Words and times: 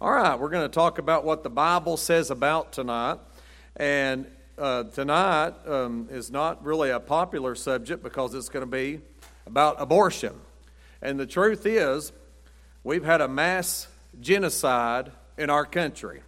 All 0.00 0.12
right, 0.12 0.38
we're 0.38 0.48
going 0.48 0.62
to 0.62 0.72
talk 0.72 0.98
about 0.98 1.24
what 1.24 1.42
the 1.42 1.50
Bible 1.50 1.96
says 1.96 2.30
about 2.30 2.72
tonight. 2.72 3.18
And 3.74 4.26
uh, 4.56 4.84
tonight 4.84 5.54
um, 5.66 6.06
is 6.08 6.30
not 6.30 6.64
really 6.64 6.90
a 6.90 7.00
popular 7.00 7.56
subject 7.56 8.04
because 8.04 8.32
it's 8.32 8.48
going 8.48 8.64
to 8.64 8.70
be 8.70 9.00
about 9.44 9.74
abortion. 9.80 10.34
And 11.02 11.18
the 11.18 11.26
truth 11.26 11.66
is, 11.66 12.12
we've 12.84 13.04
had 13.04 13.20
a 13.20 13.26
mass 13.26 13.88
genocide 14.20 15.10
in 15.36 15.50
our 15.50 15.66
country. 15.66 16.22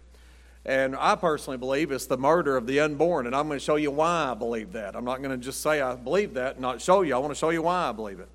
And 0.65 0.93
I 0.93 1.15
personally 1.15 1.57
believe 1.57 1.93
it's 1.93 2.07
the 2.07 2.17
murder 2.17 2.57
of 2.57 2.67
the 2.67 2.81
unborn. 2.81 3.25
And 3.25 3.33
I'm 3.33 3.47
going 3.47 3.57
to 3.57 3.63
show 3.63 3.77
you 3.77 3.91
why 3.91 4.31
I 4.31 4.33
believe 4.33 4.73
that. 4.73 4.97
I'm 4.97 5.05
not 5.05 5.19
going 5.19 5.31
to 5.31 5.37
just 5.37 5.61
say 5.61 5.79
I 5.79 5.95
believe 5.95 6.33
that 6.33 6.55
and 6.55 6.61
not 6.61 6.81
show 6.81 7.03
you. 7.03 7.15
I 7.15 7.19
want 7.19 7.31
to 7.31 7.39
show 7.39 7.51
you 7.51 7.61
why 7.61 7.87
I 7.87 7.93
believe 7.93 8.19
it. 8.19 8.27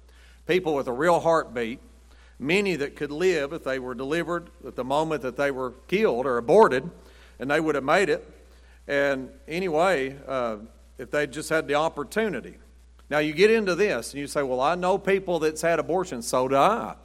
People 0.46 0.75
with 0.75 0.89
a 0.89 0.93
real 0.93 1.21
heartbeat 1.21 1.80
many 2.39 2.77
that 2.77 2.96
could 2.96 3.11
live 3.11 3.52
if 3.52 3.64
they 3.64 3.79
were 3.79 3.95
delivered 3.95 4.50
at 4.66 4.77
the 4.77 4.84
moment 4.84 5.23
that 5.23 5.37
they 5.37 5.50
were 5.50 5.73
killed 5.89 6.27
or 6.27 6.39
aborted, 6.39 6.89
and 7.38 7.51
they 7.51 7.61
would 7.61 7.74
have 7.74 7.84
made 7.84 8.09
it. 8.09 8.28
And 8.87 9.30
anyway, 9.48 10.16
uh, 10.27 10.59
if 10.98 11.11
they 11.11 11.27
just 11.27 11.48
had 11.48 11.66
the 11.69 11.75
opportunity. 11.75 12.56
Now 13.09 13.19
you 13.19 13.33
get 13.33 13.51
into 13.51 13.75
this 13.75 14.12
and 14.12 14.20
you 14.20 14.27
say, 14.27 14.42
Well, 14.42 14.61
I 14.61 14.75
know 14.75 14.98
people 14.98 15.38
that's 15.38 15.62
had 15.62 15.78
abortions, 15.78 16.27
so 16.27 16.48
do 16.48 16.56
I. 16.56 16.97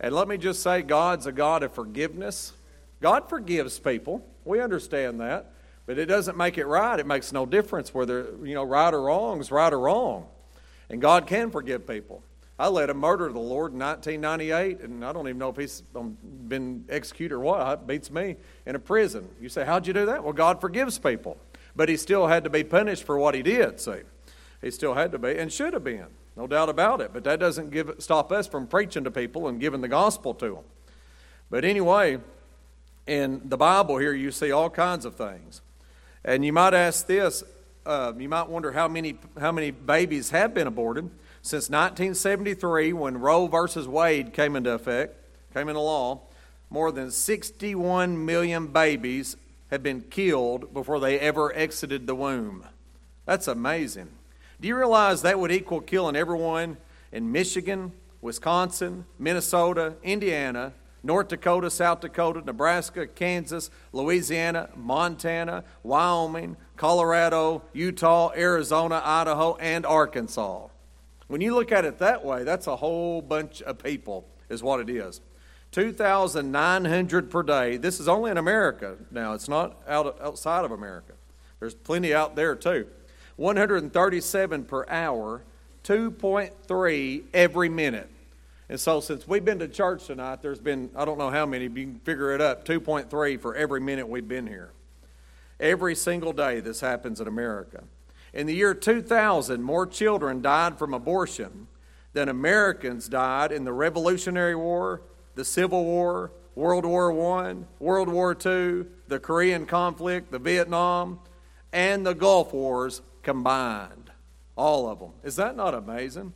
And 0.00 0.14
let 0.14 0.28
me 0.28 0.36
just 0.36 0.62
say, 0.62 0.82
God's 0.82 1.26
a 1.26 1.32
God 1.32 1.62
of 1.62 1.72
forgiveness. 1.72 2.52
God 3.00 3.28
forgives 3.28 3.78
people. 3.78 4.26
We 4.44 4.60
understand 4.60 5.20
that. 5.20 5.52
But 5.86 5.98
it 5.98 6.06
doesn't 6.06 6.36
make 6.36 6.58
it 6.58 6.66
right. 6.66 6.98
It 6.98 7.06
makes 7.06 7.32
no 7.32 7.46
difference 7.46 7.94
whether, 7.94 8.34
you 8.42 8.54
know, 8.54 8.64
right 8.64 8.92
or 8.92 9.02
wrong 9.02 9.40
is 9.40 9.50
right 9.50 9.72
or 9.72 9.78
wrong. 9.78 10.26
And 10.90 11.00
God 11.00 11.26
can 11.26 11.50
forgive 11.50 11.86
people. 11.86 12.22
I 12.58 12.68
led 12.68 12.88
a 12.88 12.94
murder 12.94 13.26
of 13.26 13.34
the 13.34 13.40
Lord 13.40 13.72
in 13.72 13.78
1998, 13.78 14.80
and 14.80 15.04
I 15.04 15.12
don't 15.12 15.28
even 15.28 15.38
know 15.38 15.50
if 15.50 15.56
he's 15.56 15.82
been 16.48 16.86
executed 16.88 17.34
or 17.34 17.40
what. 17.40 17.80
It 17.80 17.86
beats 17.86 18.10
me 18.10 18.36
in 18.64 18.74
a 18.74 18.78
prison. 18.78 19.28
You 19.40 19.50
say, 19.50 19.64
How'd 19.64 19.86
you 19.86 19.92
do 19.92 20.06
that? 20.06 20.24
Well, 20.24 20.32
God 20.32 20.60
forgives 20.60 20.98
people. 20.98 21.36
But 21.74 21.90
he 21.90 21.98
still 21.98 22.26
had 22.26 22.44
to 22.44 22.50
be 22.50 22.64
punished 22.64 23.04
for 23.04 23.18
what 23.18 23.34
he 23.34 23.42
did, 23.42 23.78
see. 23.80 24.00
He 24.62 24.70
still 24.70 24.94
had 24.94 25.12
to 25.12 25.18
be, 25.18 25.36
and 25.36 25.52
should 25.52 25.74
have 25.74 25.84
been, 25.84 26.06
no 26.34 26.46
doubt 26.46 26.70
about 26.70 27.02
it. 27.02 27.12
But 27.12 27.24
that 27.24 27.38
doesn't 27.38 27.70
give, 27.70 27.94
stop 27.98 28.32
us 28.32 28.46
from 28.46 28.66
preaching 28.66 29.04
to 29.04 29.10
people 29.10 29.48
and 29.48 29.60
giving 29.60 29.82
the 29.82 29.88
gospel 29.88 30.32
to 30.34 30.46
them. 30.46 30.64
But 31.50 31.66
anyway, 31.66 32.18
in 33.06 33.42
the 33.44 33.58
Bible 33.58 33.98
here, 33.98 34.14
you 34.14 34.30
see 34.30 34.50
all 34.50 34.70
kinds 34.70 35.04
of 35.04 35.16
things. 35.16 35.60
And 36.24 36.42
you 36.42 36.54
might 36.54 36.72
ask 36.72 37.06
this 37.06 37.44
uh, 37.84 38.12
you 38.18 38.28
might 38.28 38.48
wonder 38.48 38.72
how 38.72 38.88
many, 38.88 39.16
how 39.38 39.52
many 39.52 39.70
babies 39.70 40.30
have 40.30 40.52
been 40.52 40.66
aborted 40.66 41.08
since 41.46 41.70
1973, 41.70 42.92
when 42.92 43.18
Roe 43.18 43.46
versus 43.46 43.86
Wade 43.86 44.32
came 44.32 44.56
into 44.56 44.72
effect, 44.72 45.14
came 45.54 45.68
into 45.68 45.80
law, 45.80 46.22
more 46.70 46.90
than 46.90 47.12
61 47.12 48.24
million 48.24 48.66
babies 48.66 49.36
have 49.70 49.80
been 49.80 50.00
killed 50.00 50.74
before 50.74 50.98
they 50.98 51.20
ever 51.20 51.54
exited 51.54 52.08
the 52.08 52.16
womb. 52.16 52.64
That's 53.26 53.46
amazing. 53.46 54.08
Do 54.60 54.66
you 54.66 54.76
realize 54.76 55.22
that 55.22 55.38
would 55.38 55.52
equal 55.52 55.80
killing 55.80 56.16
everyone 56.16 56.78
in 57.12 57.30
Michigan, 57.30 57.92
Wisconsin, 58.20 59.04
Minnesota, 59.16 59.94
Indiana, 60.02 60.72
North 61.04 61.28
Dakota, 61.28 61.70
South 61.70 62.00
Dakota, 62.00 62.42
Nebraska, 62.44 63.06
Kansas, 63.06 63.70
Louisiana, 63.92 64.70
Montana, 64.74 65.62
Wyoming, 65.84 66.56
Colorado, 66.76 67.62
Utah, 67.72 68.32
Arizona, 68.36 69.00
Idaho, 69.04 69.54
and 69.58 69.86
Arkansas? 69.86 70.66
When 71.28 71.40
you 71.40 71.54
look 71.54 71.72
at 71.72 71.84
it 71.84 71.98
that 71.98 72.24
way, 72.24 72.44
that's 72.44 72.66
a 72.66 72.76
whole 72.76 73.20
bunch 73.20 73.62
of 73.62 73.78
people, 73.78 74.26
is 74.48 74.62
what 74.62 74.80
it 74.80 74.88
is. 74.88 75.20
2,900 75.72 77.30
per 77.30 77.42
day. 77.42 77.76
This 77.76 78.00
is 78.00 78.08
only 78.08 78.30
in 78.30 78.38
America 78.38 78.96
now, 79.10 79.34
it's 79.34 79.48
not 79.48 79.76
out, 79.88 80.18
outside 80.22 80.64
of 80.64 80.70
America. 80.70 81.12
There's 81.60 81.74
plenty 81.74 82.14
out 82.14 82.36
there 82.36 82.54
too. 82.54 82.86
137 83.36 84.64
per 84.64 84.86
hour, 84.88 85.42
2.3 85.84 87.22
every 87.34 87.68
minute. 87.68 88.08
And 88.68 88.80
so, 88.80 89.00
since 89.00 89.28
we've 89.28 89.44
been 89.44 89.60
to 89.60 89.68
church 89.68 90.06
tonight, 90.06 90.42
there's 90.42 90.58
been, 90.58 90.90
I 90.96 91.04
don't 91.04 91.18
know 91.18 91.30
how 91.30 91.46
many, 91.46 91.64
you 91.64 91.70
can 91.70 92.00
figure 92.00 92.32
it 92.34 92.40
up, 92.40 92.64
2.3 92.64 93.40
for 93.40 93.54
every 93.54 93.80
minute 93.80 94.08
we've 94.08 94.26
been 94.26 94.46
here. 94.46 94.70
Every 95.60 95.94
single 95.94 96.32
day 96.32 96.60
this 96.60 96.80
happens 96.80 97.20
in 97.20 97.28
America. 97.28 97.84
In 98.36 98.46
the 98.46 98.54
year 98.54 98.74
2000, 98.74 99.62
more 99.62 99.86
children 99.86 100.42
died 100.42 100.78
from 100.78 100.92
abortion 100.92 101.68
than 102.12 102.28
Americans 102.28 103.08
died 103.08 103.50
in 103.50 103.64
the 103.64 103.72
Revolutionary 103.72 104.54
War, 104.54 105.00
the 105.36 105.44
Civil 105.44 105.86
War, 105.86 106.32
World 106.54 106.84
War 106.84 107.40
I, 107.40 107.56
World 107.78 108.10
War 108.10 108.32
II, 108.32 108.84
the 109.08 109.18
Korean 109.18 109.64
conflict, 109.64 110.30
the 110.30 110.38
Vietnam, 110.38 111.18
and 111.72 112.06
the 112.06 112.14
Gulf 112.14 112.52
Wars 112.52 113.00
combined. 113.22 114.10
All 114.54 114.86
of 114.86 114.98
them. 114.98 115.12
Is 115.24 115.36
that 115.36 115.56
not 115.56 115.72
amazing? 115.72 116.34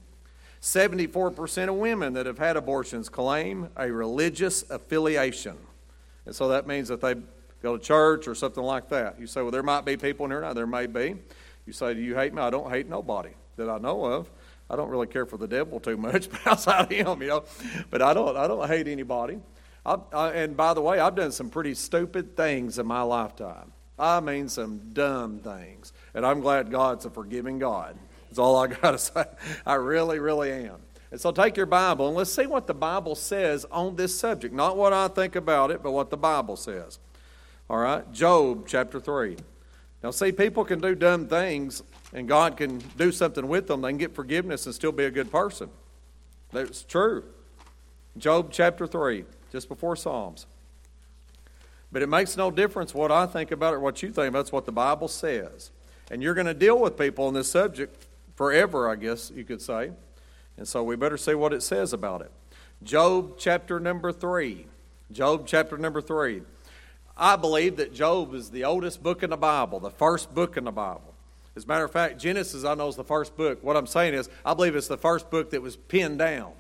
74% 0.63 1.69
of 1.69 1.75
women 1.75 2.15
that 2.15 2.25
have 2.25 2.39
had 2.39 2.57
abortions 2.57 3.11
claim 3.11 3.69
a 3.77 3.93
religious 3.93 4.69
affiliation. 4.71 5.59
And 6.25 6.35
so 6.35 6.49
that 6.49 6.67
means 6.67 6.89
that 6.89 7.03
they 7.03 7.17
go 7.63 7.77
to 7.77 7.83
church 7.83 8.27
or 8.27 8.35
something 8.35 8.65
like 8.65 8.89
that. 8.89 9.21
You 9.21 9.27
say, 9.27 9.43
well, 9.43 9.51
there 9.51 9.63
might 9.63 9.85
be 9.85 9.99
people 9.99 10.25
in 10.25 10.31
here 10.31 10.41
now. 10.41 10.55
There 10.55 10.67
may 10.67 10.87
be. 10.87 11.17
You 11.71 11.75
say, 11.75 11.95
Do 11.95 12.01
you 12.01 12.17
hate 12.17 12.35
me? 12.35 12.43
I 12.43 12.51
don't 12.51 12.69
hate 12.69 12.89
nobody 12.89 13.31
that 13.55 13.71
I 13.71 13.79
know 13.79 14.05
of. 14.05 14.29
I 14.69 14.75
don't 14.75 14.89
really 14.89 15.07
care 15.07 15.25
for 15.25 15.37
the 15.37 15.47
devil 15.47 15.79
too 15.79 15.97
much, 15.97 16.29
but 16.31 16.45
outside 16.45 16.87
of 16.87 16.91
him, 16.91 17.23
you 17.23 17.29
know. 17.29 17.45
But 17.91 18.03
I 18.03 18.13
don't, 18.13 18.37
I 18.37 18.49
don't 18.49 18.67
hate 18.67 18.89
anybody. 18.89 19.39
I, 19.87 19.99
I, 20.13 20.31
and 20.31 20.57
by 20.57 20.75
the 20.75 20.81
way, 20.81 20.99
I've 20.99 21.15
done 21.15 21.31
some 21.31 21.49
pretty 21.49 21.75
stupid 21.75 22.37
things 22.37 22.81
in 22.81 22.87
my 22.87 23.03
lifetime. 23.03 23.71
I 23.97 24.19
mean, 24.19 24.49
some 24.49 24.81
dumb 24.93 25.39
things. 25.39 25.93
And 26.13 26.27
I'm 26.27 26.41
glad 26.41 26.73
God's 26.73 27.05
a 27.05 27.11
forgiving 27.11 27.61
God. 27.61 27.97
That's 28.27 28.41
all 28.41 28.57
I 28.57 28.67
got 28.83 28.91
to 28.91 28.99
say. 28.99 29.27
I 29.65 29.75
really, 29.75 30.19
really 30.19 30.51
am. 30.51 30.79
And 31.13 31.21
so 31.21 31.31
take 31.31 31.57
your 31.57 31.67
Bible 31.67 32.09
and 32.09 32.17
let's 32.17 32.33
see 32.33 32.49
what 32.49 32.67
the 32.67 32.75
Bible 32.75 33.15
says 33.15 33.65
on 33.71 33.95
this 33.95 34.19
subject. 34.19 34.53
Not 34.53 34.77
what 34.77 34.93
I 34.93 35.07
think 35.07 35.37
about 35.37 35.71
it, 35.71 35.85
but 35.85 35.93
what 35.93 36.11
the 36.11 36.17
Bible 36.17 36.57
says. 36.57 36.99
All 37.69 37.79
right? 37.79 38.11
Job 38.11 38.67
chapter 38.67 38.99
3. 38.99 39.37
Now, 40.03 40.11
see, 40.11 40.33
people 40.33 40.65
can 40.65 40.81
do 40.81 40.95
dumb 40.95 41.29
things 41.29 41.83
and 42.13 42.27
God 42.27 42.57
can 42.57 42.79
do 42.97 43.13
something 43.13 43.47
with 43.47 43.67
them. 43.67 43.83
They 43.83 43.91
can 43.91 43.99
get 43.99 44.15
forgiveness 44.15 44.67
and 44.67 44.75
still 44.75 44.93
be 44.93 45.05
a 45.05 45.11
good 45.11 45.31
person. 45.31 45.69
That's 46.53 46.83
true. 46.83 47.25
Job 48.17 48.49
chapter 48.51 48.87
3, 48.87 49.25
just 49.53 49.69
before 49.69 49.95
Psalms. 49.97 50.47
But 51.93 52.03
it 52.03 52.09
makes 52.09 52.37
no 52.37 52.51
difference 52.51 52.95
what 52.95 53.11
I 53.11 53.27
think 53.27 53.51
about 53.51 53.75
it 53.75 53.77
or 53.77 53.81
what 53.81 54.03
you 54.03 54.11
think 54.11 54.29
about 54.29 54.47
it. 54.47 54.53
What 54.53 54.67
the 54.67 54.73
Bible 54.73 55.09
says. 55.09 55.71
And 56.11 56.23
you're 56.23 56.35
going 56.35 56.47
to 56.47 56.55
deal 56.55 56.79
with 56.79 56.99
people 56.99 57.27
on 57.27 57.35
this 57.35 57.51
subject 57.51 58.07
forever, 58.37 58.89
I 58.89 58.97
guess 58.97 59.31
you 59.35 59.45
could 59.45 59.61
say. 59.61 59.91
And 60.57 60.67
so 60.67 60.83
we 60.83 60.97
better 60.97 61.17
see 61.17 61.35
what 61.35 61.53
it 61.53 61.63
says 61.63 61.93
about 61.93 62.23
it. 62.23 62.31
Job 62.83 63.35
chapter 63.39 63.79
number 63.79 64.13
3. 64.13 64.67
Job 65.13 65.47
chapter 65.47 65.77
number 65.77 66.01
3. 66.01 66.43
I 67.21 67.37
believe 67.37 67.77
that 67.77 67.93
Job 67.93 68.35
is 68.35 68.51
the 68.51 68.65
oldest 68.65 69.03
book 69.03 69.23
in 69.23 69.29
the 69.29 69.37
Bible, 69.37 69.79
the 69.79 69.91
first 69.91 70.35
book 70.35 70.57
in 70.57 70.65
the 70.65 70.73
Bible. 70.73 71.15
As 71.55 71.65
a 71.65 71.67
matter 71.67 71.85
of 71.85 71.93
fact, 71.93 72.19
Genesis, 72.19 72.65
I 72.65 72.75
know, 72.75 72.89
is 72.89 72.97
the 72.97 73.05
first 73.05 73.37
book. 73.37 73.63
What 73.63 73.77
I'm 73.77 73.87
saying 73.87 74.15
is, 74.15 74.31
I 74.43 74.55
believe 74.55 74.75
it's 74.75 74.89
the 74.89 74.97
first 74.97 75.31
book 75.31 75.51
that 75.51 75.61
was 75.61 75.77
pinned 75.77 76.19
down. 76.19 76.53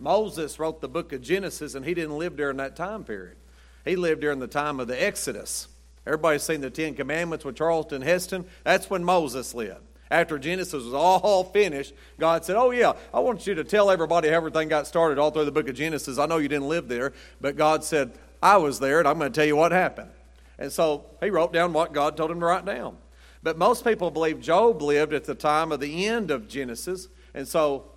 Moses 0.00 0.58
wrote 0.58 0.80
the 0.80 0.88
book 0.88 1.12
of 1.12 1.22
Genesis, 1.22 1.76
and 1.76 1.86
he 1.86 1.94
didn't 1.94 2.18
live 2.18 2.36
during 2.36 2.56
that 2.56 2.74
time 2.74 3.04
period. 3.04 3.36
He 3.84 3.94
lived 3.94 4.22
during 4.22 4.40
the 4.40 4.48
time 4.48 4.80
of 4.80 4.88
the 4.88 5.00
Exodus. 5.00 5.68
Everybody's 6.04 6.42
seen 6.42 6.60
the 6.60 6.70
Ten 6.70 6.94
Commandments 6.94 7.44
with 7.44 7.54
Charlton 7.54 8.02
Heston. 8.02 8.46
That's 8.64 8.90
when 8.90 9.04
Moses 9.04 9.54
lived. 9.54 9.82
After 10.10 10.40
Genesis 10.40 10.84
was 10.84 10.92
all 10.92 11.44
finished, 11.44 11.94
God 12.18 12.44
said, 12.44 12.56
Oh, 12.56 12.72
yeah, 12.72 12.94
I 13.14 13.20
want 13.20 13.46
you 13.46 13.54
to 13.54 13.62
tell 13.62 13.90
everybody 13.90 14.28
how 14.28 14.34
everything 14.34 14.68
got 14.68 14.88
started 14.88 15.18
all 15.18 15.30
through 15.30 15.44
the 15.44 15.52
book 15.52 15.68
of 15.68 15.76
Genesis. 15.76 16.18
I 16.18 16.26
know 16.26 16.38
you 16.38 16.48
didn't 16.48 16.68
live 16.68 16.88
there, 16.88 17.12
but 17.40 17.56
God 17.56 17.84
said, 17.84 18.10
I 18.42 18.56
was 18.56 18.80
there, 18.80 18.98
and 18.98 19.08
I'm 19.08 19.18
going 19.18 19.32
to 19.32 19.38
tell 19.38 19.46
you 19.46 19.56
what 19.56 19.72
happened. 19.72 20.10
And 20.58 20.70
so 20.70 21.06
he 21.20 21.30
wrote 21.30 21.52
down 21.52 21.72
what 21.72 21.92
God 21.92 22.16
told 22.16 22.30
him 22.30 22.40
to 22.40 22.46
write 22.46 22.64
down. 22.64 22.96
But 23.42 23.56
most 23.56 23.84
people 23.84 24.10
believe 24.10 24.40
Job 24.40 24.82
lived 24.82 25.14
at 25.14 25.24
the 25.24 25.34
time 25.34 25.72
of 25.72 25.80
the 25.80 26.06
end 26.06 26.30
of 26.30 26.48
Genesis. 26.48 27.08
And 27.34 27.48
so 27.48 27.90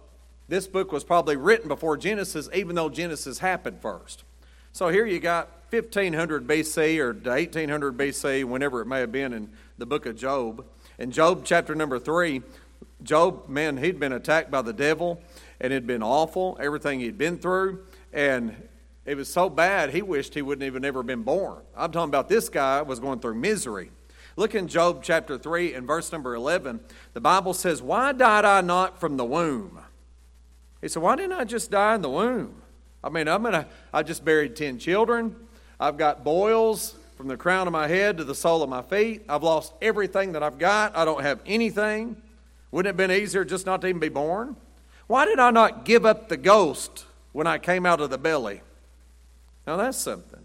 this 0.47 0.67
book 0.67 0.91
was 0.91 1.03
probably 1.03 1.35
written 1.35 1.67
before 1.67 1.97
Genesis, 1.97 2.49
even 2.53 2.75
though 2.75 2.89
Genesis 2.89 3.39
happened 3.39 3.81
first. 3.81 4.23
So 4.71 4.89
here 4.89 5.05
you 5.05 5.19
got 5.19 5.49
1500 5.69 6.47
BC 6.47 6.97
or 6.99 7.13
1800 7.13 7.97
BC, 7.97 8.45
whenever 8.45 8.81
it 8.81 8.85
may 8.85 8.99
have 8.99 9.11
been 9.11 9.33
in 9.33 9.49
the 9.77 9.85
book 9.85 10.05
of 10.05 10.15
Job. 10.15 10.65
In 10.97 11.11
Job 11.11 11.41
chapter 11.43 11.75
number 11.75 11.99
3, 11.99 12.41
Job, 13.01 13.49
man, 13.49 13.77
he'd 13.77 13.99
been 13.99 14.13
attacked 14.13 14.49
by 14.49 14.61
the 14.61 14.73
devil 14.73 15.21
and 15.59 15.73
it'd 15.73 15.87
been 15.87 16.03
awful, 16.03 16.57
everything 16.61 16.99
he'd 16.99 17.17
been 17.17 17.37
through. 17.37 17.85
And 18.13 18.55
it 19.05 19.15
was 19.15 19.31
so 19.31 19.49
bad, 19.49 19.89
he 19.89 20.01
wished 20.01 20.33
he 20.33 20.41
wouldn't 20.41 20.65
even 20.65 20.85
ever 20.85 21.03
been 21.03 21.23
born. 21.23 21.61
I'm 21.75 21.91
talking 21.91 22.09
about 22.09 22.29
this 22.29 22.47
guy 22.49 22.81
was 22.81 22.99
going 22.99 23.19
through 23.19 23.35
misery. 23.35 23.91
Look 24.35 24.55
in 24.55 24.67
Job 24.67 25.03
chapter 25.03 25.37
3 25.37 25.73
and 25.73 25.85
verse 25.85 26.11
number 26.11 26.33
11. 26.33 26.79
The 27.13 27.21
Bible 27.21 27.53
says, 27.53 27.81
Why 27.81 28.13
died 28.13 28.45
I 28.45 28.61
not 28.61 28.99
from 28.99 29.17
the 29.17 29.25
womb? 29.25 29.79
He 30.81 30.87
said, 30.87 31.03
Why 31.03 31.15
didn't 31.15 31.33
I 31.33 31.43
just 31.43 31.69
die 31.69 31.95
in 31.95 32.01
the 32.01 32.09
womb? 32.09 32.61
I 33.03 33.09
mean, 33.09 33.27
I'm 33.27 33.43
gonna, 33.43 33.67
I 33.93 34.03
just 34.03 34.23
buried 34.23 34.55
10 34.55 34.79
children. 34.79 35.35
I've 35.79 35.97
got 35.97 36.23
boils 36.23 36.95
from 37.17 37.27
the 37.27 37.37
crown 37.37 37.67
of 37.67 37.73
my 37.73 37.87
head 37.87 38.17
to 38.17 38.23
the 38.23 38.33
sole 38.33 38.63
of 38.63 38.69
my 38.69 38.81
feet. 38.81 39.23
I've 39.27 39.43
lost 39.43 39.73
everything 39.81 40.31
that 40.31 40.41
I've 40.41 40.57
got. 40.57 40.95
I 40.95 41.05
don't 41.05 41.21
have 41.21 41.39
anything. 41.45 42.15
Wouldn't 42.71 42.87
it 42.87 42.99
have 42.99 43.09
been 43.09 43.11
easier 43.11 43.45
just 43.45 43.65
not 43.65 43.81
to 43.81 43.87
even 43.87 43.99
be 43.99 44.09
born? 44.09 44.55
Why 45.07 45.25
did 45.25 45.39
I 45.39 45.51
not 45.51 45.85
give 45.85 46.05
up 46.05 46.29
the 46.29 46.37
ghost 46.37 47.05
when 47.33 47.45
I 47.45 47.57
came 47.57 47.85
out 47.85 48.01
of 48.01 48.09
the 48.09 48.17
belly? 48.17 48.61
Now 49.65 49.77
that's 49.77 49.97
something. 49.97 50.41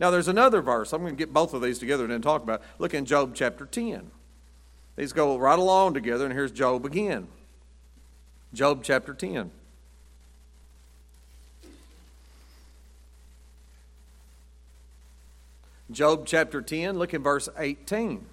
Now 0.00 0.10
there's 0.10 0.28
another 0.28 0.62
verse. 0.62 0.92
I'm 0.92 1.02
going 1.02 1.14
to 1.14 1.18
get 1.18 1.32
both 1.32 1.54
of 1.54 1.62
these 1.62 1.78
together 1.78 2.04
and 2.04 2.12
then 2.12 2.22
talk 2.22 2.42
about. 2.42 2.60
It. 2.60 2.66
Look 2.78 2.94
in 2.94 3.04
Job 3.04 3.34
chapter 3.34 3.66
10. 3.66 4.10
These 4.96 5.12
go 5.12 5.36
right 5.36 5.58
along 5.58 5.94
together, 5.94 6.24
and 6.24 6.34
here's 6.34 6.52
Job 6.52 6.84
again. 6.84 7.28
Job 8.52 8.82
chapter 8.82 9.14
10. 9.14 9.50
Job 15.92 16.26
chapter 16.26 16.62
10, 16.62 16.98
look 16.98 17.12
in 17.12 17.22
verse 17.22 17.48
18. 17.56 18.24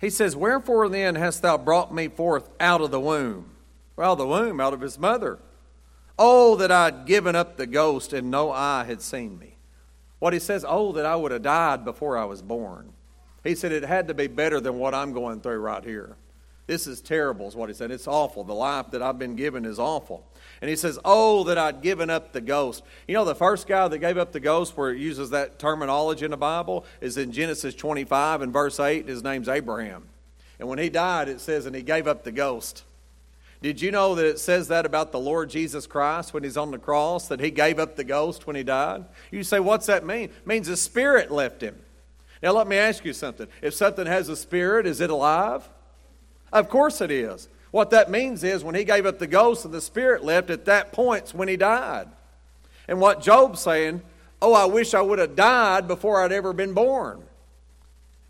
He 0.00 0.10
says, 0.10 0.36
Wherefore 0.36 0.88
then 0.88 1.14
hast 1.14 1.42
thou 1.42 1.56
brought 1.56 1.92
me 1.92 2.08
forth 2.08 2.50
out 2.60 2.82
of 2.82 2.90
the 2.90 3.00
womb? 3.00 3.50
Well, 3.96 4.16
the 4.16 4.26
womb, 4.26 4.60
out 4.60 4.74
of 4.74 4.82
his 4.82 4.98
mother. 4.98 5.38
Oh, 6.18 6.56
that 6.56 6.70
I'd 6.70 7.06
given 7.06 7.34
up 7.34 7.56
the 7.56 7.66
ghost 7.66 8.12
and 8.12 8.30
no 8.30 8.50
eye 8.50 8.84
had 8.84 9.02
seen 9.02 9.38
me. 9.38 9.56
What 10.18 10.32
he 10.32 10.38
says, 10.38 10.64
oh, 10.66 10.92
that 10.92 11.06
I 11.06 11.16
would 11.16 11.32
have 11.32 11.42
died 11.42 11.84
before 11.84 12.16
I 12.16 12.24
was 12.24 12.40
born. 12.40 12.92
He 13.42 13.54
said 13.54 13.72
it 13.72 13.84
had 13.84 14.08
to 14.08 14.14
be 14.14 14.26
better 14.26 14.60
than 14.60 14.78
what 14.78 14.94
I'm 14.94 15.12
going 15.12 15.40
through 15.40 15.58
right 15.58 15.84
here. 15.84 16.16
This 16.66 16.86
is 16.86 17.02
terrible, 17.02 17.46
is 17.46 17.54
what 17.54 17.68
he 17.68 17.74
said. 17.74 17.90
It's 17.90 18.06
awful. 18.06 18.42
The 18.42 18.54
life 18.54 18.90
that 18.92 19.02
I've 19.02 19.18
been 19.18 19.36
given 19.36 19.66
is 19.66 19.78
awful. 19.78 20.26
And 20.62 20.70
he 20.70 20.76
says, 20.76 20.98
Oh, 21.04 21.44
that 21.44 21.58
I'd 21.58 21.82
given 21.82 22.08
up 22.08 22.32
the 22.32 22.40
ghost. 22.40 22.82
You 23.06 23.12
know, 23.12 23.26
the 23.26 23.34
first 23.34 23.66
guy 23.66 23.86
that 23.86 23.98
gave 23.98 24.16
up 24.16 24.32
the 24.32 24.40
ghost, 24.40 24.74
where 24.74 24.90
it 24.90 24.98
uses 24.98 25.28
that 25.30 25.58
terminology 25.58 26.24
in 26.24 26.30
the 26.30 26.38
Bible, 26.38 26.86
is 27.02 27.18
in 27.18 27.32
Genesis 27.32 27.74
25 27.74 28.40
and 28.40 28.52
verse 28.52 28.80
8. 28.80 29.06
His 29.06 29.22
name's 29.22 29.48
Abraham. 29.48 30.08
And 30.58 30.66
when 30.66 30.78
he 30.78 30.88
died, 30.88 31.28
it 31.28 31.40
says, 31.40 31.66
And 31.66 31.76
he 31.76 31.82
gave 31.82 32.06
up 32.06 32.24
the 32.24 32.32
ghost. 32.32 32.84
Did 33.64 33.80
you 33.80 33.90
know 33.90 34.14
that 34.16 34.26
it 34.26 34.38
says 34.38 34.68
that 34.68 34.84
about 34.84 35.10
the 35.10 35.18
Lord 35.18 35.48
Jesus 35.48 35.86
Christ 35.86 36.34
when 36.34 36.44
he's 36.44 36.58
on 36.58 36.70
the 36.70 36.78
cross, 36.78 37.28
that 37.28 37.40
he 37.40 37.50
gave 37.50 37.78
up 37.78 37.96
the 37.96 38.04
ghost 38.04 38.46
when 38.46 38.56
he 38.56 38.62
died? 38.62 39.06
You 39.30 39.42
say, 39.42 39.58
What's 39.58 39.86
that 39.86 40.04
mean? 40.04 40.24
It 40.24 40.46
means 40.46 40.68
the 40.68 40.76
spirit 40.76 41.30
left 41.30 41.62
him. 41.62 41.80
Now, 42.42 42.52
let 42.52 42.66
me 42.66 42.76
ask 42.76 43.06
you 43.06 43.14
something. 43.14 43.46
If 43.62 43.72
something 43.72 44.04
has 44.04 44.28
a 44.28 44.36
spirit, 44.36 44.86
is 44.86 45.00
it 45.00 45.08
alive? 45.08 45.66
Of 46.52 46.68
course 46.68 47.00
it 47.00 47.10
is. 47.10 47.48
What 47.70 47.88
that 47.88 48.10
means 48.10 48.44
is 48.44 48.62
when 48.62 48.74
he 48.74 48.84
gave 48.84 49.06
up 49.06 49.18
the 49.18 49.26
ghost 49.26 49.64
and 49.64 49.72
the 49.72 49.80
spirit 49.80 50.22
left, 50.22 50.50
at 50.50 50.66
that 50.66 50.92
point's 50.92 51.32
when 51.32 51.48
he 51.48 51.56
died. 51.56 52.08
And 52.86 53.00
what 53.00 53.22
Job's 53.22 53.60
saying, 53.60 54.02
oh, 54.42 54.52
I 54.52 54.66
wish 54.66 54.92
I 54.92 55.00
would 55.00 55.18
have 55.18 55.36
died 55.36 55.88
before 55.88 56.22
I'd 56.22 56.32
ever 56.32 56.52
been 56.52 56.74
born. 56.74 57.23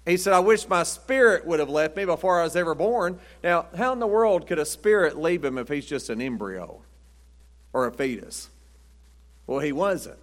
He 0.06 0.18
said, 0.18 0.34
I 0.34 0.40
wish 0.40 0.68
my 0.68 0.82
spirit 0.82 1.46
would 1.46 1.60
have 1.60 1.70
left 1.70 1.96
me 1.96 2.04
before 2.04 2.38
I 2.38 2.44
was 2.44 2.56
ever 2.56 2.74
born. 2.74 3.18
Now, 3.42 3.66
how 3.74 3.92
in 3.92 4.00
the 4.00 4.06
world 4.06 4.46
could 4.46 4.58
a 4.58 4.66
spirit 4.66 5.18
leave 5.18 5.44
him 5.44 5.56
if 5.56 5.68
he's 5.68 5.86
just 5.86 6.10
an 6.10 6.20
embryo 6.20 6.82
or 7.72 7.86
a 7.86 7.92
fetus? 7.92 8.50
Well, 9.46 9.60
he 9.60 9.72
wasn't. 9.72 10.18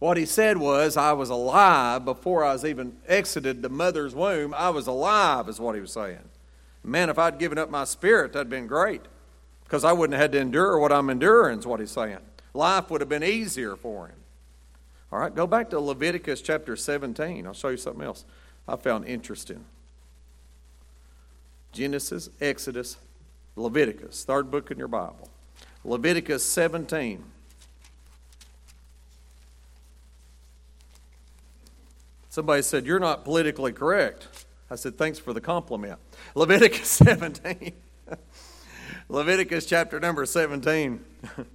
What 0.00 0.16
he 0.16 0.26
said 0.26 0.56
was, 0.56 0.96
I 0.96 1.12
was 1.12 1.30
alive 1.30 2.04
before 2.04 2.42
I 2.42 2.54
was 2.54 2.64
even 2.64 2.96
exited 3.06 3.62
the 3.62 3.68
mother's 3.68 4.14
womb. 4.14 4.54
I 4.54 4.70
was 4.70 4.86
alive, 4.86 5.48
is 5.48 5.60
what 5.60 5.74
he 5.74 5.80
was 5.80 5.92
saying. 5.92 6.28
Man, 6.82 7.10
if 7.10 7.18
I'd 7.18 7.38
given 7.38 7.58
up 7.58 7.70
my 7.70 7.84
spirit, 7.84 8.32
that'd 8.32 8.48
been 8.48 8.66
great. 8.66 9.02
Because 9.62 9.84
I 9.84 9.92
wouldn't 9.92 10.14
have 10.14 10.22
had 10.22 10.32
to 10.32 10.40
endure 10.40 10.78
what 10.78 10.90
I'm 10.90 11.10
enduring, 11.10 11.60
is 11.60 11.66
what 11.66 11.78
he's 11.78 11.90
saying. 11.90 12.18
Life 12.54 12.90
would 12.90 13.00
have 13.00 13.10
been 13.10 13.22
easier 13.22 13.76
for 13.76 14.08
him. 14.08 14.16
All 15.12 15.20
right, 15.20 15.34
go 15.34 15.46
back 15.46 15.70
to 15.70 15.78
Leviticus 15.78 16.40
chapter 16.40 16.74
17. 16.74 17.46
I'll 17.46 17.52
show 17.52 17.68
you 17.68 17.76
something 17.76 18.02
else 18.02 18.24
I 18.70 18.76
found 18.76 19.04
interesting. 19.06 19.64
Genesis, 21.72 22.30
Exodus, 22.40 22.98
Leviticus, 23.56 24.22
third 24.22 24.48
book 24.48 24.70
in 24.70 24.78
your 24.78 24.86
Bible. 24.86 25.28
Leviticus 25.84 26.44
17. 26.44 27.24
Somebody 32.28 32.62
said, 32.62 32.86
You're 32.86 33.00
not 33.00 33.24
politically 33.24 33.72
correct. 33.72 34.28
I 34.70 34.76
said, 34.76 34.96
Thanks 34.96 35.18
for 35.18 35.32
the 35.32 35.40
compliment. 35.40 35.98
Leviticus 36.36 36.88
17. 36.90 37.72
Leviticus 39.08 39.66
chapter 39.66 39.98
number 39.98 40.24
17. 40.24 41.04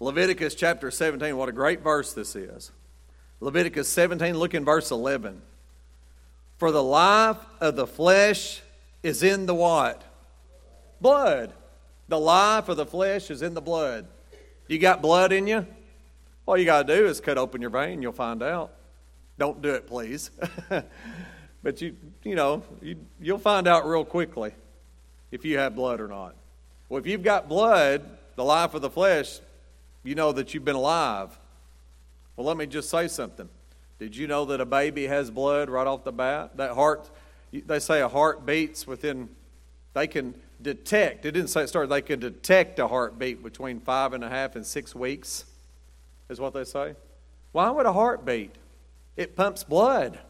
Leviticus 0.00 0.54
chapter 0.54 0.92
17. 0.92 1.36
What 1.36 1.48
a 1.48 1.52
great 1.52 1.80
verse 1.80 2.12
this 2.12 2.36
is. 2.36 2.70
Leviticus 3.40 3.88
17, 3.88 4.36
look 4.36 4.54
in 4.54 4.64
verse 4.64 4.90
11. 4.90 5.40
For 6.58 6.72
the 6.72 6.82
life 6.82 7.38
of 7.60 7.76
the 7.76 7.86
flesh 7.86 8.62
is 9.02 9.22
in 9.22 9.46
the 9.46 9.54
what? 9.54 10.02
Blood. 11.00 11.52
The 12.08 12.18
life 12.18 12.68
of 12.68 12.76
the 12.76 12.86
flesh 12.86 13.30
is 13.30 13.42
in 13.42 13.54
the 13.54 13.60
blood. 13.60 14.06
You 14.66 14.78
got 14.78 15.00
blood 15.02 15.32
in 15.32 15.46
you? 15.46 15.66
All 16.46 16.56
you 16.56 16.64
got 16.64 16.86
to 16.86 16.96
do 16.96 17.06
is 17.06 17.20
cut 17.20 17.38
open 17.38 17.60
your 17.60 17.70
vein, 17.70 18.02
you'll 18.02 18.12
find 18.12 18.42
out. 18.42 18.72
Don't 19.38 19.62
do 19.62 19.74
it, 19.74 19.86
please. 19.86 20.30
but 21.62 21.80
you, 21.80 21.94
you 22.24 22.34
know, 22.34 22.62
you, 22.82 22.96
you'll 23.20 23.38
find 23.38 23.68
out 23.68 23.88
real 23.88 24.04
quickly 24.04 24.52
if 25.30 25.44
you 25.44 25.58
have 25.58 25.76
blood 25.76 26.00
or 26.00 26.08
not. 26.08 26.34
Well, 26.88 26.98
if 26.98 27.06
you've 27.06 27.22
got 27.22 27.48
blood, 27.48 28.02
the 28.34 28.44
life 28.44 28.74
of 28.74 28.82
the 28.82 28.90
flesh, 28.90 29.38
you 30.02 30.14
know 30.14 30.32
that 30.32 30.54
you've 30.54 30.64
been 30.64 30.76
alive. 30.76 31.38
Well, 32.38 32.46
let 32.46 32.56
me 32.56 32.66
just 32.66 32.88
say 32.88 33.08
something. 33.08 33.48
Did 33.98 34.14
you 34.14 34.28
know 34.28 34.44
that 34.44 34.60
a 34.60 34.64
baby 34.64 35.08
has 35.08 35.28
blood 35.28 35.68
right 35.68 35.88
off 35.88 36.04
the 36.04 36.12
bat? 36.12 36.56
That 36.56 36.70
heart, 36.70 37.10
they 37.52 37.80
say 37.80 38.00
a 38.00 38.06
heart 38.06 38.46
beats 38.46 38.86
within, 38.86 39.28
they 39.92 40.06
can 40.06 40.36
detect, 40.62 41.26
it 41.26 41.32
didn't 41.32 41.48
say 41.48 41.64
it 41.64 41.68
started, 41.68 41.88
they 41.88 42.00
can 42.00 42.20
detect 42.20 42.78
a 42.78 42.86
heartbeat 42.86 43.42
between 43.42 43.80
five 43.80 44.12
and 44.12 44.22
a 44.22 44.28
half 44.28 44.54
and 44.54 44.64
six 44.64 44.94
weeks, 44.94 45.46
is 46.28 46.38
what 46.38 46.54
they 46.54 46.62
say. 46.62 46.94
Why 47.50 47.70
would 47.70 47.86
a 47.86 47.92
heart 47.92 48.24
beat? 48.24 48.54
It 49.16 49.34
pumps 49.34 49.64
blood. 49.64 50.20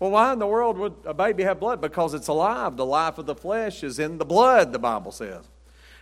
Well, 0.00 0.10
why 0.10 0.32
in 0.32 0.40
the 0.40 0.48
world 0.48 0.78
would 0.78 0.94
a 1.04 1.14
baby 1.14 1.44
have 1.44 1.60
blood? 1.60 1.80
Because 1.80 2.12
it's 2.12 2.26
alive. 2.26 2.76
The 2.76 2.84
life 2.84 3.18
of 3.18 3.26
the 3.26 3.36
flesh 3.36 3.84
is 3.84 4.00
in 4.00 4.18
the 4.18 4.24
blood, 4.24 4.72
the 4.72 4.80
Bible 4.80 5.12
says. 5.12 5.44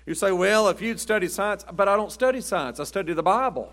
You 0.07 0.15
say, 0.15 0.33
well, 0.33 0.71
if 0.71 0.81
you'd 0.81 1.01
study 1.01 1.29
science, 1.29 1.67
but 1.71 1.87
I 1.87 1.97
don't 1.97 2.13
study 2.13 2.41
science, 2.41 2.81
I 2.81 2.85
study 2.85 3.13
the 3.13 3.23
Bible. 3.23 3.71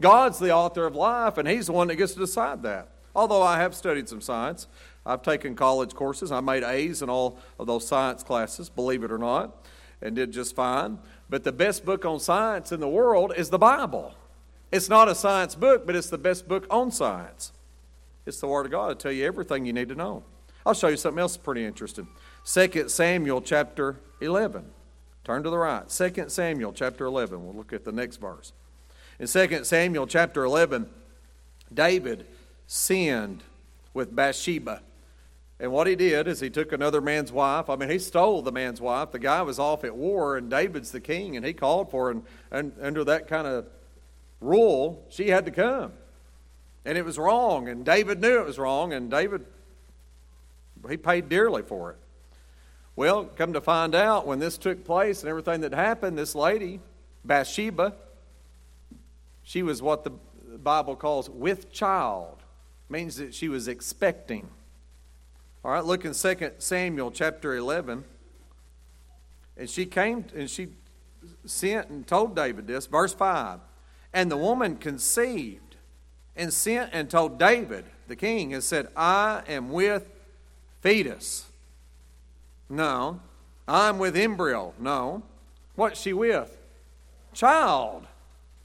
God's 0.00 0.38
the 0.38 0.52
author 0.52 0.86
of 0.86 0.94
life, 0.94 1.38
and 1.38 1.48
He's 1.48 1.66
the 1.66 1.72
one 1.72 1.88
that 1.88 1.96
gets 1.96 2.14
to 2.14 2.20
decide 2.20 2.62
that. 2.62 2.88
Although 3.14 3.42
I 3.42 3.58
have 3.58 3.74
studied 3.74 4.08
some 4.08 4.20
science, 4.20 4.66
I've 5.04 5.22
taken 5.22 5.56
college 5.56 5.94
courses. 5.94 6.30
I 6.30 6.40
made 6.40 6.62
A's 6.62 7.02
in 7.02 7.10
all 7.10 7.38
of 7.58 7.66
those 7.66 7.86
science 7.86 8.22
classes, 8.22 8.68
believe 8.68 9.02
it 9.02 9.10
or 9.10 9.18
not, 9.18 9.66
and 10.00 10.14
did 10.14 10.32
just 10.32 10.54
fine. 10.54 10.98
But 11.28 11.44
the 11.44 11.52
best 11.52 11.84
book 11.84 12.04
on 12.04 12.20
science 12.20 12.70
in 12.72 12.80
the 12.80 12.88
world 12.88 13.32
is 13.36 13.50
the 13.50 13.58
Bible. 13.58 14.14
It's 14.70 14.88
not 14.88 15.08
a 15.08 15.14
science 15.14 15.54
book, 15.54 15.86
but 15.86 15.96
it's 15.96 16.10
the 16.10 16.18
best 16.18 16.46
book 16.46 16.66
on 16.70 16.90
science. 16.90 17.52
It's 18.26 18.40
the 18.40 18.46
Word 18.46 18.66
of 18.66 18.72
God 18.72 18.88
to 18.88 18.94
tell 18.94 19.12
you 19.12 19.24
everything 19.24 19.64
you 19.64 19.72
need 19.72 19.88
to 19.88 19.94
know. 19.94 20.22
I'll 20.66 20.74
show 20.74 20.88
you 20.88 20.98
something 20.98 21.20
else 21.20 21.36
pretty 21.36 21.64
interesting. 21.64 22.06
2 22.44 22.88
Samuel 22.88 23.40
chapter 23.40 23.96
11. 24.20 24.66
Turn 25.24 25.42
to 25.42 25.50
the 25.50 25.58
right. 25.58 25.88
2 25.88 26.28
Samuel 26.28 26.72
chapter 26.72 27.06
11. 27.06 27.42
We'll 27.42 27.54
look 27.54 27.72
at 27.72 27.84
the 27.84 27.92
next 27.92 28.18
verse. 28.18 28.52
In 29.18 29.26
2 29.26 29.64
Samuel 29.64 30.06
chapter 30.06 30.44
11, 30.44 30.88
David 31.72 32.26
sinned 32.66 33.42
with 33.92 34.14
Bathsheba. 34.14 34.82
And 35.58 35.72
what 35.72 35.88
he 35.88 35.96
did 35.96 36.28
is 36.28 36.38
he 36.38 36.50
took 36.50 36.70
another 36.70 37.00
man's 37.00 37.32
wife. 37.32 37.68
I 37.68 37.74
mean, 37.74 37.90
he 37.90 37.98
stole 37.98 38.42
the 38.42 38.52
man's 38.52 38.80
wife. 38.80 39.10
The 39.10 39.18
guy 39.18 39.42
was 39.42 39.58
off 39.58 39.82
at 39.82 39.96
war, 39.96 40.36
and 40.36 40.48
David's 40.48 40.92
the 40.92 41.00
king, 41.00 41.36
and 41.36 41.44
he 41.44 41.52
called 41.52 41.90
for 41.90 42.06
her. 42.06 42.10
And, 42.12 42.22
and 42.52 42.72
under 42.80 43.02
that 43.04 43.26
kind 43.26 43.48
of 43.48 43.66
rule, 44.40 45.04
she 45.08 45.30
had 45.30 45.44
to 45.46 45.50
come. 45.50 45.92
And 46.84 46.96
it 46.96 47.04
was 47.04 47.18
wrong, 47.18 47.68
and 47.68 47.84
David 47.84 48.20
knew 48.20 48.38
it 48.38 48.46
was 48.46 48.58
wrong, 48.58 48.92
and 48.92 49.10
David, 49.10 49.44
he 50.88 50.96
paid 50.96 51.28
dearly 51.28 51.62
for 51.62 51.90
it. 51.90 51.96
Well, 52.94 53.24
come 53.24 53.52
to 53.54 53.60
find 53.60 53.96
out, 53.96 54.28
when 54.28 54.38
this 54.38 54.58
took 54.58 54.84
place 54.84 55.22
and 55.22 55.28
everything 55.28 55.62
that 55.62 55.74
happened, 55.74 56.16
this 56.16 56.36
lady, 56.36 56.78
Bathsheba, 57.24 57.94
she 59.48 59.62
was 59.62 59.80
what 59.80 60.04
the 60.04 60.10
Bible 60.58 60.94
calls 60.94 61.30
with 61.30 61.72
child, 61.72 62.36
means 62.90 63.16
that 63.16 63.32
she 63.34 63.48
was 63.48 63.66
expecting. 63.66 64.50
All 65.64 65.70
right, 65.70 65.82
look 65.82 66.04
in 66.04 66.12
2 66.12 66.50
Samuel 66.58 67.10
chapter 67.10 67.56
11. 67.56 68.04
And 69.56 69.70
she 69.70 69.86
came 69.86 70.26
and 70.36 70.50
she 70.50 70.68
sent 71.46 71.88
and 71.88 72.06
told 72.06 72.36
David 72.36 72.66
this, 72.66 72.84
verse 72.84 73.14
5. 73.14 73.60
And 74.12 74.30
the 74.30 74.36
woman 74.36 74.76
conceived 74.76 75.76
and 76.36 76.52
sent 76.52 76.90
and 76.92 77.08
told 77.08 77.38
David, 77.38 77.86
the 78.06 78.16
king, 78.16 78.52
and 78.52 78.62
said, 78.62 78.88
I 78.94 79.44
am 79.48 79.70
with 79.70 80.10
fetus. 80.82 81.46
No. 82.68 83.20
I'm 83.66 83.98
with 83.98 84.14
embryo. 84.14 84.74
No. 84.78 85.22
What's 85.74 86.02
she 86.02 86.12
with? 86.12 86.54
Child. 87.32 88.06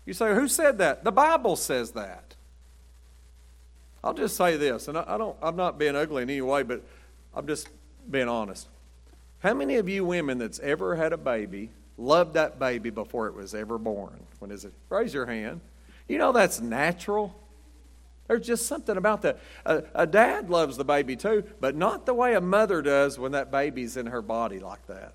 You 0.05 0.13
say, 0.13 0.33
who 0.33 0.47
said 0.47 0.79
that? 0.79 1.03
The 1.03 1.11
Bible 1.11 1.55
says 1.55 1.91
that. 1.91 2.35
I'll 4.03 4.13
just 4.13 4.35
say 4.35 4.57
this, 4.57 4.89
and 4.89 4.97
I, 4.97 5.17
don't, 5.17 5.37
I'm 5.41 5.55
not 5.55 5.79
being 5.79 5.95
ugly 5.95 6.23
in 6.23 6.29
any 6.29 6.41
way, 6.41 6.63
but 6.63 6.83
I'm 7.33 7.47
just 7.47 7.69
being 8.09 8.27
honest. 8.27 8.67
How 9.39 9.53
many 9.53 9.75
of 9.75 9.87
you 9.87 10.03
women 10.03 10.37
that's 10.37 10.59
ever 10.59 10.95
had 10.95 11.13
a 11.13 11.17
baby 11.17 11.69
loved 11.97 12.33
that 12.33 12.59
baby 12.59 12.89
before 12.89 13.27
it 13.27 13.33
was 13.33 13.55
ever 13.55 13.77
born? 13.77 14.19
When 14.39 14.51
is 14.51 14.65
it? 14.65 14.73
Raise 14.89 15.13
your 15.13 15.25
hand. 15.25 15.61
You 16.09 16.17
know 16.17 16.33
that's 16.33 16.59
natural. 16.59 17.33
There's 18.27 18.45
just 18.45 18.67
something 18.67 18.97
about 18.97 19.21
that. 19.21 19.39
A, 19.65 19.83
a, 19.95 20.07
dad 20.07 20.49
loves 20.49 20.75
the 20.75 20.85
baby 20.85 21.15
too, 21.15 21.43
but 21.59 21.75
not 21.75 22.05
the 22.05 22.13
way 22.13 22.35
a 22.35 22.41
mother 22.41 22.81
does 22.81 23.17
when 23.17 23.33
that 23.33 23.51
baby's 23.51 23.95
in 23.95 24.07
her 24.07 24.21
body 24.21 24.59
like 24.59 24.85
that. 24.87 25.13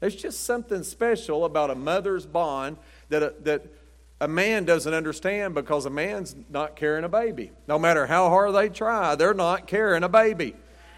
There's 0.00 0.16
just 0.16 0.44
something 0.44 0.82
special 0.82 1.44
about 1.44 1.70
a 1.70 1.74
mother's 1.74 2.26
bond 2.26 2.76
that 3.08 3.44
that 3.44 3.66
a 4.20 4.28
man 4.28 4.64
doesn't 4.64 4.92
understand 4.92 5.54
because 5.54 5.86
a 5.86 5.90
man's 5.90 6.36
not 6.50 6.76
carrying 6.76 7.04
a 7.04 7.08
baby. 7.08 7.52
No 7.66 7.78
matter 7.78 8.06
how 8.06 8.28
hard 8.28 8.54
they 8.54 8.68
try, 8.68 9.14
they're 9.14 9.34
not 9.34 9.66
carrying 9.66 10.02
a 10.02 10.08
baby. 10.08 10.54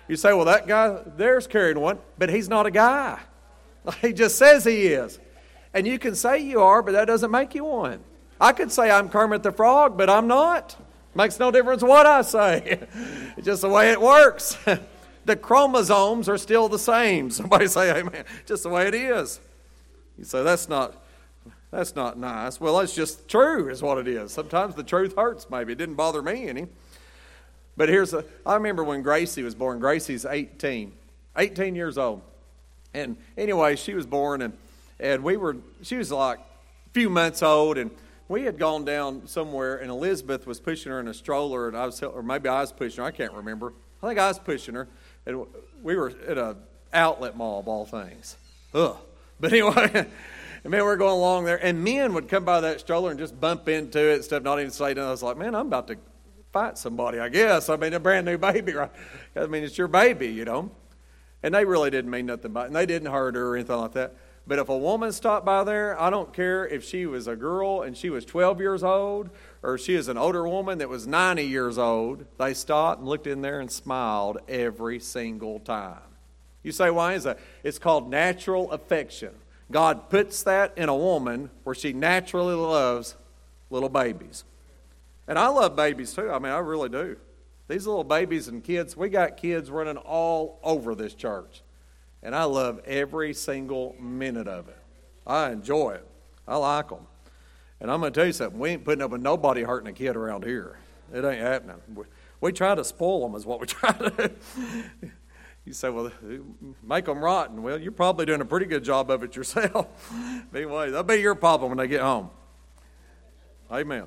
You 0.09 0.17
say, 0.17 0.33
well, 0.33 0.47
that 0.47 0.67
guy 0.67 1.01
there's 1.17 1.47
carrying 1.47 1.79
one, 1.79 1.99
but 2.19 2.29
he's 2.29 2.49
not 2.49 2.67
a 2.67 2.71
guy. 2.71 3.19
He 4.01 4.13
just 4.13 4.39
says 4.39 4.65
he 4.65 4.87
is. 4.87 5.19
And 5.75 5.89
you 5.89 5.99
can 5.99 6.15
say 6.15 6.39
you 6.39 6.61
are, 6.61 6.83
but 6.83 6.93
that 6.93 7.07
doesn't 7.07 7.33
make 7.33 7.53
you 7.53 7.65
one. 7.65 7.99
I 8.41 8.53
could 8.53 8.71
say 8.71 8.91
I'm 8.91 9.09
Kermit 9.09 9.43
the 9.43 9.51
Frog, 9.51 9.99
but 9.99 10.09
I'm 10.09 10.29
not. 10.29 10.77
Makes 11.17 11.41
no 11.41 11.51
difference 11.51 11.83
what 11.83 12.07
I 12.07 12.23
say. 12.23 12.81
it's 13.37 13.45
just 13.45 13.63
the 13.63 13.69
way 13.69 13.91
it 13.91 14.01
works. 14.01 14.57
the 15.25 15.37
chromosomes 15.37 16.29
are 16.29 16.39
still 16.39 16.69
the 16.69 16.79
same. 16.79 17.31
Somebody 17.31 17.67
say 17.67 17.91
amen. 17.91 18.25
Just 18.47 18.63
the 18.63 18.69
way 18.69 18.87
it 18.87 18.95
is. 18.95 19.41
You 20.17 20.25
say 20.25 20.45
that's 20.45 20.69
not 20.69 21.02
that's 21.73 21.97
not 21.97 22.17
nice. 22.17 22.61
Well, 22.61 22.79
that's 22.79 22.95
just 22.95 23.29
true 23.29 23.69
is 23.69 23.83
what 23.83 23.99
it 23.99 24.07
is. 24.07 24.31
Sometimes 24.31 24.77
the 24.77 24.85
truth 24.85 25.17
hurts 25.17 25.51
maybe. 25.51 25.73
It 25.73 25.79
didn't 25.79 25.97
bother 25.97 26.23
me 26.23 26.49
any. 26.49 26.69
But 27.77 27.89
here's 27.89 28.15
a 28.15 28.25
I 28.47 28.55
remember 28.55 28.85
when 28.85 29.03
Gracie 29.03 29.43
was 29.43 29.57
born. 29.57 29.81
Gracie's 29.81 30.25
18. 30.25 30.93
18 31.37 31.75
years 31.75 31.99
old. 31.99 32.23
And 32.95 33.17
anyway, 33.37 33.75
she 33.75 33.95
was 33.95 34.07
born 34.07 34.43
and 34.43 34.53
and 35.01 35.25
we 35.25 35.37
were 35.37 35.57
she 35.83 35.97
was 35.97 36.13
like 36.13 36.39
a 36.39 36.91
few 36.93 37.11
months 37.11 37.43
old 37.43 37.79
and 37.79 37.91
we 38.33 38.45
had 38.45 38.59
gone 38.59 38.87
down 38.87 39.27
somewhere, 39.27 39.77
and 39.77 39.91
Elizabeth 39.91 40.47
was 40.47 40.59
pushing 40.59 40.91
her 40.91 40.99
in 40.99 41.07
a 41.07 41.13
stroller, 41.13 41.69
and 41.69 41.77
I 41.77 41.85
was, 41.85 42.03
or 42.03 42.23
maybe 42.23 42.49
I 42.49 42.63
was 42.63 42.73
pushing 42.73 43.03
her. 43.03 43.05
I 43.05 43.11
can't 43.11 43.35
remember. 43.35 43.75
I 44.03 44.09
think 44.09 44.19
I 44.19 44.29
was 44.29 44.39
pushing 44.39 44.75
her, 44.75 44.89
and 45.27 45.45
we 45.83 45.97
were 45.97 46.15
at 46.27 46.39
a 46.39 46.57
outlet 46.95 47.37
mall 47.37 47.61
of 47.61 47.69
all 47.69 47.85
things. 47.85 48.39
Ugh. 48.73 48.97
But 49.39 49.53
anyway, 49.53 50.07
and 50.65 50.71
man, 50.71 50.85
we're 50.85 50.97
going 50.97 51.15
along 51.15 51.45
there, 51.45 51.65
and 51.65 51.83
men 51.83 52.15
would 52.15 52.29
come 52.29 52.45
by 52.45 52.61
that 52.61 52.81
stroller 52.81 53.11
and 53.11 53.19
just 53.19 53.41
bump 53.41 53.69
into 53.69 53.99
it 53.99 54.15
and 54.15 54.25
stuff, 54.25 54.43
not 54.43 54.61
even 54.61 54.71
say 54.71 54.87
anything. 54.87 55.05
I 55.05 55.11
was 55.11 55.23
like, 55.23 55.37
man, 55.37 55.55
I'm 55.55 55.67
about 55.67 55.89
to 55.89 55.97
fight 56.53 56.79
somebody, 56.79 57.19
I 57.19 57.29
guess. 57.29 57.69
I 57.69 57.77
mean, 57.77 57.95
a 57.95 58.01
brand 58.01 58.27
new 58.27 58.39
baby, 58.39 58.73
right? 58.75 58.91
I 59.35 59.47
mean, 59.47 59.65
it's 59.65 59.77
your 59.77 59.89
baby, 59.89 60.29
you 60.29 60.45
know. 60.45 60.71
And 61.43 61.55
they 61.55 61.65
really 61.65 61.91
didn't 61.91 62.11
mean 62.11 62.27
nothing 62.27 62.53
by 62.53 62.65
it, 62.65 62.67
and 62.69 62.77
they 62.77 62.87
didn't 62.87 63.11
hurt 63.11 63.35
her 63.35 63.49
or 63.49 63.57
anything 63.57 63.77
like 63.77 63.93
that. 63.93 64.15
But 64.47 64.59
if 64.59 64.69
a 64.69 64.77
woman 64.77 65.13
stopped 65.13 65.47
by 65.47 65.63
there, 65.65 66.01
I 66.01 66.11
don't 66.11 66.33
care 66.33 66.67
if 66.67 66.85
she 66.85 67.07
was 67.07 67.29
a 67.29 67.37
girl 67.37 67.83
and 67.83 67.97
she 67.97 68.11
was 68.11 68.25
12 68.25 68.61
years 68.61 68.83
old 68.83 69.31
or 69.63 69.79
she 69.79 69.95
is 69.95 70.09
an 70.09 70.19
older 70.19 70.49
woman 70.49 70.79
that 70.79 70.89
was 70.89 71.07
90 71.07 71.45
years 71.45 71.79
old, 71.79 72.25
they 72.39 72.53
stopped 72.53 73.01
and 73.01 73.09
looked 73.09 73.29
in 73.29 73.41
there 73.41 73.61
and 73.61 73.71
smiled 73.71 74.39
every 74.49 74.99
single 74.99 75.61
time. 75.61 76.01
You 76.65 76.73
say, 76.73 76.91
why 76.91 77.15
is 77.15 77.25
that? 77.25 77.39
It's 77.63 77.79
called 77.79 78.11
natural 78.11 78.71
affection. 78.73 79.31
God 79.73 80.11
puts 80.11 80.43
that 80.45 80.77
in 80.77 80.89
a 80.89 80.97
woman 80.97 81.51
where 81.65 81.75
she 81.75 81.93
naturally 81.93 82.55
loves 82.55 83.17
little 83.71 83.89
babies. 83.89 84.45
And 85.27 85.39
I 85.39 85.49
love 85.49 85.75
babies 85.75 86.13
too. 86.15 86.31
I 86.31 86.39
mean, 86.39 86.53
I 86.53 86.59
really 86.59 86.89
do. 86.89 87.17
These 87.69 87.87
little 87.87 88.05
babies 88.05 88.49
and 88.49 88.63
kids, 88.63 88.97
we 88.97 89.09
got 89.09 89.37
kids 89.37 89.71
running 89.71 89.97
all 89.97 90.61
over 90.63 90.95
this 90.95 91.15
church. 91.15 91.63
And 92.23 92.35
I 92.35 92.45
love 92.45 92.81
every 92.87 93.35
single 93.35 93.97
minute 93.99 94.47
of 94.47 94.69
it. 94.69 94.79
I 95.27 95.51
enjoy 95.51 95.93
it. 95.93 96.07
I 96.47 96.57
like 96.57 96.91
them. 96.91 97.07
And 97.81 97.91
I'm 97.91 98.01
going 98.01 98.13
to 98.13 98.21
tell 98.21 98.27
you 98.27 98.33
something. 98.33 98.61
We 98.61 98.71
ain't 98.71 98.85
putting 98.85 99.03
up 99.03 99.11
with 99.11 99.23
nobody 99.23 99.63
hurting 99.63 99.89
a 99.89 99.93
kid 99.93 100.17
around 100.17 100.45
here. 100.45 100.79
It 101.13 101.25
ain't 101.25 101.41
happening. 101.41 101.77
We, 101.95 102.05
we 102.41 102.53
try 102.53 102.75
to 102.75 102.85
spoil 102.85 103.27
them, 103.27 103.35
is 103.35 103.47
what 103.47 103.61
we 103.61 103.67
try 103.69 103.93
to 103.93 104.11
do. 104.11 105.11
You 105.65 105.73
say, 105.73 105.91
well, 105.91 106.11
make 106.83 107.05
them 107.05 107.23
rotten. 107.23 107.63
Well, 107.63 107.81
you're 107.81 107.93
probably 107.93 108.27
doing 108.27 108.41
a 108.41 108.45
pretty 108.45 108.67
good 108.67 108.83
job 108.83 109.11
of 109.11 109.23
it 109.23 109.37
yourself. 109.37 109.87
anyway, 110.55 110.91
that'll 110.91 111.05
be 111.05 111.17
your 111.17 111.35
problem 111.35 111.71
when 111.71 111.79
they 111.79 111.87
get 111.87 112.01
home. 112.01 112.31
Amen. 113.71 114.07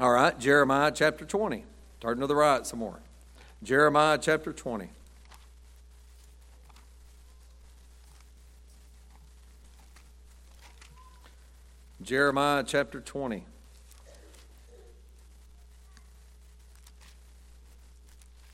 All 0.00 0.10
right, 0.10 0.36
Jeremiah 0.38 0.90
chapter 0.92 1.24
20. 1.24 1.64
Turn 2.00 2.18
to 2.18 2.26
the 2.26 2.34
right 2.34 2.66
some 2.66 2.80
more. 2.80 3.00
Jeremiah 3.62 4.18
chapter 4.20 4.52
20. 4.52 4.88
Jeremiah 12.02 12.64
chapter 12.66 13.00
20. 13.00 13.46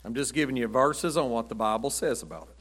I'm 0.04 0.14
just 0.14 0.34
giving 0.34 0.56
you 0.56 0.68
verses 0.68 1.16
on 1.16 1.30
what 1.30 1.48
the 1.48 1.54
Bible 1.54 1.90
says 1.90 2.22
about 2.22 2.44
it. 2.44 2.56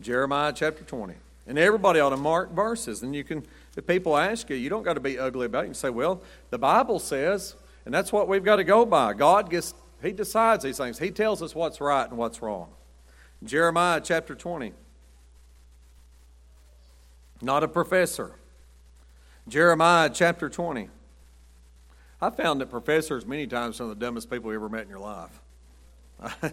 Jeremiah 0.00 0.52
chapter 0.54 0.84
20. 0.84 1.14
And 1.46 1.58
everybody 1.58 2.00
ought 2.00 2.10
to 2.10 2.16
mark 2.16 2.52
verses. 2.52 3.02
And 3.02 3.14
you 3.14 3.22
can, 3.22 3.44
if 3.76 3.86
people 3.86 4.16
ask 4.16 4.48
you, 4.48 4.56
you 4.56 4.70
don't 4.70 4.82
got 4.82 4.94
to 4.94 5.00
be 5.00 5.18
ugly 5.18 5.46
about 5.46 5.60
it. 5.60 5.62
You 5.62 5.68
can 5.68 5.74
say, 5.74 5.90
well, 5.90 6.22
the 6.50 6.58
Bible 6.58 6.98
says, 6.98 7.54
and 7.84 7.92
that's 7.92 8.12
what 8.12 8.28
we've 8.28 8.44
got 8.44 8.56
to 8.56 8.64
go 8.64 8.86
by. 8.86 9.12
God 9.12 9.50
gets, 9.50 9.74
He 10.02 10.12
decides 10.12 10.64
these 10.64 10.78
things. 10.78 10.98
He 10.98 11.10
tells 11.10 11.42
us 11.42 11.54
what's 11.54 11.80
right 11.80 12.08
and 12.08 12.16
what's 12.16 12.40
wrong. 12.40 12.68
Jeremiah 13.42 14.00
chapter 14.02 14.34
20. 14.34 14.72
Not 17.42 17.62
a 17.62 17.68
professor. 17.68 18.32
Jeremiah 19.46 20.08
chapter 20.08 20.48
20. 20.48 20.88
I 22.24 22.30
found 22.30 22.62
that 22.62 22.70
professors 22.70 23.26
many 23.26 23.46
times 23.46 23.76
some 23.76 23.90
of 23.90 23.98
the 23.98 24.02
dumbest 24.02 24.30
people 24.30 24.50
you 24.50 24.56
ever 24.56 24.70
met 24.70 24.84
in 24.84 24.88
your 24.88 24.98
life. 24.98 25.42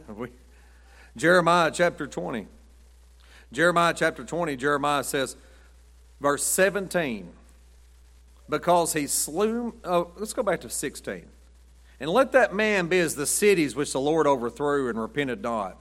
we, 0.18 0.28
Jeremiah 1.16 1.72
chapter 1.72 2.08
20. 2.08 2.46
Jeremiah 3.54 3.94
chapter 3.96 4.26
20, 4.26 4.58
Jeremiah 4.58 5.06
says, 5.06 5.38
verse 6.20 6.44
17, 6.44 7.32
because 8.50 8.92
he 8.92 9.08
slew, 9.08 9.74
oh, 9.86 10.12
let's 10.18 10.34
go 10.34 10.44
back 10.44 10.60
to 10.60 10.70
16. 10.70 11.26
And 12.02 12.10
let 12.10 12.34
that 12.34 12.54
man 12.54 12.88
be 12.88 13.00
as 13.00 13.16
the 13.16 13.26
cities 13.26 13.74
which 13.74 13.94
the 13.94 14.02
Lord 14.02 14.28
overthrew 14.28 14.90
and 14.90 15.00
repented 15.00 15.42
not. 15.42 15.78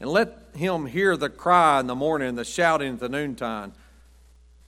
And 0.00 0.08
let 0.08 0.38
him 0.54 0.86
hear 0.86 1.18
the 1.18 1.28
cry 1.28 1.80
in 1.80 1.86
the 1.86 1.94
morning 1.94 2.28
and 2.28 2.38
the 2.38 2.46
shouting 2.46 2.94
at 2.94 3.00
the 3.00 3.10
noontide. 3.10 3.72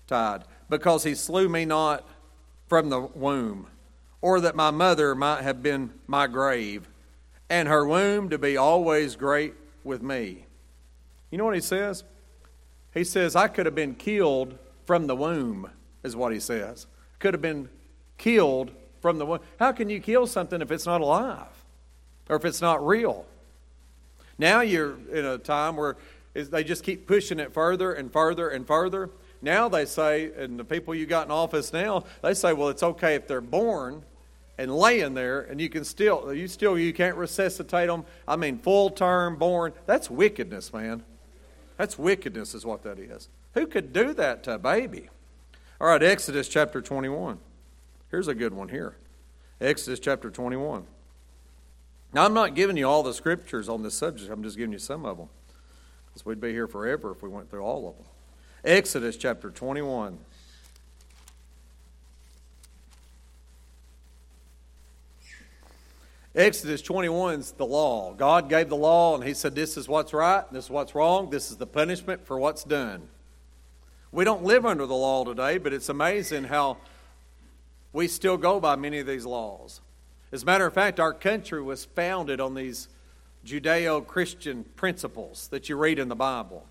Tide 0.06 0.45
because 0.68 1.04
he 1.04 1.14
slew 1.14 1.49
me 1.49 1.64
not 1.64 2.06
from 2.68 2.90
the 2.90 3.00
womb, 3.00 3.68
or 4.21 4.41
that 4.41 4.57
my 4.57 4.71
mother 4.71 5.15
might 5.15 5.43
have 5.43 5.63
been 5.63 5.93
my 6.07 6.27
grave, 6.27 6.89
and 7.49 7.69
her 7.69 7.87
womb 7.87 8.29
to 8.31 8.39
be 8.39 8.57
always 8.57 9.17
great 9.17 9.55
with 9.85 10.03
me. 10.03 10.47
You 11.31 11.39
know 11.39 11.45
what 11.45 11.55
he 11.55 11.61
says? 11.61 12.05
He 12.95 13.05
says, 13.05 13.37
I 13.37 13.49
could 13.49 13.67
have 13.67 13.75
been 13.75 13.95
killed 13.95 14.59
from 14.85 15.07
the 15.07 15.17
womb, 15.17 15.71
is 16.03 16.17
what 16.17 16.33
he 16.33 16.41
says. 16.41 16.87
Could 17.19 17.35
have 17.35 17.43
been 17.43 17.69
killed 18.19 18.71
from 19.01 19.19
the 19.19 19.27
womb. 19.27 19.41
How 19.59 19.73
can 19.73 19.91
you 19.91 20.01
kill 20.01 20.27
something 20.27 20.63
if 20.63 20.71
it's 20.71 20.87
not 20.87 21.01
alive 21.01 21.65
or 22.29 22.37
if 22.37 22.45
it's 22.45 22.61
not 22.61 22.85
real? 22.85 23.27
Now 24.39 24.61
you're 24.61 24.97
in 25.13 25.25
a 25.25 25.39
time 25.39 25.77
where 25.77 25.97
they 26.35 26.65
just 26.65 26.85
keep 26.85 27.07
pushing 27.07 27.39
it 27.39 27.53
further 27.53 27.93
and 27.93 28.13
further 28.13 28.49
and 28.49 28.67
further. 28.67 29.11
Now 29.47 29.69
they 29.69 29.85
say, 29.85 30.33
and 30.37 30.59
the 30.59 30.65
people 30.65 30.93
you 30.93 31.07
got 31.07 31.26
in 31.26 31.31
office 31.31 31.73
now, 31.73 32.03
they 32.21 32.35
say, 32.35 32.53
well, 32.53 32.69
it's 32.69 32.83
okay 32.83 33.15
if 33.15 33.29
they're 33.29 33.41
born 33.41 34.03
and 34.59 34.75
laying 34.75 35.15
there, 35.15 35.43
and 35.43 35.61
you 35.61 35.69
can 35.69 35.85
still, 35.85 36.35
you 36.35 36.49
still, 36.49 36.76
you 36.76 36.93
can't 36.93 37.17
resuscitate 37.17 37.87
them. 37.87 38.05
I 38.26 38.35
mean, 38.35 38.59
full 38.59 38.91
term 38.91 39.37
born. 39.37 39.73
That's 39.87 40.11
wickedness, 40.11 40.73
man. 40.73 41.05
That's 41.76 41.97
wickedness, 41.97 42.57
is 42.57 42.67
what 42.67 42.83
that 42.83 42.99
is. 42.99 43.29
Who 43.55 43.69
could 43.69 43.93
do 43.93 44.12
that 44.15 44.43
to 44.45 44.55
a 44.55 44.59
baby? 44.59 45.11
All 45.81 45.87
right, 45.87 46.03
Exodus 46.03 46.49
chapter 46.49 46.83
21. 46.83 47.38
Here's 48.11 48.26
a 48.26 48.35
good 48.35 48.53
one 48.53 48.69
here. 48.69 48.97
Exodus 49.61 50.00
chapter 50.00 50.29
21. 50.29 50.85
Now, 52.12 52.25
I'm 52.25 52.35
not 52.35 52.57
giving 52.57 52.76
you 52.76 52.88
all 52.88 53.05
the 53.05 53.15
scriptures 53.15 53.69
on 53.69 53.85
this 53.85 53.95
subject, 53.95 54.29
I'm 54.29 54.43
just 54.43 54.57
giving 54.57 54.73
you 54.73 54.81
some 54.81 55.07
of 55.07 55.19
them. 55.19 55.29
Because 56.09 56.26
we'd 56.26 56.41
be 56.41 56.50
here 56.50 56.67
forever 56.67 57.12
if 57.12 57.23
we 57.23 57.29
went 57.29 57.49
through 57.49 57.62
all 57.62 57.88
of 57.88 57.97
them. 57.97 58.07
Exodus 58.67 59.17
chapter 59.17 59.49
21. 59.49 60.19
Exodus 66.35 66.83
21 66.83 67.39
is 67.41 67.53
the 67.53 67.65
law. 67.65 68.13
God 68.13 68.49
gave 68.49 68.69
the 68.69 68.77
law 68.77 69.15
and 69.15 69.23
He 69.23 69.35
said, 69.35 69.55
This 69.55 69.77
is 69.77 69.89
what's 69.89 70.13
right, 70.13 70.45
this 70.53 70.65
is 70.65 70.71
what's 70.71 70.97
wrong, 70.97 71.31
this 71.31 71.53
is 71.53 71.59
the 71.59 71.67
punishment 71.67 72.27
for 72.27 72.41
what's 72.41 72.65
done. 72.65 73.09
We 74.11 74.25
don't 74.25 74.43
live 74.43 74.67
under 74.67 74.85
the 74.85 74.95
law 74.95 75.25
today, 75.25 75.59
but 75.59 75.73
it's 75.73 75.89
amazing 75.89 76.45
how 76.45 76.79
we 77.93 78.09
still 78.09 78.37
go 78.37 78.59
by 78.59 78.75
many 78.75 78.99
of 78.99 79.07
these 79.07 79.25
laws. 79.25 79.81
As 80.33 80.43
a 80.43 80.47
matter 80.47 80.67
of 80.67 80.75
fact, 80.75 80.99
our 80.99 81.15
country 81.15 81.63
was 81.63 81.85
founded 81.85 82.41
on 82.41 82.55
these 82.55 82.89
Judeo 83.47 84.05
Christian 84.05 84.65
principles 84.75 85.47
that 85.49 85.69
you 85.69 85.77
read 85.77 86.01
in 86.01 86.09
the 86.09 86.17
Bible. 86.17 86.67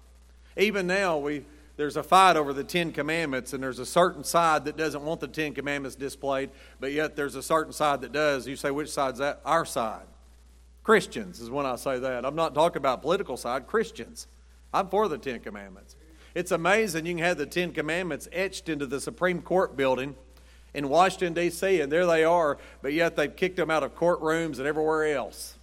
Even 0.57 0.87
now, 0.87 1.17
we, 1.17 1.45
there's 1.77 1.97
a 1.97 2.03
fight 2.03 2.37
over 2.37 2.53
the 2.53 2.63
Ten 2.63 2.91
Commandments, 2.91 3.53
and 3.53 3.61
there's 3.61 3.79
a 3.79 3.85
certain 3.85 4.23
side 4.23 4.65
that 4.65 4.77
doesn't 4.77 5.03
want 5.03 5.19
the 5.19 5.27
Ten 5.27 5.53
Commandments 5.53 5.95
displayed, 5.95 6.49
but 6.79 6.93
yet 6.93 7.15
there's 7.15 7.35
a 7.35 7.43
certain 7.43 7.73
side 7.73 8.01
that 8.01 8.11
does. 8.11 8.47
You 8.47 8.55
say, 8.55 8.71
which 8.71 8.89
side's 8.89 9.19
that? 9.19 9.41
Our 9.43 9.65
side. 9.65 10.05
Christians 10.83 11.39
is 11.39 11.49
when 11.49 11.65
I 11.65 11.75
say 11.75 11.99
that. 11.99 12.25
I'm 12.25 12.35
not 12.35 12.53
talking 12.53 12.77
about 12.77 13.01
political 13.01 13.37
side, 13.37 13.67
Christians. 13.67 14.27
I'm 14.73 14.87
for 14.87 15.07
the 15.07 15.17
Ten 15.17 15.39
Commandments. 15.39 15.95
It's 16.33 16.51
amazing 16.51 17.05
you 17.05 17.15
can 17.15 17.23
have 17.23 17.37
the 17.37 17.45
Ten 17.45 17.71
Commandments 17.71 18.27
etched 18.31 18.69
into 18.69 18.85
the 18.85 19.01
Supreme 19.01 19.41
Court 19.41 19.75
building 19.75 20.15
in 20.73 20.89
Washington, 20.89 21.33
D.C., 21.33 21.81
and 21.81 21.91
there 21.91 22.05
they 22.05 22.23
are, 22.23 22.57
but 22.81 22.93
yet 22.93 23.15
they've 23.15 23.33
kicked 23.33 23.55
them 23.55 23.71
out 23.71 23.83
of 23.83 23.95
courtrooms 23.95 24.59
and 24.59 24.67
everywhere 24.67 25.15
else. 25.15 25.57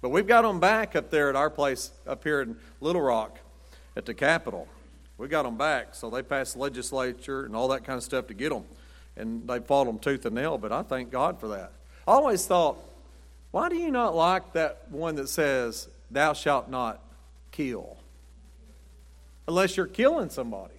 But 0.00 0.08
we've 0.08 0.26
got 0.26 0.42
them 0.42 0.60
back 0.60 0.96
up 0.96 1.10
there 1.10 1.28
at 1.28 1.36
our 1.36 1.50
place 1.50 1.90
up 2.06 2.24
here 2.24 2.40
in 2.40 2.56
Little 2.80 3.02
Rock 3.02 3.38
at 3.96 4.06
the 4.06 4.14
Capitol. 4.14 4.66
We 5.18 5.26
got 5.26 5.42
them 5.42 5.58
back, 5.58 5.94
so 5.94 6.08
they 6.08 6.22
passed 6.22 6.56
legislature 6.56 7.44
and 7.44 7.54
all 7.54 7.68
that 7.68 7.84
kind 7.84 7.96
of 7.96 8.04
stuff 8.04 8.28
to 8.28 8.34
get 8.34 8.50
them. 8.50 8.64
And 9.16 9.46
they 9.48 9.58
fought 9.58 9.86
them 9.86 9.98
tooth 9.98 10.24
and 10.24 10.36
nail, 10.36 10.56
but 10.58 10.70
I 10.70 10.82
thank 10.82 11.10
God 11.10 11.40
for 11.40 11.48
that. 11.48 11.72
I 12.06 12.12
always 12.12 12.46
thought, 12.46 12.78
why 13.50 13.68
do 13.68 13.76
you 13.76 13.90
not 13.90 14.14
like 14.14 14.52
that 14.52 14.86
one 14.90 15.16
that 15.16 15.28
says, 15.28 15.88
Thou 16.10 16.32
shalt 16.32 16.70
not 16.70 17.02
kill? 17.50 17.98
Unless 19.46 19.76
you're 19.76 19.86
killing 19.86 20.30
somebody. 20.30 20.74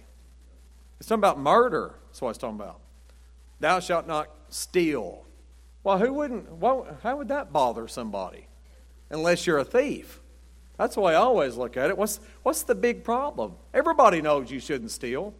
It's 0.98 1.08
talking 1.08 1.20
about 1.20 1.38
murder. 1.38 1.94
That's 2.08 2.20
what 2.20 2.30
it's 2.30 2.38
talking 2.38 2.56
about. 2.56 2.80
Thou 3.58 3.80
shalt 3.80 4.06
not 4.06 4.28
steal. 4.48 5.24
Well, 5.82 5.98
who 5.98 6.12
wouldn't? 6.12 6.50
Well, 6.52 6.98
how 7.02 7.16
would 7.16 7.28
that 7.28 7.52
bother 7.52 7.88
somebody? 7.88 8.46
Unless 9.10 9.46
you're 9.46 9.58
a 9.58 9.64
thief. 9.64 10.20
That's 10.80 10.94
the 10.94 11.02
way 11.02 11.12
I 11.12 11.18
always 11.18 11.58
look 11.58 11.76
at 11.76 11.90
it. 11.90 11.98
What's, 11.98 12.20
what's 12.42 12.62
the 12.62 12.74
big 12.74 13.04
problem? 13.04 13.56
Everybody 13.74 14.22
knows 14.22 14.50
you 14.50 14.60
shouldn't 14.60 14.90
steal. 14.90 15.34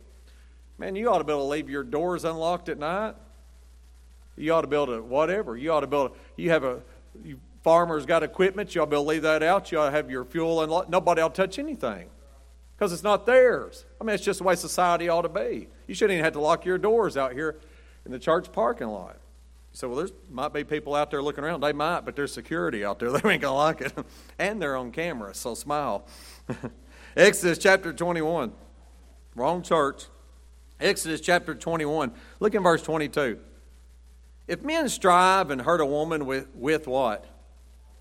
Man, 0.76 0.94
you 0.96 1.08
ought 1.08 1.16
to 1.16 1.24
be 1.24 1.32
able 1.32 1.44
to 1.44 1.48
leave 1.48 1.70
your 1.70 1.82
doors 1.82 2.26
unlocked 2.26 2.68
at 2.68 2.78
night. 2.78 3.14
You 4.36 4.52
ought 4.52 4.60
to 4.60 4.66
be 4.66 4.76
able 4.76 4.88
to, 4.88 5.02
whatever. 5.02 5.56
You 5.56 5.72
ought 5.72 5.80
to 5.80 5.86
be 5.86 5.96
able 5.96 6.08
to, 6.10 6.14
you 6.36 6.50
have 6.50 6.62
a, 6.64 6.82
you, 7.24 7.40
farmer's 7.62 8.04
got 8.04 8.22
equipment, 8.22 8.74
you 8.74 8.82
ought 8.82 8.84
to 8.84 8.90
be 8.90 8.96
able 8.96 9.04
to 9.04 9.08
leave 9.08 9.22
that 9.22 9.42
out. 9.42 9.72
You 9.72 9.78
ought 9.78 9.86
to 9.86 9.92
have 9.92 10.10
your 10.10 10.26
fuel 10.26 10.60
unlocked. 10.60 10.90
Nobody 10.90 11.22
ought 11.22 11.34
to 11.34 11.42
touch 11.46 11.58
anything 11.58 12.10
because 12.76 12.92
it's 12.92 13.02
not 13.02 13.24
theirs. 13.24 13.86
I 13.98 14.04
mean, 14.04 14.14
it's 14.14 14.24
just 14.24 14.40
the 14.40 14.44
way 14.44 14.56
society 14.56 15.08
ought 15.08 15.22
to 15.22 15.30
be. 15.30 15.68
You 15.86 15.94
shouldn't 15.94 16.16
even 16.16 16.24
have 16.24 16.34
to 16.34 16.40
lock 16.40 16.66
your 16.66 16.76
doors 16.76 17.16
out 17.16 17.32
here 17.32 17.56
in 18.04 18.12
the 18.12 18.18
church 18.18 18.52
parking 18.52 18.88
lot. 18.88 19.16
So, 19.72 19.88
well, 19.88 19.98
there 19.98 20.14
might 20.30 20.52
be 20.52 20.64
people 20.64 20.94
out 20.94 21.10
there 21.10 21.22
looking 21.22 21.44
around. 21.44 21.60
They 21.60 21.72
might, 21.72 22.00
but 22.00 22.16
there's 22.16 22.32
security 22.32 22.84
out 22.84 22.98
there. 22.98 23.10
They 23.20 23.30
ain't 23.30 23.42
gonna 23.42 23.54
like 23.54 23.80
it, 23.80 23.92
and 24.38 24.60
they're 24.60 24.76
on 24.76 24.90
camera. 24.90 25.34
So 25.34 25.54
smile. 25.54 26.06
Exodus 27.16 27.58
chapter 27.58 27.92
21. 27.92 28.52
Wrong 29.34 29.62
church. 29.62 30.06
Exodus 30.80 31.20
chapter 31.20 31.54
21. 31.54 32.12
Look 32.40 32.54
in 32.54 32.62
verse 32.62 32.82
22. 32.82 33.38
If 34.48 34.62
men 34.62 34.88
strive 34.88 35.50
and 35.50 35.62
hurt 35.62 35.80
a 35.80 35.86
woman 35.86 36.26
with, 36.26 36.48
with 36.54 36.88
what? 36.88 37.26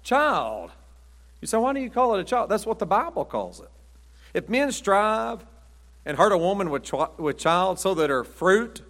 Child. 0.02 0.72
You 1.42 1.48
say, 1.48 1.58
why 1.58 1.74
do 1.74 1.80
you 1.80 1.90
call 1.90 2.16
it 2.16 2.22
a 2.22 2.24
child? 2.24 2.50
That's 2.50 2.66
what 2.66 2.80
the 2.80 2.86
Bible 2.86 3.26
calls 3.26 3.60
it. 3.60 3.70
If 4.34 4.50
men 4.50 4.72
strive 4.72 5.46
and 6.06 6.18
hurt 6.18 6.32
a 6.32 6.38
woman 6.38 6.70
with, 6.70 6.92
with 7.18 7.38
child 7.38 7.80
so 7.80 7.94
that 7.96 8.10
her 8.10 8.24
fruit, 8.24 8.82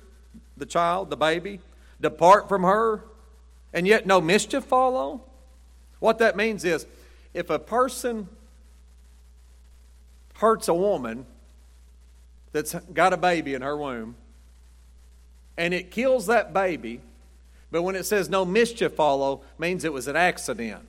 the 0.55 0.65
child, 0.65 1.09
the 1.09 1.17
baby, 1.17 1.59
depart 2.01 2.50
from 2.50 2.63
her, 2.63 3.03
and 3.74 3.88
yet 3.88 4.06
no 4.06 4.22
mischief 4.22 4.63
follow? 4.63 5.22
What 6.00 6.20
that 6.20 6.36
means 6.36 6.63
is 6.63 6.86
if 7.33 7.50
a 7.50 7.59
person 7.59 8.27
hurts 10.35 10.68
a 10.68 10.74
woman 10.74 11.25
that's 12.51 12.74
got 12.94 13.14
a 13.14 13.18
baby 13.18 13.53
in 13.53 13.62
her 13.62 13.77
womb, 13.77 14.16
and 15.57 15.74
it 15.74 15.92
kills 15.92 16.27
that 16.27 16.53
baby, 16.53 17.01
but 17.70 17.83
when 17.83 17.96
it 17.96 18.05
says 18.05 18.29
no 18.29 18.46
mischief 18.46 18.94
follow, 18.94 19.42
means 19.57 19.83
it 19.83 19.94
was 19.94 20.07
an 20.07 20.16
accident. 20.16 20.88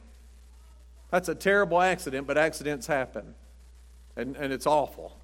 That's 1.11 1.29
a 1.29 1.35
terrible 1.35 1.81
accident, 1.81 2.27
but 2.27 2.39
accidents 2.39 2.87
happen. 2.87 3.35
And, 4.17 4.37
and 4.37 4.53
it's 4.53 4.67
awful. 4.67 5.17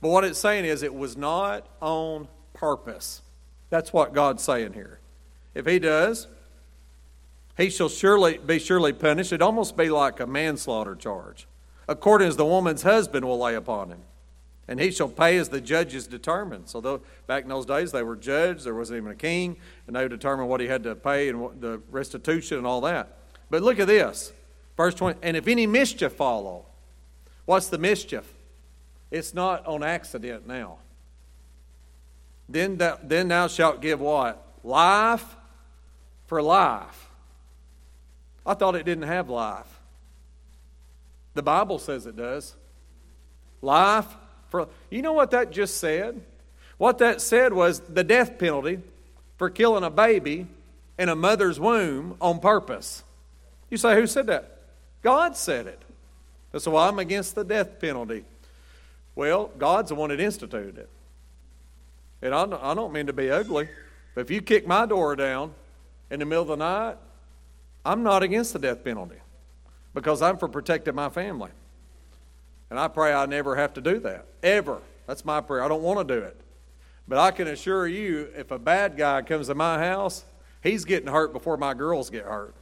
But 0.00 0.08
what 0.08 0.24
it's 0.24 0.38
saying 0.38 0.64
is 0.64 0.82
it 0.82 0.94
was 0.94 1.16
not 1.16 1.66
on 1.80 2.28
purpose. 2.52 3.22
That's 3.70 3.92
what 3.92 4.12
God's 4.12 4.42
saying 4.42 4.72
here. 4.72 4.98
If 5.54 5.66
he 5.66 5.78
does, 5.78 6.26
he 7.56 7.70
shall 7.70 7.88
surely 7.88 8.38
be 8.38 8.58
surely 8.58 8.92
punished. 8.92 9.32
It'd 9.32 9.42
almost 9.42 9.76
be 9.76 9.88
like 9.88 10.20
a 10.20 10.26
manslaughter 10.26 10.96
charge, 10.96 11.46
according 11.86 12.28
as 12.28 12.36
the 12.36 12.44
woman's 12.44 12.82
husband 12.82 13.24
will 13.24 13.38
lay 13.38 13.54
upon 13.54 13.90
him 13.90 14.00
and 14.66 14.80
he 14.80 14.90
shall 14.90 15.08
pay 15.08 15.36
as 15.36 15.48
the 15.48 15.60
judges 15.60 16.06
determine. 16.06 16.66
So, 16.66 16.80
though, 16.80 17.00
back 17.26 17.42
in 17.42 17.48
those 17.48 17.66
days, 17.66 17.92
they 17.92 18.02
were 18.02 18.16
judged, 18.16 18.64
there 18.64 18.74
wasn't 18.74 18.98
even 18.98 19.12
a 19.12 19.16
king, 19.16 19.56
and 19.86 19.94
they 19.94 20.02
would 20.02 20.10
determine 20.10 20.48
what 20.48 20.60
he 20.60 20.66
had 20.66 20.82
to 20.84 20.94
pay 20.94 21.28
and 21.28 21.40
what, 21.40 21.60
the 21.60 21.80
restitution 21.90 22.58
and 22.58 22.66
all 22.66 22.80
that. 22.82 23.18
But 23.50 23.62
look 23.62 23.78
at 23.78 23.86
this, 23.86 24.32
verse 24.76 24.94
20. 24.94 25.18
And 25.22 25.36
if 25.36 25.48
any 25.48 25.66
mischief 25.66 26.12
follow, 26.12 26.64
what's 27.44 27.68
the 27.68 27.78
mischief? 27.78 28.32
It's 29.10 29.34
not 29.34 29.66
on 29.66 29.82
accident 29.82 30.46
now. 30.46 30.78
Then, 32.48 32.80
then 33.02 33.28
thou 33.28 33.48
shalt 33.48 33.80
give 33.80 34.00
what? 34.00 34.42
Life 34.62 35.36
for 36.26 36.42
life. 36.42 37.08
I 38.46 38.54
thought 38.54 38.74
it 38.74 38.84
didn't 38.84 39.04
have 39.04 39.28
life. 39.28 39.80
The 41.34 41.42
Bible 41.42 41.78
says 41.78 42.06
it 42.06 42.16
does. 42.16 42.54
Life 43.62 44.06
for, 44.50 44.68
you 44.90 45.02
know 45.02 45.14
what 45.14 45.32
that 45.32 45.50
just 45.50 45.78
said? 45.78 46.20
What 46.78 46.98
that 46.98 47.20
said 47.20 47.52
was 47.52 47.80
the 47.80 48.04
death 48.04 48.38
penalty 48.38 48.80
for 49.36 49.50
killing 49.50 49.82
a 49.82 49.90
baby 49.90 50.46
in 50.98 51.08
a 51.08 51.16
mother's 51.16 51.58
womb 51.58 52.16
on 52.20 52.38
purpose. 52.38 53.02
You 53.70 53.76
say, 53.76 53.94
who 53.94 54.06
said 54.06 54.26
that? 54.26 54.58
God 55.02 55.36
said 55.36 55.66
it. 55.66 55.82
So 56.60 56.70
why 56.70 56.86
I'm 56.86 57.00
against 57.00 57.34
the 57.34 57.42
death 57.42 57.80
penalty. 57.80 58.24
Well, 59.16 59.50
God's 59.58 59.88
the 59.88 59.96
one 59.96 60.10
that 60.10 60.20
instituted 60.20 60.78
it. 60.78 60.88
And 62.22 62.34
I 62.34 62.74
don't 62.74 62.92
mean 62.92 63.06
to 63.06 63.12
be 63.12 63.30
ugly, 63.30 63.68
but 64.14 64.22
if 64.22 64.30
you 64.30 64.40
kick 64.40 64.66
my 64.66 64.86
door 64.86 65.16
down 65.16 65.52
in 66.14 66.20
the 66.20 66.26
middle 66.26 66.42
of 66.42 66.48
the 66.48 66.56
night, 66.56 66.96
I'm 67.84 68.02
not 68.02 68.22
against 68.22 68.52
the 68.52 68.58
death 68.58 68.82
penalty 68.82 69.16
because 69.92 70.22
I'm 70.22 70.38
for 70.38 70.48
protecting 70.48 70.94
my 70.94 71.08
family. 71.10 71.50
And 72.70 72.78
I 72.78 72.88
pray 72.88 73.12
I 73.12 73.26
never 73.26 73.56
have 73.56 73.74
to 73.74 73.80
do 73.80 73.98
that. 74.00 74.26
Ever. 74.42 74.80
That's 75.06 75.24
my 75.24 75.40
prayer. 75.40 75.62
I 75.62 75.68
don't 75.68 75.82
want 75.82 76.06
to 76.06 76.14
do 76.14 76.20
it. 76.20 76.40
But 77.06 77.18
I 77.18 77.30
can 77.32 77.48
assure 77.48 77.86
you, 77.86 78.28
if 78.34 78.50
a 78.50 78.58
bad 78.58 78.96
guy 78.96 79.20
comes 79.22 79.48
to 79.48 79.54
my 79.54 79.78
house, 79.78 80.24
he's 80.62 80.84
getting 80.84 81.08
hurt 81.08 81.32
before 81.32 81.56
my 81.56 81.74
girls 81.74 82.08
get 82.08 82.24
hurt. 82.24 82.54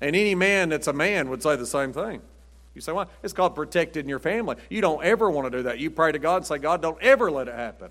And 0.00 0.14
any 0.14 0.34
man 0.34 0.68
that's 0.68 0.88
a 0.88 0.92
man 0.92 1.30
would 1.30 1.42
say 1.42 1.56
the 1.56 1.64
same 1.64 1.92
thing. 1.92 2.20
You 2.74 2.82
say, 2.82 2.92
well, 2.92 3.08
it's 3.22 3.32
called 3.32 3.54
protecting 3.54 4.06
your 4.08 4.18
family. 4.18 4.56
You 4.68 4.82
don't 4.82 5.02
ever 5.02 5.30
want 5.30 5.50
to 5.50 5.56
do 5.56 5.62
that. 5.62 5.78
You 5.78 5.90
pray 5.90 6.12
to 6.12 6.18
God 6.18 6.38
and 6.38 6.46
say, 6.46 6.58
God, 6.58 6.82
don't 6.82 7.00
ever 7.00 7.30
let 7.30 7.48
it 7.48 7.54
happen. 7.54 7.90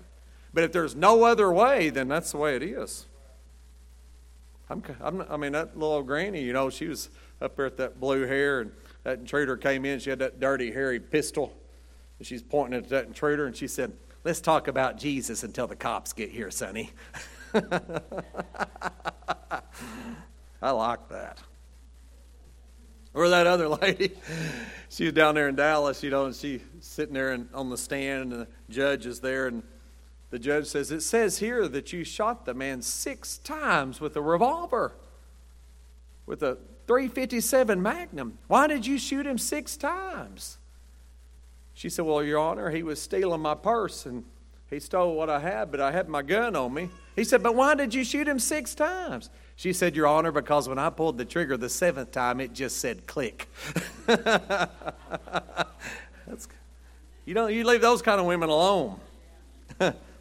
But 0.54 0.62
if 0.62 0.70
there's 0.70 0.94
no 0.94 1.24
other 1.24 1.52
way, 1.52 1.90
then 1.90 2.06
that's 2.06 2.30
the 2.30 2.38
way 2.38 2.54
it 2.54 2.62
is. 2.62 3.06
I'm, 4.68 4.82
I'm, 5.00 5.24
i 5.30 5.36
mean, 5.36 5.52
that 5.52 5.78
little 5.78 6.02
granny, 6.02 6.42
you 6.42 6.52
know, 6.52 6.70
she 6.70 6.88
was 6.88 7.08
up 7.40 7.54
there 7.56 7.66
with 7.66 7.76
that 7.76 8.00
blue 8.00 8.26
hair 8.26 8.60
and 8.60 8.72
that 9.04 9.20
intruder 9.20 9.56
came 9.56 9.84
in. 9.84 10.00
She 10.00 10.10
had 10.10 10.18
that 10.18 10.40
dirty, 10.40 10.72
hairy 10.72 10.98
pistol. 10.98 11.56
And 12.18 12.26
she's 12.26 12.42
pointing 12.42 12.76
at 12.78 12.88
that 12.88 13.06
intruder, 13.06 13.46
and 13.46 13.54
she 13.54 13.68
said, 13.68 13.92
Let's 14.24 14.40
talk 14.40 14.66
about 14.66 14.98
Jesus 14.98 15.44
until 15.44 15.68
the 15.68 15.76
cops 15.76 16.12
get 16.12 16.30
here, 16.30 16.50
Sonny. 16.50 16.90
I 17.54 17.60
like 20.72 21.08
that. 21.10 21.38
Or 23.14 23.28
that 23.28 23.46
other 23.46 23.68
lady, 23.82 24.10
she 24.88 25.04
was 25.04 25.12
down 25.12 25.36
there 25.36 25.48
in 25.48 25.54
Dallas, 25.54 26.02
you 26.02 26.10
know, 26.10 26.24
and 26.24 26.34
she's 26.34 26.60
sitting 26.80 27.14
there 27.14 27.30
and, 27.30 27.48
on 27.54 27.70
the 27.70 27.78
stand, 27.78 28.32
and 28.32 28.42
the 28.42 28.48
judge 28.68 29.06
is 29.06 29.20
there, 29.20 29.46
and 29.46 29.62
the 30.30 30.38
judge 30.38 30.66
says, 30.66 30.90
It 30.90 31.02
says 31.02 31.38
here 31.38 31.68
that 31.68 31.92
you 31.92 32.04
shot 32.04 32.44
the 32.44 32.54
man 32.54 32.82
six 32.82 33.38
times 33.38 34.00
with 34.00 34.16
a 34.16 34.22
revolver, 34.22 34.92
with 36.26 36.42
a 36.42 36.58
357 36.86 37.80
Magnum. 37.80 38.38
Why 38.46 38.66
did 38.66 38.86
you 38.86 38.98
shoot 38.98 39.26
him 39.26 39.38
six 39.38 39.76
times? 39.76 40.58
She 41.74 41.88
said, 41.88 42.04
Well, 42.04 42.22
Your 42.22 42.38
Honor, 42.38 42.70
he 42.70 42.82
was 42.82 43.00
stealing 43.00 43.40
my 43.40 43.54
purse 43.54 44.06
and 44.06 44.24
he 44.68 44.80
stole 44.80 45.14
what 45.14 45.30
I 45.30 45.38
had, 45.38 45.70
but 45.70 45.80
I 45.80 45.92
had 45.92 46.08
my 46.08 46.22
gun 46.22 46.56
on 46.56 46.74
me. 46.74 46.90
He 47.14 47.22
said, 47.22 47.42
But 47.42 47.54
why 47.54 47.74
did 47.74 47.94
you 47.94 48.02
shoot 48.02 48.26
him 48.26 48.38
six 48.38 48.74
times? 48.74 49.30
She 49.54 49.72
said, 49.72 49.94
Your 49.94 50.06
Honor, 50.06 50.32
because 50.32 50.68
when 50.68 50.78
I 50.78 50.90
pulled 50.90 51.18
the 51.18 51.24
trigger 51.24 51.56
the 51.56 51.68
seventh 51.68 52.10
time, 52.10 52.40
it 52.40 52.52
just 52.52 52.78
said 52.78 53.06
click. 53.06 53.48
That's, 54.06 54.68
you 57.24 57.34
know, 57.34 57.46
you 57.46 57.64
leave 57.64 57.80
those 57.80 58.02
kind 58.02 58.20
of 58.20 58.26
women 58.26 58.48
alone. 58.48 58.98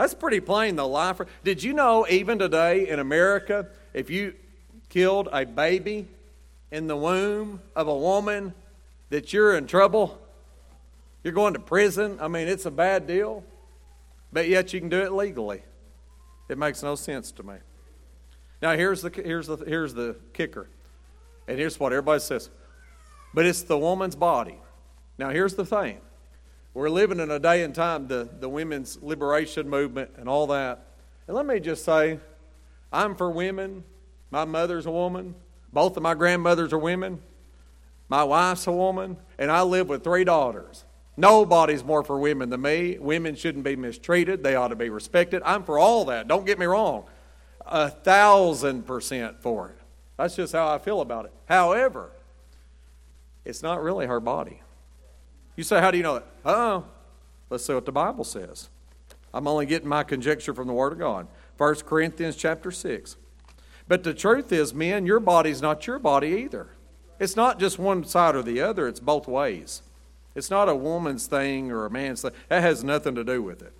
That's 0.00 0.14
pretty 0.14 0.40
plain, 0.40 0.76
the 0.76 0.88
life. 0.88 1.20
Did 1.44 1.62
you 1.62 1.74
know, 1.74 2.06
even 2.08 2.38
today 2.38 2.88
in 2.88 3.00
America, 3.00 3.66
if 3.92 4.08
you 4.08 4.32
killed 4.88 5.28
a 5.30 5.44
baby 5.44 6.08
in 6.70 6.86
the 6.86 6.96
womb 6.96 7.60
of 7.76 7.86
a 7.86 7.94
woman, 7.94 8.54
that 9.10 9.34
you're 9.34 9.54
in 9.58 9.66
trouble? 9.66 10.18
You're 11.22 11.34
going 11.34 11.52
to 11.52 11.60
prison? 11.60 12.16
I 12.18 12.28
mean, 12.28 12.48
it's 12.48 12.64
a 12.64 12.70
bad 12.70 13.06
deal. 13.06 13.44
But 14.32 14.48
yet 14.48 14.72
you 14.72 14.80
can 14.80 14.88
do 14.88 15.02
it 15.02 15.12
legally. 15.12 15.62
It 16.48 16.56
makes 16.56 16.82
no 16.82 16.94
sense 16.94 17.30
to 17.32 17.42
me. 17.42 17.56
Now, 18.62 18.76
here's 18.76 19.02
the, 19.02 19.10
here's 19.10 19.48
the, 19.48 19.58
here's 19.58 19.92
the 19.92 20.16
kicker. 20.32 20.66
And 21.46 21.58
here's 21.58 21.78
what 21.78 21.92
everybody 21.92 22.20
says. 22.20 22.48
But 23.34 23.44
it's 23.44 23.64
the 23.64 23.76
woman's 23.76 24.16
body. 24.16 24.60
Now, 25.18 25.28
here's 25.28 25.56
the 25.56 25.66
thing 25.66 25.98
we're 26.72 26.88
living 26.88 27.20
in 27.20 27.30
a 27.30 27.38
day 27.38 27.62
and 27.62 27.74
time, 27.74 28.06
the, 28.06 28.28
the 28.38 28.48
women's 28.48 29.02
liberation 29.02 29.68
movement 29.68 30.12
and 30.16 30.28
all 30.28 30.46
that. 30.48 30.86
And 31.26 31.36
let 31.36 31.46
me 31.46 31.60
just 31.60 31.84
say, 31.84 32.18
I'm 32.92 33.14
for 33.14 33.30
women. 33.30 33.84
My 34.30 34.44
mother's 34.44 34.86
a 34.86 34.90
woman. 34.90 35.34
Both 35.72 35.96
of 35.96 36.02
my 36.02 36.14
grandmothers 36.14 36.72
are 36.72 36.78
women. 36.78 37.20
My 38.08 38.24
wife's 38.24 38.66
a 38.66 38.72
woman. 38.72 39.16
And 39.38 39.50
I 39.50 39.62
live 39.62 39.88
with 39.88 40.04
three 40.04 40.24
daughters. 40.24 40.84
Nobody's 41.16 41.84
more 41.84 42.02
for 42.02 42.18
women 42.18 42.50
than 42.50 42.62
me. 42.62 42.98
Women 42.98 43.34
shouldn't 43.34 43.64
be 43.64 43.76
mistreated, 43.76 44.42
they 44.42 44.54
ought 44.54 44.68
to 44.68 44.76
be 44.76 44.90
respected. 44.90 45.42
I'm 45.44 45.64
for 45.64 45.78
all 45.78 46.04
that. 46.06 46.28
Don't 46.28 46.46
get 46.46 46.58
me 46.58 46.66
wrong. 46.66 47.04
A 47.66 47.90
thousand 47.90 48.86
percent 48.86 49.42
for 49.42 49.68
it. 49.68 49.78
That's 50.16 50.36
just 50.36 50.52
how 50.52 50.68
I 50.72 50.78
feel 50.78 51.00
about 51.00 51.26
it. 51.26 51.32
However, 51.46 52.10
it's 53.44 53.62
not 53.62 53.82
really 53.82 54.06
her 54.06 54.20
body. 54.20 54.62
You 55.60 55.64
say, 55.64 55.78
How 55.78 55.90
do 55.90 55.98
you 55.98 56.02
know 56.02 56.14
that? 56.14 56.26
Oh, 56.42 56.52
uh-uh. 56.52 56.82
let's 57.50 57.66
see 57.66 57.74
what 57.74 57.84
the 57.84 57.92
Bible 57.92 58.24
says. 58.24 58.70
I'm 59.34 59.46
only 59.46 59.66
getting 59.66 59.90
my 59.90 60.04
conjecture 60.04 60.54
from 60.54 60.66
the 60.66 60.72
Word 60.72 60.94
of 60.94 60.98
God. 60.98 61.26
1 61.58 61.74
Corinthians 61.80 62.34
chapter 62.34 62.70
6. 62.70 63.16
But 63.86 64.02
the 64.02 64.14
truth 64.14 64.52
is, 64.52 64.72
men, 64.72 65.04
your 65.04 65.20
body's 65.20 65.60
not 65.60 65.86
your 65.86 65.98
body 65.98 66.28
either. 66.28 66.68
It's 67.18 67.36
not 67.36 67.60
just 67.60 67.78
one 67.78 68.04
side 68.04 68.36
or 68.36 68.42
the 68.42 68.62
other, 68.62 68.88
it's 68.88 69.00
both 69.00 69.28
ways. 69.28 69.82
It's 70.34 70.48
not 70.48 70.70
a 70.70 70.74
woman's 70.74 71.26
thing 71.26 71.70
or 71.70 71.84
a 71.84 71.90
man's 71.90 72.22
thing. 72.22 72.32
That 72.48 72.62
has 72.62 72.82
nothing 72.82 73.14
to 73.16 73.22
do 73.22 73.42
with 73.42 73.60
it. 73.60 73.74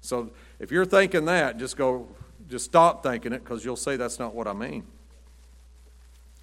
So 0.00 0.32
if 0.58 0.72
you're 0.72 0.84
thinking 0.84 1.26
that, 1.26 1.56
just 1.56 1.76
go, 1.76 2.08
just 2.50 2.64
stop 2.64 3.04
thinking 3.04 3.32
it 3.32 3.44
because 3.44 3.64
you'll 3.64 3.76
see 3.76 3.94
that's 3.94 4.18
not 4.18 4.34
what 4.34 4.48
I 4.48 4.54
mean. 4.54 4.82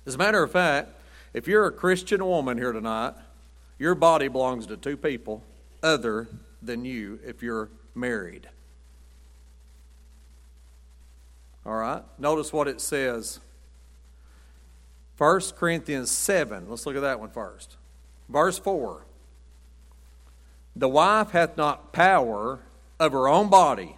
As 0.06 0.15
a 0.15 0.18
matter 0.18 0.42
of 0.42 0.54
fact, 0.54 0.92
if 1.34 1.50
you're 1.50 1.65
a 1.65 1.72
Christian 1.74 2.26
woman 2.26 2.58
here 2.58 2.72
tonight, 2.72 3.15
your 3.80 3.96
body 3.96 4.28
belongs 4.28 4.68
to 4.68 4.78
two 4.78 4.98
people 4.98 5.44
other 5.82 6.28
than 6.62 6.86
you 6.86 7.20
if 7.26 7.42
you're 7.42 7.70
married. 7.96 8.50
All 11.65 11.76
right? 11.76 12.04
Notice 12.18 12.52
what 12.52 12.68
it 12.68 12.82
says. 12.82 13.39
1 15.18 15.42
Corinthians 15.58 16.12
7. 16.12 16.70
Let's 16.70 16.86
look 16.86 16.96
at 16.96 17.02
that 17.02 17.20
one 17.20 17.30
first. 17.30 17.78
Verse 18.28 18.60
4. 18.60 19.06
The 20.76 20.89
wife 20.89 21.32
hath 21.32 21.58
not 21.58 21.92
power 21.92 22.60
of 23.00 23.12
her 23.12 23.28
own 23.28 23.50
body, 23.50 23.98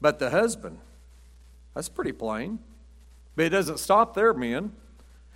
but 0.00 0.18
the 0.18 0.30
husband. 0.30 0.78
That's 1.74 1.88
pretty 1.88 2.12
plain. 2.12 2.58
But 3.36 3.46
it 3.46 3.50
doesn't 3.50 3.78
stop 3.78 4.14
there, 4.14 4.32
men. 4.32 4.72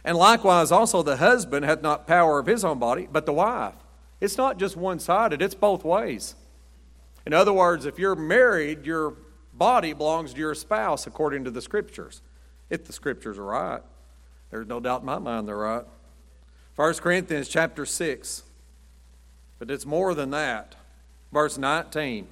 And 0.05 0.17
likewise, 0.17 0.71
also 0.73 1.03
the 1.03 1.17
husband 1.17 1.65
hath 1.65 1.83
not 1.83 2.07
power 2.07 2.39
of 2.39 2.47
his 2.47 2.65
own 2.65 2.79
body, 2.79 3.09
but 3.11 3.27
the 3.27 3.33
wife. 3.33 3.75
It's 4.21 4.37
not 4.37 4.59
just 4.59 4.77
one 4.77 4.99
sided, 4.99 5.43
it's 5.43 5.55
both 5.55 5.85
ways. 5.85 6.35
In 7.27 7.33
other 7.35 7.53
words, 7.53 7.85
if 7.85 7.99
you're 7.99 8.17
married, 8.17 8.87
your 8.87 9.15
body 9.53 9.93
belongs 9.93 10.33
to 10.33 10.39
your 10.39 10.55
spouse 10.55 11.07
according 11.07 11.45
to 11.45 11.51
the 11.51 11.61
scriptures. 11.61 12.23
If 12.71 12.85
the 12.85 12.93
scriptures 12.93 13.39
are 13.39 13.45
right. 13.45 13.83
There's 14.51 14.67
no 14.67 14.81
doubt 14.81 15.01
in 15.01 15.07
my 15.07 15.19
mind 15.19 15.49
they're 15.49 15.57
right. 15.57 15.85
1 16.77 16.95
Corinthians 16.95 17.49
chapter 17.49 17.85
6. 17.85 18.45
But 19.59 19.71
it's 19.71 19.85
more 19.85 20.15
than 20.15 20.31
that. 20.31 20.77
Verse 21.33 21.59
19. 21.59 22.29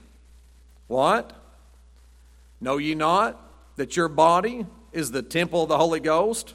What? 0.87 1.33
Know 2.61 2.79
ye 2.79 2.95
not 2.95 3.41
that 3.77 3.97
your 3.97 4.09
body 4.09 4.67
is 4.93 5.11
the 5.11 5.23
temple 5.23 5.65
of 5.65 5.69
the 5.69 5.79
Holy 5.79 6.01
Ghost? 6.01 6.55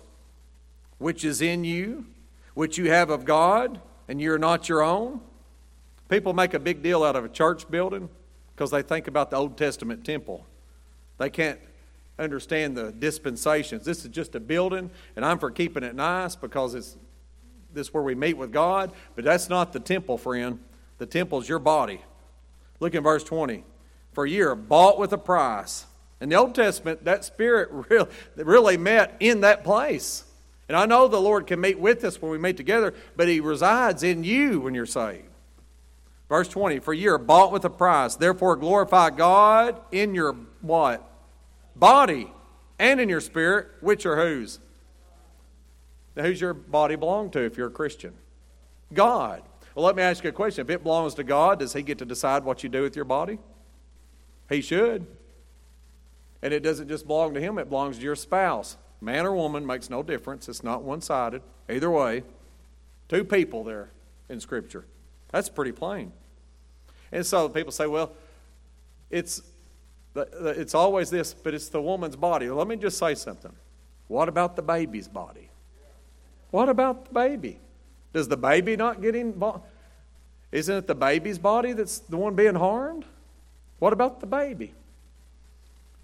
Which 1.02 1.26
is 1.26 1.42
in 1.42 1.64
you, 1.64 2.06
which 2.54 2.78
you 2.78 2.90
have 2.92 3.10
of 3.10 3.26
God, 3.26 3.82
and 4.08 4.22
you're 4.22 4.38
not 4.38 4.70
your 4.70 4.84
own. 4.84 5.20
People 6.10 6.34
make 6.34 6.54
a 6.54 6.60
big 6.60 6.84
deal 6.84 7.04
out 7.04 7.16
of 7.16 7.26
a 7.26 7.30
church 7.30 7.70
building 7.70 8.08
because 8.56 8.70
they 8.70 8.82
think 8.82 9.08
about 9.08 9.32
the 9.32 9.38
Old 9.38 9.58
Testament 9.58 10.06
temple. 10.06 10.46
They 11.18 11.30
can't 11.30 11.60
understand 12.20 12.78
the 12.78 12.92
dispensations. 12.92 13.84
This 13.84 14.06
is 14.06 14.12
just 14.12 14.36
a 14.36 14.40
building, 14.40 14.92
and 15.16 15.26
I'm 15.26 15.40
for 15.40 15.50
keeping 15.50 15.84
it 15.84 15.96
nice 15.96 16.36
because 16.36 16.76
it's 16.76 16.98
this 17.74 17.88
is 17.88 17.94
where 17.94 18.04
we 18.04 18.16
meet 18.16 18.36
with 18.36 18.52
God, 18.52 18.92
but 19.16 19.24
that's 19.24 19.50
not 19.50 19.72
the 19.72 19.80
temple, 19.80 20.18
friend. 20.18 20.60
The 20.98 21.06
temple 21.06 21.40
is 21.40 21.48
your 21.48 21.60
body. 21.60 22.02
Look 22.80 22.94
in 22.94 23.04
verse 23.04 23.24
20. 23.24 23.64
For 24.12 24.26
you 24.26 24.50
are 24.50 24.56
bought 24.56 25.00
with 25.00 25.14
a 25.14 25.18
price. 25.18 25.86
In 26.20 26.30
the 26.30 26.36
Old 26.36 26.54
Testament, 26.54 27.06
that 27.06 27.24
spirit 27.24 27.70
really, 27.90 28.10
really 28.36 28.78
met 28.78 29.16
in 29.20 29.42
that 29.42 29.64
place. 29.64 30.26
And 30.72 30.78
I 30.78 30.86
know 30.86 31.10
the 31.10 31.20
Lord 31.20 31.48
can 31.48 31.60
meet 31.60 31.78
with 31.78 32.02
us 32.06 32.22
when 32.22 32.32
we 32.32 32.38
meet 32.38 32.56
together, 32.56 32.94
but 33.18 33.28
He 33.28 33.42
resides 33.42 34.04
in 34.04 34.24
you 34.24 34.62
when 34.62 34.74
you're 34.74 34.86
saved. 34.86 35.28
Verse 36.30 36.48
20, 36.48 36.80
for 36.80 36.94
you 36.94 37.12
are 37.12 37.18
bought 37.18 37.52
with 37.52 37.66
a 37.66 37.70
price. 37.70 38.16
Therefore 38.16 38.56
glorify 38.56 39.10
God 39.10 39.82
in 39.92 40.16
your 40.16 40.32
what? 40.62 41.06
Body 41.76 42.32
and 42.80 43.02
in 43.02 43.10
your 43.10 43.20
spirit, 43.20 43.68
which 43.82 44.06
are 44.06 44.16
whose? 44.16 44.62
Now, 46.16 46.24
who's 46.24 46.40
your 46.40 46.54
body 46.54 46.96
belong 46.96 47.32
to 47.32 47.42
if 47.42 47.58
you're 47.58 47.68
a 47.68 47.72
Christian? 47.72 48.14
God. 48.94 49.44
Well, 49.76 49.86
let 49.86 49.98
me 49.98 50.04
ask 50.04 50.24
you 50.24 50.30
a 50.30 50.32
question. 50.32 50.62
If 50.62 50.70
it 50.70 50.84
belongs 50.84 51.16
to 51.16 51.26
God, 51.26 51.60
does 51.60 51.74
He 51.74 51.82
get 51.82 51.98
to 51.98 52.06
decide 52.06 52.46
what 52.46 52.64
you 52.64 52.70
do 52.70 52.82
with 52.82 52.96
your 52.96 53.04
body? 53.04 53.40
He 54.48 54.62
should. 54.62 55.06
And 56.42 56.54
it 56.54 56.62
doesn't 56.62 56.88
just 56.88 57.08
belong 57.08 57.34
to 57.34 57.42
Him, 57.42 57.58
it 57.58 57.68
belongs 57.68 57.98
to 57.98 58.04
your 58.04 58.16
spouse. 58.16 58.78
Man 59.02 59.26
or 59.26 59.34
woman 59.34 59.66
makes 59.66 59.90
no 59.90 60.04
difference. 60.04 60.48
It's 60.48 60.64
not 60.64 60.84
one 60.84 61.02
sided. 61.02 61.42
Either 61.68 61.90
way, 61.90 62.24
two 63.10 63.24
people 63.24 63.64
there 63.64 63.90
in 64.30 64.40
Scripture. 64.40 64.86
That's 65.32 65.50
pretty 65.50 65.72
plain. 65.72 66.12
And 67.12 67.26
so 67.26 67.50
people 67.50 67.72
say, 67.72 67.88
well, 67.88 68.12
it's, 69.10 69.42
it's 70.16 70.76
always 70.76 71.10
this, 71.10 71.34
but 71.34 71.54
it's 71.54 71.68
the 71.70 71.82
woman's 71.82 72.16
body. 72.16 72.50
Let 72.50 72.68
me 72.68 72.76
just 72.76 72.98
say 72.98 73.16
something. 73.16 73.52
What 74.08 74.30
about 74.30 74.56
the 74.56 74.62
baby's 74.62 75.08
body? 75.08 75.50
What 76.52 76.70
about 76.70 77.06
the 77.06 77.14
baby? 77.14 77.60
Does 78.14 78.28
the 78.28 78.38
baby 78.38 78.76
not 78.76 79.02
get 79.02 79.16
involved? 79.16 79.66
Isn't 80.52 80.76
it 80.76 80.88
the 80.88 80.96
baby's 80.96 81.40
body 81.40 81.74
that's 81.74 82.00
the 82.00 82.18
one 82.18 82.36
being 82.36 82.56
harmed? 82.56 83.06
What 83.80 83.94
about 83.94 84.20
the 84.20 84.28
baby? 84.28 84.74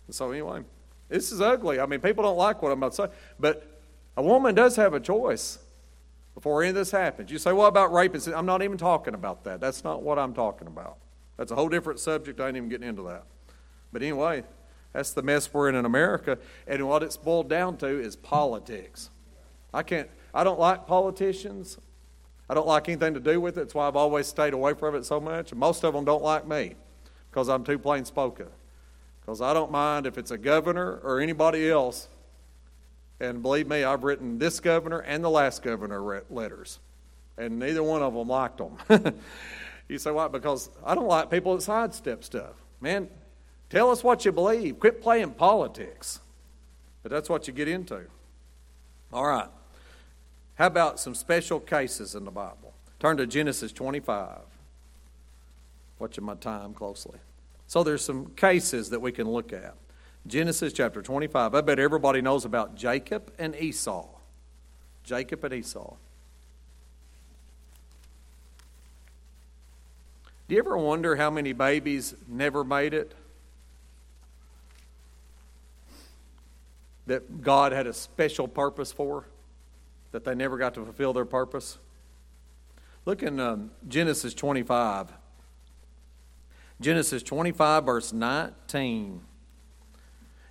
So, 0.09 0.31
anyway. 0.31 0.63
This 1.09 1.31
is 1.31 1.41
ugly. 1.41 1.79
I 1.79 1.85
mean, 1.85 1.99
people 1.99 2.23
don't 2.23 2.37
like 2.37 2.61
what 2.61 2.71
I'm 2.71 2.79
about 2.79 2.91
to 2.93 2.95
say. 2.95 3.07
But 3.39 3.79
a 4.15 4.21
woman 4.21 4.55
does 4.55 4.75
have 4.75 4.93
a 4.93 4.99
choice 4.99 5.59
before 6.33 6.61
any 6.61 6.69
of 6.69 6.75
this 6.75 6.91
happens. 6.91 7.31
You 7.31 7.37
say, 7.37 7.53
what 7.53 7.67
about 7.67 7.93
rape? 7.93 8.15
I'm 8.35 8.45
not 8.45 8.61
even 8.61 8.77
talking 8.77 9.13
about 9.13 9.43
that. 9.45 9.59
That's 9.59 9.83
not 9.83 10.03
what 10.03 10.19
I'm 10.19 10.33
talking 10.33 10.67
about. 10.67 10.97
That's 11.37 11.51
a 11.51 11.55
whole 11.55 11.69
different 11.69 11.99
subject. 11.99 12.39
I 12.39 12.47
ain't 12.47 12.57
even 12.57 12.69
getting 12.69 12.87
into 12.87 13.03
that. 13.03 13.23
But 13.93 14.01
anyway, 14.01 14.43
that's 14.93 15.13
the 15.13 15.21
mess 15.21 15.53
we're 15.53 15.69
in 15.69 15.75
in 15.75 15.85
America. 15.85 16.37
And 16.67 16.87
what 16.87 17.03
it's 17.03 17.17
boiled 17.17 17.49
down 17.49 17.77
to 17.77 17.87
is 17.87 18.15
politics. 18.15 19.09
I 19.73 19.83
can't, 19.83 20.09
I 20.33 20.43
don't 20.43 20.59
like 20.59 20.87
politicians. 20.87 21.77
I 22.49 22.53
don't 22.53 22.67
like 22.67 22.87
anything 22.89 23.13
to 23.13 23.19
do 23.19 23.39
with 23.39 23.57
it. 23.57 23.61
That's 23.61 23.75
why 23.75 23.87
I've 23.87 23.95
always 23.95 24.27
stayed 24.27 24.53
away 24.53 24.73
from 24.73 24.95
it 24.95 25.05
so 25.05 25.19
much. 25.19 25.51
And 25.51 25.59
most 25.59 25.83
of 25.83 25.93
them 25.93 26.05
don't 26.05 26.23
like 26.23 26.47
me 26.47 26.75
because 27.29 27.49
I'm 27.49 27.63
too 27.63 27.77
plain 27.77 28.05
spoken. 28.05 28.47
Because 29.27 29.41
I 29.41 29.53
don't 29.53 29.71
mind 29.71 30.05
if 30.07 30.17
it's 30.17 30.31
a 30.31 30.37
governor 30.37 31.01
or 31.03 31.19
anybody 31.19 31.69
else. 31.69 32.07
And 33.19 33.41
believe 33.41 33.67
me, 33.67 33.83
I've 33.83 34.05
written 34.05 34.39
this 34.39 34.61
governor 34.61 34.99
and 34.99 35.21
the 35.21 35.29
last 35.29 35.63
governor 35.63 36.23
letters, 36.29 36.79
and 37.37 37.59
neither 37.59 37.83
one 37.83 38.01
of 38.01 38.13
them 38.13 38.29
liked 38.29 38.57
them. 38.57 39.19
you 39.89 39.97
say, 39.97 40.11
why? 40.11 40.29
Because 40.29 40.69
I 40.85 40.95
don't 40.95 41.09
like 41.09 41.29
people 41.29 41.57
that 41.57 41.61
sidestep 41.61 42.23
stuff. 42.23 42.53
Man, 42.79 43.09
tell 43.69 43.91
us 43.91 44.01
what 44.01 44.23
you 44.23 44.31
believe. 44.31 44.79
Quit 44.79 45.01
playing 45.01 45.31
politics. 45.31 46.21
But 47.03 47.11
that's 47.11 47.27
what 47.27 47.47
you 47.47 47.53
get 47.53 47.67
into. 47.67 48.03
All 49.11 49.25
right. 49.25 49.49
How 50.55 50.67
about 50.67 51.01
some 51.01 51.15
special 51.15 51.59
cases 51.59 52.15
in 52.15 52.23
the 52.23 52.31
Bible? 52.31 52.73
Turn 52.97 53.17
to 53.17 53.27
Genesis 53.27 53.73
25. 53.73 54.39
Watching 55.99 56.23
my 56.23 56.35
time 56.35 56.73
closely. 56.73 57.19
So 57.67 57.83
there's 57.83 58.03
some 58.03 58.27
cases 58.35 58.89
that 58.91 59.01
we 59.01 59.11
can 59.11 59.29
look 59.29 59.51
at. 59.51 59.75
Genesis 60.25 60.73
chapter 60.73 61.01
25. 61.01 61.53
I 61.53 61.61
bet 61.61 61.79
everybody 61.79 62.21
knows 62.21 62.45
about 62.45 62.75
Jacob 62.75 63.31
and 63.37 63.55
Esau. 63.55 64.07
Jacob 65.03 65.43
and 65.43 65.53
Esau. 65.53 65.95
Do 70.47 70.55
you 70.55 70.59
ever 70.59 70.77
wonder 70.77 71.17
how 71.17 71.29
many 71.29 71.51
babies 71.51 72.15
never 72.27 72.63
made 72.63 72.93
it? 72.93 73.13
That 77.05 77.41
God 77.41 77.73
had 77.73 77.85
a 77.87 77.93
special 77.93 78.47
purpose 78.47 78.93
for, 78.93 79.25
that 80.11 80.23
they 80.23 80.35
never 80.35 80.57
got 80.57 80.73
to 80.75 80.83
fulfill 80.83 81.11
their 81.11 81.25
purpose? 81.25 81.77
Look 83.05 83.23
in 83.23 83.39
um, 83.41 83.71
Genesis 83.87 84.33
25. 84.33 85.11
Genesis 86.79 87.23
25, 87.23 87.85
verse 87.85 88.13
19. 88.13 89.21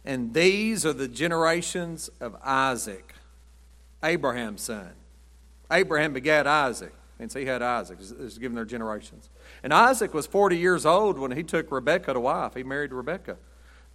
And 0.05 0.35
these 0.35 0.87
are 0.87 0.93
the 0.93 1.09
generations 1.09 2.09
of 2.21 2.37
Isaac, 2.43 3.15
Abraham's 4.03 4.63
son. 4.63 4.93
Abraham 5.71 6.13
begat 6.13 6.47
Isaac. 6.47 6.93
And 7.19 7.33
so 7.33 7.39
he 7.39 7.47
had 7.47 7.63
Isaac. 7.63 7.99
It's 8.01 8.39
given 8.39 8.55
their 8.55 8.67
generations. 8.67 9.31
And 9.63 9.73
Isaac 9.73 10.13
was 10.13 10.27
40 10.27 10.59
years 10.59 10.85
old 10.85 11.19
when 11.19 11.33
he 11.33 11.43
took 11.43 11.73
Rebekah 11.73 12.13
to 12.13 12.21
wife. 12.21 12.55
He 12.55 12.63
married 12.63 12.93
Rebekah, 12.93 13.39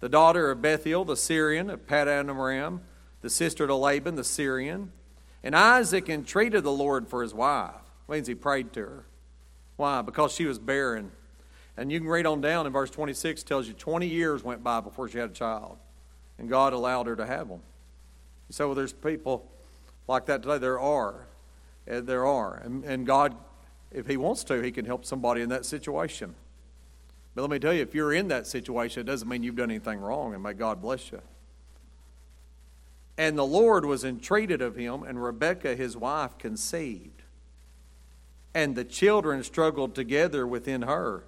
the 0.00 0.08
daughter 0.08 0.50
of 0.50 0.60
Bethuel, 0.60 1.04
the 1.04 1.16
Syrian, 1.16 1.70
of 1.70 1.86
Paddan 1.86 2.28
Aram, 2.28 2.82
the 3.20 3.30
sister 3.30 3.66
to 3.66 3.74
Laban, 3.74 4.16
the 4.16 4.24
Syrian. 4.24 4.90
And 5.44 5.54
Isaac 5.54 6.08
entreated 6.08 6.64
the 6.64 6.72
Lord 6.72 7.08
for 7.08 7.22
his 7.22 7.32
wife. 7.32 7.74
Means 8.08 8.26
he 8.26 8.34
prayed 8.34 8.72
to 8.74 8.80
her. 8.80 9.06
Why? 9.76 10.02
Because 10.02 10.32
she 10.32 10.44
was 10.44 10.58
barren. 10.58 11.12
And 11.76 11.90
you 11.90 12.00
can 12.00 12.08
read 12.08 12.26
on 12.26 12.40
down 12.40 12.66
in 12.66 12.72
verse 12.72 12.90
26, 12.90 13.42
tells 13.42 13.66
you 13.66 13.74
20 13.74 14.06
years 14.06 14.44
went 14.44 14.62
by 14.62 14.80
before 14.80 15.08
she 15.08 15.18
had 15.18 15.30
a 15.30 15.34
child. 15.34 15.78
And 16.38 16.48
God 16.48 16.72
allowed 16.72 17.06
her 17.06 17.16
to 17.16 17.26
have 17.26 17.48
them. 17.48 17.60
So 18.50 18.68
well, 18.68 18.74
there's 18.74 18.92
people 18.92 19.50
like 20.06 20.26
that 20.26 20.42
today. 20.42 20.58
There 20.58 20.80
are. 20.80 21.26
Eh, 21.86 22.00
there 22.00 22.26
are. 22.26 22.56
And, 22.56 22.84
and 22.84 23.06
God, 23.06 23.34
if 23.90 24.06
He 24.06 24.16
wants 24.16 24.44
to, 24.44 24.60
He 24.60 24.70
can 24.70 24.84
help 24.84 25.04
somebody 25.04 25.40
in 25.40 25.48
that 25.48 25.64
situation. 25.64 26.34
But 27.34 27.42
let 27.42 27.50
me 27.50 27.58
tell 27.58 27.72
you, 27.72 27.82
if 27.82 27.94
you're 27.94 28.12
in 28.12 28.28
that 28.28 28.46
situation, 28.46 29.00
it 29.00 29.04
doesn't 29.04 29.28
mean 29.28 29.42
you've 29.42 29.56
done 29.56 29.70
anything 29.70 30.00
wrong, 30.00 30.34
and 30.34 30.42
may 30.42 30.52
God 30.52 30.82
bless 30.82 31.10
you. 31.10 31.22
And 33.16 33.38
the 33.38 33.46
Lord 33.46 33.84
was 33.84 34.04
entreated 34.04 34.60
of 34.60 34.76
him, 34.76 35.02
and 35.02 35.22
Rebekah, 35.22 35.76
his 35.76 35.96
wife, 35.96 36.36
conceived. 36.38 37.22
And 38.54 38.74
the 38.74 38.84
children 38.84 39.42
struggled 39.44 39.94
together 39.94 40.46
within 40.46 40.82
her. 40.82 41.24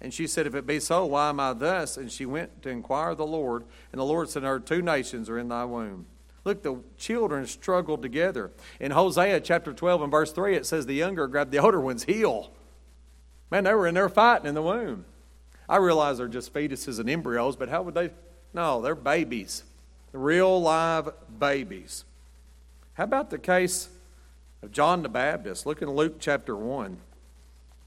And 0.00 0.14
she 0.14 0.26
said, 0.26 0.46
If 0.46 0.54
it 0.54 0.66
be 0.66 0.80
so, 0.80 1.04
why 1.06 1.28
am 1.28 1.40
I 1.40 1.52
thus? 1.52 1.96
And 1.96 2.10
she 2.10 2.26
went 2.26 2.62
to 2.62 2.70
inquire 2.70 3.10
of 3.10 3.18
the 3.18 3.26
Lord. 3.26 3.64
And 3.92 4.00
the 4.00 4.04
Lord 4.04 4.28
said 4.28 4.40
to 4.40 4.46
her, 4.46 4.60
Two 4.60 4.82
nations 4.82 5.28
are 5.28 5.38
in 5.38 5.48
thy 5.48 5.64
womb. 5.64 6.06
Look, 6.44 6.62
the 6.62 6.78
children 6.96 7.46
struggled 7.46 8.00
together. 8.00 8.50
In 8.78 8.92
Hosea 8.92 9.40
chapter 9.40 9.72
12 9.72 10.02
and 10.02 10.10
verse 10.10 10.32
3, 10.32 10.56
it 10.56 10.64
says 10.64 10.86
the 10.86 10.94
younger 10.94 11.26
grabbed 11.26 11.52
the 11.52 11.58
older 11.58 11.80
one's 11.80 12.04
heel. 12.04 12.50
Man, 13.50 13.64
they 13.64 13.74
were 13.74 13.86
in 13.86 13.94
there 13.94 14.08
fighting 14.08 14.46
in 14.46 14.54
the 14.54 14.62
womb. 14.62 15.04
I 15.68 15.76
realize 15.76 16.18
they're 16.18 16.28
just 16.28 16.52
fetuses 16.52 16.98
and 16.98 17.10
embryos, 17.10 17.56
but 17.56 17.68
how 17.68 17.82
would 17.82 17.94
they? 17.94 18.10
No, 18.54 18.80
they're 18.80 18.94
babies, 18.94 19.64
real 20.12 20.60
live 20.60 21.10
babies. 21.38 22.04
How 22.94 23.04
about 23.04 23.30
the 23.30 23.38
case 23.38 23.88
of 24.62 24.72
John 24.72 25.02
the 25.02 25.08
Baptist? 25.08 25.66
Look 25.66 25.82
in 25.82 25.90
Luke 25.90 26.16
chapter 26.18 26.56
1. 26.56 26.98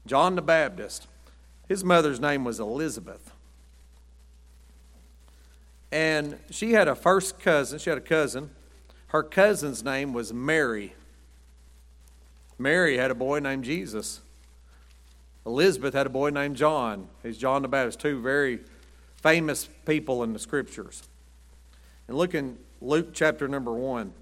John 0.06 0.34
the 0.34 0.42
Baptist, 0.42 1.06
his 1.68 1.84
mother's 1.84 2.20
name 2.20 2.44
was 2.44 2.60
Elizabeth. 2.60 3.32
And 5.90 6.38
she 6.50 6.72
had 6.72 6.88
a 6.88 6.94
first 6.94 7.38
cousin, 7.38 7.78
she 7.78 7.90
had 7.90 7.98
a 7.98 8.02
cousin. 8.02 8.50
Her 9.08 9.22
cousin's 9.22 9.84
name 9.84 10.12
was 10.12 10.32
Mary. 10.32 10.94
Mary 12.58 12.96
had 12.96 13.10
a 13.10 13.14
boy 13.14 13.38
named 13.38 13.64
Jesus. 13.64 14.20
Elizabeth 15.46 15.94
had 15.94 16.06
a 16.06 16.10
boy 16.10 16.30
named 16.30 16.56
John. 16.56 17.08
He's 17.22 17.38
John 17.38 17.62
the 17.62 17.68
Baptist, 17.68 18.00
two 18.00 18.20
very 18.20 18.60
famous 19.16 19.68
people 19.86 20.22
in 20.22 20.32
the 20.32 20.38
scriptures. 20.38 21.02
And 22.08 22.16
look 22.16 22.34
in 22.34 22.58
Luke 22.80 23.10
chapter 23.12 23.46
number 23.46 23.72
1. 23.72 24.12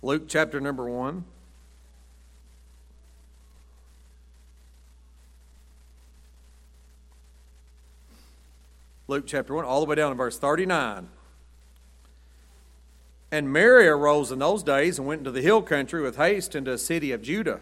Luke 0.00 0.24
chapter 0.28 0.60
number 0.60 0.88
1. 0.88 1.24
Luke 9.10 9.24
chapter 9.26 9.54
1, 9.54 9.64
all 9.64 9.80
the 9.80 9.86
way 9.86 9.96
down 9.96 10.10
to 10.10 10.14
verse 10.14 10.38
39. 10.38 11.08
And 13.32 13.50
Mary 13.50 13.88
arose 13.88 14.30
in 14.30 14.38
those 14.38 14.62
days 14.62 14.98
and 14.98 15.08
went 15.08 15.20
into 15.20 15.30
the 15.30 15.40
hill 15.40 15.62
country 15.62 16.02
with 16.02 16.16
haste 16.16 16.54
into 16.54 16.72
a 16.72 16.78
city 16.78 17.10
of 17.12 17.22
Judah, 17.22 17.60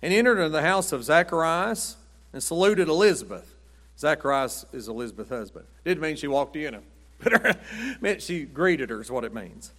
and 0.00 0.12
entered 0.12 0.38
into 0.38 0.48
the 0.48 0.62
house 0.62 0.90
of 0.90 1.04
Zacharias 1.04 1.96
and 2.32 2.42
saluted 2.42 2.88
Elizabeth. 2.88 3.54
Zacharias 3.98 4.64
is 4.72 4.88
Elizabeth's 4.88 5.28
husband. 5.28 5.66
Didn't 5.84 6.02
mean 6.02 6.16
she 6.16 6.28
walked 6.28 6.56
in, 6.56 6.72
him, 6.72 6.82
but 7.22 7.58
meant 8.00 8.22
she 8.22 8.44
greeted 8.44 8.88
her, 8.88 9.02
is 9.02 9.10
what 9.10 9.24
it 9.24 9.34
means. 9.34 9.70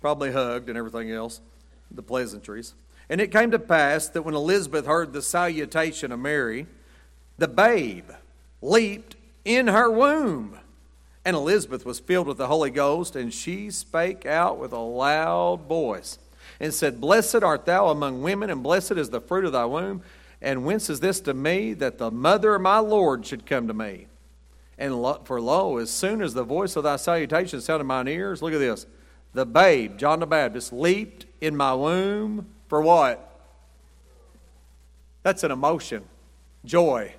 Probably 0.00 0.32
hugged 0.32 0.70
and 0.70 0.78
everything 0.78 1.10
else, 1.10 1.42
the 1.90 2.02
pleasantries. 2.02 2.72
And 3.10 3.20
it 3.20 3.30
came 3.30 3.50
to 3.50 3.58
pass 3.58 4.08
that 4.08 4.22
when 4.22 4.34
Elizabeth 4.34 4.86
heard 4.86 5.12
the 5.12 5.20
salutation 5.20 6.10
of 6.10 6.20
Mary, 6.20 6.66
the 7.36 7.48
babe 7.48 8.10
leaped 8.62 9.16
in 9.44 9.68
her 9.68 9.90
womb. 9.90 10.58
And 11.24 11.36
Elizabeth 11.36 11.84
was 11.84 12.00
filled 12.00 12.26
with 12.26 12.38
the 12.38 12.48
Holy 12.48 12.70
Ghost, 12.70 13.14
and 13.14 13.32
she 13.32 13.70
spake 13.70 14.26
out 14.26 14.58
with 14.58 14.72
a 14.72 14.78
loud 14.78 15.62
voice 15.68 16.18
and 16.58 16.74
said, 16.74 17.00
Blessed 17.00 17.42
art 17.42 17.64
thou 17.64 17.88
among 17.88 18.22
women, 18.22 18.50
and 18.50 18.62
blessed 18.62 18.92
is 18.92 19.10
the 19.10 19.20
fruit 19.20 19.44
of 19.44 19.52
thy 19.52 19.64
womb. 19.64 20.02
And 20.40 20.64
whence 20.64 20.90
is 20.90 20.98
this 20.98 21.20
to 21.20 21.34
me 21.34 21.72
that 21.74 21.98
the 21.98 22.10
mother 22.10 22.56
of 22.56 22.62
my 22.62 22.78
Lord 22.78 23.24
should 23.24 23.46
come 23.46 23.68
to 23.68 23.74
me? 23.74 24.08
And 24.76 24.94
for 25.24 25.40
lo, 25.40 25.76
as 25.76 25.90
soon 25.90 26.20
as 26.22 26.34
the 26.34 26.42
voice 26.42 26.74
of 26.74 26.82
thy 26.82 26.96
salutation 26.96 27.60
sounded 27.60 27.82
in 27.82 27.86
mine 27.86 28.08
ears, 28.08 28.42
look 28.42 28.52
at 28.52 28.58
this. 28.58 28.86
The 29.32 29.46
babe, 29.46 29.96
John 29.96 30.18
the 30.18 30.26
Baptist, 30.26 30.72
leaped 30.72 31.26
in 31.40 31.56
my 31.56 31.72
womb 31.74 32.48
for 32.68 32.82
what? 32.82 33.28
That's 35.22 35.44
an 35.44 35.52
emotion, 35.52 36.04
joy. 36.64 37.14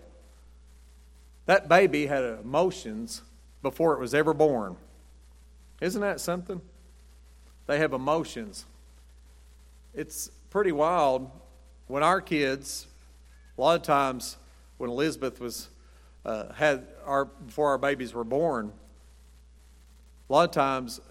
That 1.45 1.67
baby 1.67 2.05
had 2.05 2.23
emotions 2.23 3.21
before 3.61 3.93
it 3.93 3.99
was 3.99 4.13
ever 4.13 4.33
born. 4.33 4.77
Isn't 5.81 6.01
that 6.01 6.19
something? 6.19 6.61
They 7.67 7.79
have 7.79 7.93
emotions. 7.93 8.65
It's 9.93 10.29
pretty 10.49 10.71
wild 10.71 11.29
when 11.87 12.03
our 12.03 12.21
kids, 12.21 12.87
a 13.57 13.61
lot 13.61 13.75
of 13.75 13.83
times 13.83 14.37
when 14.77 14.89
Elizabeth 14.89 15.39
was 15.39 15.69
uh, 16.25 16.53
had 16.53 16.87
our 17.05 17.25
before 17.25 17.69
our 17.69 17.77
babies 17.77 18.13
were 18.13 18.23
born, 18.23 18.71
a 20.29 20.33
lot 20.33 20.45
of 20.45 20.51
times 20.51 21.01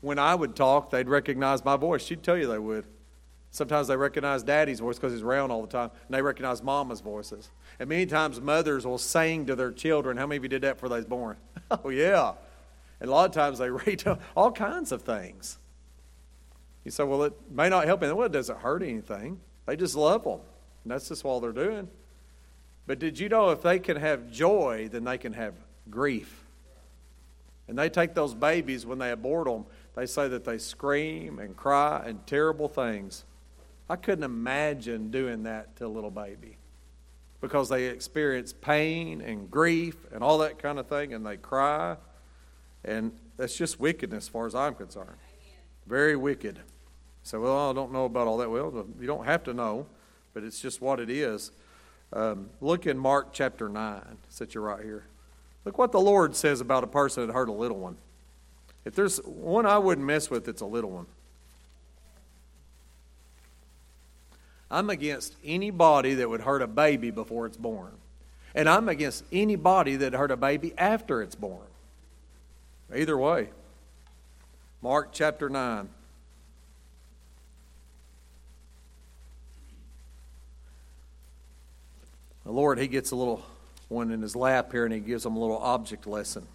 when 0.00 0.18
I 0.18 0.34
would 0.34 0.54
talk, 0.56 0.90
they'd 0.90 1.08
recognize 1.08 1.64
my 1.64 1.76
voice. 1.76 2.04
She'd 2.04 2.22
tell 2.22 2.36
you 2.36 2.46
they 2.46 2.58
would. 2.58 2.86
Sometimes 3.50 3.88
they 3.88 3.96
recognize 3.96 4.42
daddy's 4.42 4.80
voice 4.80 4.96
because 4.96 5.12
he's 5.12 5.22
around 5.22 5.50
all 5.50 5.62
the 5.62 5.68
time, 5.68 5.90
and 6.06 6.14
they 6.14 6.22
recognize 6.22 6.62
mama's 6.62 7.00
voices. 7.00 7.50
And 7.78 7.88
many 7.88 8.06
times 8.06 8.40
mothers 8.40 8.86
will 8.86 8.98
sing 8.98 9.46
to 9.46 9.56
their 9.56 9.72
children. 9.72 10.16
How 10.16 10.26
many 10.26 10.36
of 10.38 10.42
you 10.44 10.48
did 10.48 10.62
that 10.62 10.74
before 10.74 10.88
they 10.88 10.96
was 10.96 11.06
born? 11.06 11.36
oh, 11.70 11.88
yeah. 11.88 12.34
And 13.00 13.08
a 13.08 13.12
lot 13.12 13.28
of 13.28 13.32
times 13.34 13.58
they 13.58 13.70
read 13.70 14.04
all 14.36 14.52
kinds 14.52 14.92
of 14.92 15.02
things. 15.02 15.58
You 16.84 16.90
say, 16.90 17.04
well, 17.04 17.24
it 17.24 17.34
may 17.50 17.68
not 17.68 17.84
help 17.86 18.02
anything. 18.02 18.16
Well, 18.16 18.26
it 18.26 18.32
doesn't 18.32 18.58
hurt 18.58 18.82
anything. 18.82 19.40
They 19.66 19.76
just 19.76 19.94
love 19.94 20.24
them. 20.24 20.40
And 20.84 20.92
that's 20.92 21.08
just 21.08 21.24
all 21.24 21.40
they're 21.40 21.52
doing. 21.52 21.88
But 22.86 22.98
did 22.98 23.18
you 23.18 23.28
know 23.28 23.50
if 23.50 23.62
they 23.62 23.78
can 23.78 23.96
have 23.96 24.30
joy, 24.30 24.88
then 24.90 25.04
they 25.04 25.18
can 25.18 25.32
have 25.32 25.54
grief? 25.88 26.44
And 27.68 27.78
they 27.78 27.88
take 27.88 28.14
those 28.14 28.34
babies 28.34 28.84
when 28.84 28.98
they 28.98 29.12
abort 29.12 29.46
them, 29.46 29.64
they 29.94 30.06
say 30.06 30.26
that 30.28 30.44
they 30.44 30.58
scream 30.58 31.38
and 31.38 31.56
cry 31.56 32.02
and 32.04 32.26
terrible 32.26 32.68
things. 32.68 33.24
I 33.88 33.96
couldn't 33.96 34.24
imagine 34.24 35.10
doing 35.10 35.44
that 35.44 35.76
to 35.76 35.86
a 35.86 35.88
little 35.88 36.10
baby 36.10 36.56
because 37.42 37.68
they 37.68 37.86
experience 37.86 38.54
pain 38.54 39.20
and 39.20 39.50
grief 39.50 39.96
and 40.14 40.22
all 40.22 40.38
that 40.38 40.58
kind 40.60 40.78
of 40.78 40.86
thing 40.86 41.12
and 41.12 41.26
they 41.26 41.36
cry. 41.36 41.96
And 42.84 43.12
that's 43.36 43.56
just 43.56 43.78
wickedness 43.78 44.24
as 44.24 44.28
far 44.28 44.46
as 44.46 44.54
I'm 44.54 44.74
concerned. 44.74 45.18
Very 45.86 46.16
wicked. 46.16 46.60
So, 47.24 47.40
well, 47.40 47.70
I 47.70 47.72
don't 47.72 47.92
know 47.92 48.04
about 48.04 48.28
all 48.28 48.38
that. 48.38 48.50
Well, 48.50 48.86
you 48.98 49.06
don't 49.06 49.24
have 49.26 49.42
to 49.44 49.52
know, 49.52 49.86
but 50.32 50.44
it's 50.44 50.60
just 50.60 50.80
what 50.80 51.00
it 51.00 51.10
is. 51.10 51.50
Um, 52.12 52.48
look 52.60 52.86
in 52.86 52.96
Mark 52.96 53.32
chapter 53.32 53.68
9. 53.68 54.02
Sit 54.28 54.54
you're 54.54 54.62
right 54.62 54.82
here. 54.82 55.04
Look 55.64 55.78
what 55.78 55.90
the 55.90 56.00
Lord 56.00 56.36
says 56.36 56.60
about 56.60 56.84
a 56.84 56.88
person 56.88 57.26
that 57.26 57.32
hurt 57.32 57.48
a 57.48 57.52
little 57.52 57.78
one. 57.78 57.96
If 58.84 58.94
there's 58.94 59.18
one 59.18 59.66
I 59.66 59.78
wouldn't 59.78 60.06
mess 60.06 60.30
with, 60.30 60.46
it's 60.46 60.62
a 60.62 60.66
little 60.66 60.90
one. 60.90 61.06
I'm 64.72 64.88
against 64.88 65.36
anybody 65.44 66.14
that 66.14 66.30
would 66.30 66.40
hurt 66.40 66.62
a 66.62 66.66
baby 66.66 67.10
before 67.10 67.44
it's 67.44 67.58
born. 67.58 67.92
And 68.54 68.68
I'm 68.70 68.88
against 68.88 69.22
anybody 69.30 69.96
that 69.96 70.14
hurt 70.14 70.30
a 70.30 70.36
baby 70.36 70.72
after 70.78 71.20
it's 71.20 71.34
born. 71.34 71.66
Either 72.94 73.18
way. 73.18 73.50
Mark 74.80 75.10
chapter 75.12 75.50
9. 75.50 75.90
The 82.44 82.50
Lord, 82.50 82.78
He 82.78 82.88
gets 82.88 83.10
a 83.10 83.16
little, 83.16 83.44
one 83.88 84.10
in 84.10 84.22
his 84.22 84.34
lap 84.34 84.72
here 84.72 84.84
and 84.86 84.92
he 84.92 85.00
gives 85.00 85.22
them 85.22 85.36
a 85.36 85.38
little 85.38 85.58
object 85.58 86.06
lesson. 86.06 86.46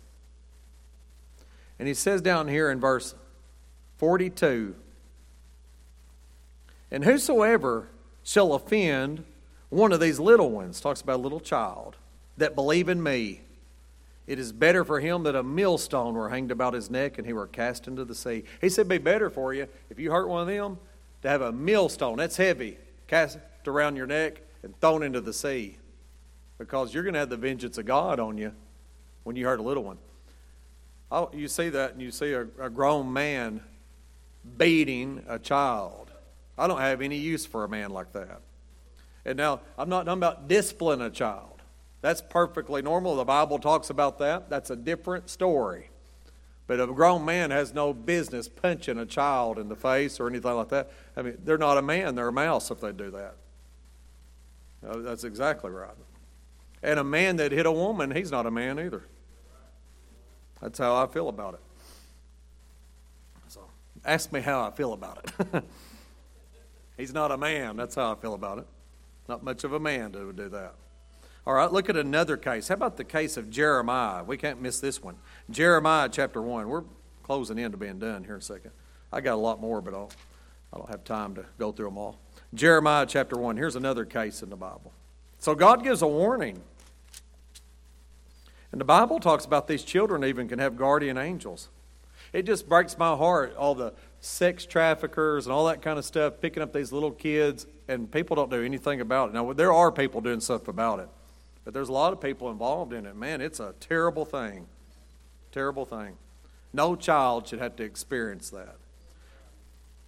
And 1.78 1.88
he 1.88 1.94
says 1.94 2.22
down 2.22 2.48
here 2.48 2.72
in 2.72 2.80
verse 2.80 3.14
42 3.98 4.76
And 6.90 7.04
whosoever 7.04 7.90
shall 8.28 8.54
offend 8.54 9.24
one 9.70 9.94
of 9.94 10.02
these 10.02 10.20
little 10.20 10.52
ones, 10.52 10.82
talks 10.82 11.00
about 11.00 11.16
a 11.16 11.24
little 11.24 11.40
child, 11.40 11.96
that 12.36 12.56
believe 12.56 12.90
in 12.90 13.02
me, 13.02 13.40
it 14.28 14.38
is 14.38 14.52
better 14.52 14.84
for 14.84 15.00
him 15.00 15.24
that 15.24 15.34
a 15.34 15.44
millstone 15.44 16.14
were 16.14 16.28
hanged 16.28 16.52
about 16.52 16.74
his 16.74 16.90
neck 16.92 17.18
and 17.18 17.26
he 17.26 17.32
were 17.32 17.48
cast 17.48 17.88
into 17.88 18.04
the 18.04 18.14
sea. 18.14 18.44
He 18.60 18.68
said, 18.68 18.90
Be 18.90 18.98
better 18.98 19.30
for 19.30 19.54
you 19.54 19.70
if 19.90 19.98
you 19.98 20.12
hurt 20.12 20.28
one 20.28 20.42
of 20.42 20.48
them 20.48 20.78
to 21.22 21.30
have 21.30 21.42
a 21.42 21.54
millstone, 21.54 22.18
that's 22.18 22.36
heavy, 22.36 22.78
cast 23.08 23.38
around 23.66 23.96
your 23.96 24.08
neck 24.08 24.42
and 24.62 24.78
thrown 24.82 25.04
into 25.04 25.22
the 25.22 25.34
sea. 25.34 25.78
Because 26.58 26.94
you're 26.94 27.04
going 27.04 27.14
to 27.14 27.20
have 27.20 27.30
the 27.30 27.38
vengeance 27.38 27.78
of 27.78 27.86
God 27.86 28.20
on 28.20 28.38
you 28.38 28.52
when 29.24 29.38
you 29.38 29.46
hurt 29.46 29.62
a 29.62 29.64
little 29.64 29.84
one. 29.84 30.00
Oh, 31.10 31.30
you 31.34 31.48
see 31.48 31.70
that, 31.70 31.94
and 31.94 32.02
you 32.02 32.12
see 32.12 32.34
a, 32.34 32.42
a 32.60 32.70
grown 32.70 33.14
man 33.14 33.62
beating 34.58 35.24
a 35.30 35.40
child. 35.40 36.07
I 36.58 36.68
don't 36.68 36.80
have 36.80 37.02
any 37.02 37.18
use 37.18 37.46
for 37.46 37.64
a 37.64 37.70
man 37.70 37.92
like 37.92 38.14
that. 38.14 38.42
And 39.26 39.38
now, 39.38 39.62
I'm 39.78 39.90
not 39.90 40.06
talking 40.06 40.20
about 40.20 40.48
discipline 40.48 41.02
a 41.02 41.10
child. 41.10 41.62
That's 42.02 42.22
perfectly 42.22 42.82
normal. 42.82 43.16
The 43.16 43.26
Bible 43.26 43.60
talks 43.60 43.90
about 43.90 44.20
that. 44.20 44.50
That's 44.50 44.70
a 44.70 44.76
different 44.76 45.30
story. 45.30 45.90
But 46.68 46.80
a 46.80 46.88
grown 46.88 47.26
man 47.26 47.52
has 47.52 47.74
no 47.74 47.94
business 47.94 48.48
punching 48.48 48.98
a 48.98 49.06
child 49.06 49.58
in 49.58 49.70
the 49.70 49.76
face 49.76 50.20
or 50.20 50.28
anything 50.28 50.54
like 50.54 50.70
that. 50.70 50.92
I 51.16 51.22
mean, 51.22 51.38
they're 51.44 51.58
not 51.58 51.78
a 51.78 51.82
man, 51.82 52.16
they're 52.16 52.28
a 52.28 52.34
mouse 52.34 52.72
if 52.72 52.82
they 52.82 52.92
do 52.92 53.12
that. 53.12 53.36
Uh, 54.88 54.98
that's 54.98 55.24
exactly 55.24 55.72
right. 55.72 55.96
And 56.84 57.00
a 57.00 57.04
man 57.04 57.38
that 57.38 57.52
hit 57.52 57.66
a 57.66 57.72
woman, 57.72 58.12
he's 58.12 58.32
not 58.32 58.46
a 58.46 58.52
man 58.52 58.80
either. 58.80 59.04
That's 60.62 60.78
how 60.78 60.96
I 60.96 61.08
feel 61.08 61.30
about 61.30 61.56
it. 61.56 61.60
So 63.48 63.62
ask 64.06 64.32
me 64.32 64.42
how 64.42 64.66
I 64.66 64.72
feel 64.72 64.94
about 64.94 65.26
it. 65.40 65.64
he's 66.98 67.14
not 67.14 67.32
a 67.32 67.38
man. 67.38 67.78
That's 67.78 67.96
how 67.96 68.12
I 68.12 68.16
feel 68.16 68.34
about 68.34 68.60
it. 68.60 68.68
Not 69.30 69.44
much 69.44 69.64
of 69.64 69.74
a 69.74 69.80
man 69.80 70.12
to 70.14 70.34
do 70.34 70.50
that. 70.50 70.76
All 71.46 71.54
right, 71.54 71.72
look 71.72 71.90
at 71.90 71.96
another 71.96 72.36
case. 72.36 72.68
How 72.68 72.76
about 72.76 72.98
the 72.98 73.06
case 73.06 73.38
of 73.38 73.50
Jeremiah? 73.50 74.24
We 74.24 74.36
can't 74.36 74.62
miss 74.62 74.82
this 74.82 75.02
one. 75.02 75.16
Jeremiah 75.50 76.10
chapter 76.12 76.42
1. 76.42 76.68
We're 76.68 76.84
closing 77.24 77.58
in 77.58 77.72
to 77.72 77.78
being 77.78 78.00
done 78.00 78.26
here 78.26 78.36
in 78.36 78.40
a 78.40 78.44
second. 78.44 78.72
I 79.14 79.22
got 79.22 79.36
a 79.36 79.38
lot 79.38 79.62
more, 79.62 79.82
but 79.82 79.94
I'll, 79.94 80.12
I 80.74 80.78
don't 80.78 80.90
have 80.90 81.06
time 81.06 81.36
to 81.36 81.46
go 81.58 81.72
through 81.72 81.88
them 81.88 81.98
all. 81.98 82.20
Jeremiah 82.54 83.06
chapter 83.06 83.38
1. 83.38 83.56
Here's 83.56 83.76
another 83.78 84.04
case 84.04 84.44
in 84.44 84.50
the 84.50 84.58
Bible. 84.58 84.92
So 85.40 85.56
God 85.56 85.84
gives 85.84 86.02
a 86.02 86.08
warning. 86.08 86.62
And 88.72 88.82
the 88.82 88.86
Bible 88.86 89.20
talks 89.20 89.46
about 89.46 89.68
these 89.68 89.84
children 89.84 90.26
even 90.26 90.50
can 90.50 90.60
have 90.60 90.76
guardian 90.76 91.18
angels. 91.18 91.70
It 92.34 92.46
just 92.46 92.68
breaks 92.68 92.98
my 92.98 93.16
heart, 93.16 93.56
all 93.56 93.74
the 93.74 93.94
sex 94.20 94.66
traffickers 94.66 95.46
and 95.46 95.54
all 95.54 95.66
that 95.66 95.82
kind 95.82 96.00
of 96.00 96.06
stuff, 96.06 96.36
picking 96.42 96.64
up 96.64 96.74
these 96.74 96.92
little 96.92 97.12
kids, 97.12 97.68
and 97.88 98.12
people 98.12 98.36
don't 98.36 98.52
do 98.52 98.64
anything 98.64 99.02
about 99.02 99.30
it. 99.30 99.34
Now, 99.34 99.54
there 99.54 99.74
are 99.74 99.92
people 99.92 100.22
doing 100.22 100.40
stuff 100.40 100.68
about 100.68 101.00
it. 101.00 101.10
But 101.64 101.74
there's 101.74 101.90
a 101.90 101.94
lot 101.94 102.14
of 102.14 102.22
people 102.22 102.50
involved 102.50 102.94
in 102.94 103.06
it. 103.06 103.16
Man, 103.16 103.42
it's 103.42 103.60
a 103.60 103.74
terrible 103.80 104.24
thing. 104.24 104.68
Terrible 105.52 105.86
thing. 105.86 106.16
No 106.72 106.96
child 106.96 107.48
should 107.48 107.60
have 107.60 107.76
to 107.76 107.84
experience 107.84 108.50
that. 108.52 108.78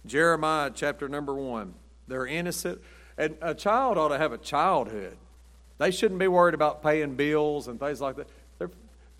Jeremiah 0.06 0.70
chapter 0.74 1.08
number 1.08 1.34
one. 1.34 1.74
They're 2.08 2.26
innocent. 2.26 2.80
And 3.18 3.36
a 3.42 3.54
child 3.54 3.98
ought 3.98 4.08
to 4.08 4.18
have 4.18 4.32
a 4.32 4.38
childhood. 4.38 5.18
They 5.76 5.90
shouldn't 5.90 6.20
be 6.20 6.28
worried 6.28 6.54
about 6.54 6.82
paying 6.82 7.14
bills 7.14 7.68
and 7.68 7.78
things 7.78 8.00
like 8.00 8.16
that. 8.16 8.28
They're 8.58 8.70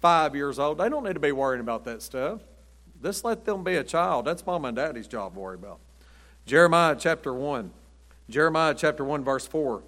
five 0.00 0.34
years 0.34 0.58
old. 0.58 0.78
They 0.78 0.88
don't 0.88 1.04
need 1.04 1.14
to 1.14 1.20
be 1.20 1.32
worrying 1.32 1.60
about 1.60 1.84
that 1.84 2.00
stuff. 2.00 2.40
Just 3.02 3.24
let 3.24 3.44
them 3.44 3.64
be 3.64 3.76
a 3.76 3.84
child. 3.84 4.26
That's 4.26 4.44
mom 4.44 4.64
and 4.64 4.76
daddy's 4.76 5.08
job 5.08 5.34
to 5.34 5.40
worry 5.40 5.54
about. 5.54 5.78
Jeremiah 6.46 6.96
chapter 6.98 7.32
1. 7.32 7.70
Jeremiah 8.28 8.74
chapter 8.74 9.04
1, 9.04 9.24
verse 9.24 9.46
4. 9.46 9.82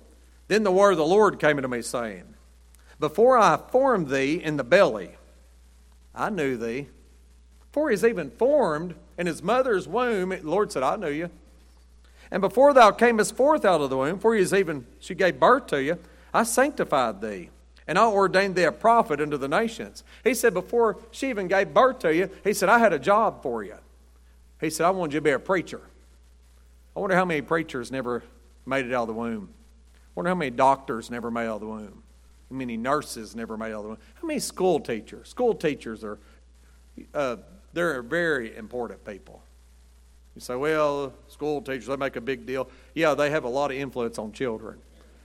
Then 0.49 0.63
the 0.63 0.73
word 0.73 0.93
of 0.93 0.99
the 0.99 1.05
Lord 1.05 1.39
came 1.39 1.57
unto 1.57 1.69
me, 1.69 1.83
saying, 1.83 2.33
before 3.03 3.37
I 3.37 3.57
formed 3.57 4.11
thee 4.11 4.41
in 4.43 4.57
the 4.57 4.63
belly, 4.63 5.11
I 6.15 6.31
knew 6.31 6.57
thee. 6.57 6.87
Before 7.71 7.89
he 7.89 7.95
was 7.95 8.05
even 8.05 8.31
formed 8.31 8.95
in 9.19 9.27
his 9.27 9.43
mother's 9.43 9.89
womb, 9.89 10.29
the 10.29 10.41
Lord 10.43 10.71
said, 10.71 10.85
I 10.85 10.95
knew 10.95 11.11
you. 11.11 11.29
And 12.31 12.41
before 12.41 12.73
thou 12.73 12.93
camest 12.93 13.35
forth 13.35 13.65
out 13.65 13.81
of 13.81 13.91
the 13.91 13.97
womb, 13.97 14.17
before 14.17 14.35
he 14.35 14.41
was 14.41 14.55
even 14.55 14.87
she 15.01 15.17
gave 15.17 15.41
birth 15.41 15.67
to 15.69 15.83
you, 15.83 15.99
I 16.33 16.45
sanctified 16.45 17.21
thee. 17.21 17.51
And 17.87 17.99
I 17.99 18.07
ordained 18.07 18.55
thee 18.55 18.65
a 18.65 18.73
prophet 18.73 19.21
unto 19.21 19.37
the 19.37 19.49
nations. 19.49 20.05
He 20.23 20.35
said, 20.35 20.55
before 20.55 20.99
she 21.11 21.31
even 21.31 21.49
gave 21.49 21.75
birth 21.75 21.99
to 22.01 22.15
you, 22.15 22.31
he 22.45 22.53
said, 22.53 22.69
I 22.69 22.79
had 22.79 22.93
a 22.93 22.99
job 22.99 23.43
for 23.43 23.65
you. 23.65 23.77
He 24.61 24.71
said, 24.71 24.87
I 24.87 24.91
wanted 24.91 25.15
you 25.15 25.21
to 25.21 25.25
be 25.25 25.31
a 25.31 25.39
preacher. 25.39 25.81
I 26.95 27.01
wonder 27.01 27.17
how 27.17 27.25
many 27.25 27.43
preachers 27.43 27.91
never 27.91 28.23
made 28.67 28.87
it 28.87 28.93
out 28.93 29.03
of 29.03 29.09
the 29.09 29.15
womb. 29.15 29.49
I 29.95 29.99
wonder 30.15 30.29
how 30.29 30.35
many 30.35 30.51
doctors 30.51 31.11
never 31.11 31.31
made 31.31 31.45
it 31.45 31.49
out 31.49 31.57
of 31.57 31.61
the 31.63 31.67
womb 31.67 32.03
How 32.51 32.57
many 32.57 32.77
nurses 32.77 33.35
never 33.35 33.57
made 33.57 33.71
it 33.71 33.75
out 33.75 33.79
of 33.79 33.83
the 33.83 33.89
womb. 33.91 33.99
How 34.15 34.27
many 34.27 34.39
school 34.41 34.79
teachers? 34.79 35.29
School 35.29 35.55
teachers 35.55 36.05
are 36.05 36.19
uh, 37.15 37.37
they're 37.73 38.03
very 38.03 38.55
important 38.57 39.05
people. 39.05 39.43
You 40.35 40.41
say, 40.41 40.55
well, 40.55 41.13
school 41.29 41.61
teachers 41.61 41.87
they 41.87 41.97
make 41.97 42.17
a 42.17 42.21
big 42.21 42.47
deal. 42.47 42.69
Yeah, 42.95 43.15
they 43.15 43.31
have 43.31 43.45
a 43.45 43.49
lot 43.49 43.71
of 43.71 43.77
influence 43.77 44.19
on 44.19 44.33
children. 44.33 44.79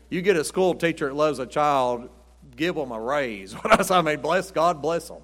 You 0.09 0.21
get 0.21 0.35
a 0.35 0.43
school 0.43 0.73
teacher 0.73 1.07
that 1.07 1.15
loves 1.15 1.39
a 1.39 1.45
child, 1.45 2.09
give 2.57 2.75
them 2.75 2.91
a 2.91 2.99
raise. 2.99 3.53
What 3.63 3.79
else? 3.79 3.91
I 3.91 4.01
mean, 4.01 4.19
bless 4.19 4.51
God, 4.51 4.81
bless 4.81 5.07
them. 5.07 5.21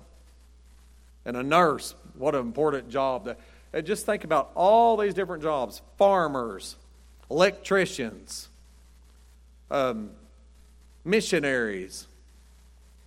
And 1.26 1.36
a 1.36 1.44
nurse, 1.44 1.96
what 2.16 2.36
an 2.36 2.42
important 2.42 2.90
job. 2.90 3.26
That, 3.26 3.40
and 3.74 3.86
just 3.86 4.06
think 4.06 4.24
about 4.24 4.52
all 4.56 4.96
these 4.96 5.14
different 5.14 5.44
jobs: 5.44 5.82
farmers, 5.98 6.78
electricians, 7.30 8.50
um, 9.72 10.12
missionaries, 11.04 12.08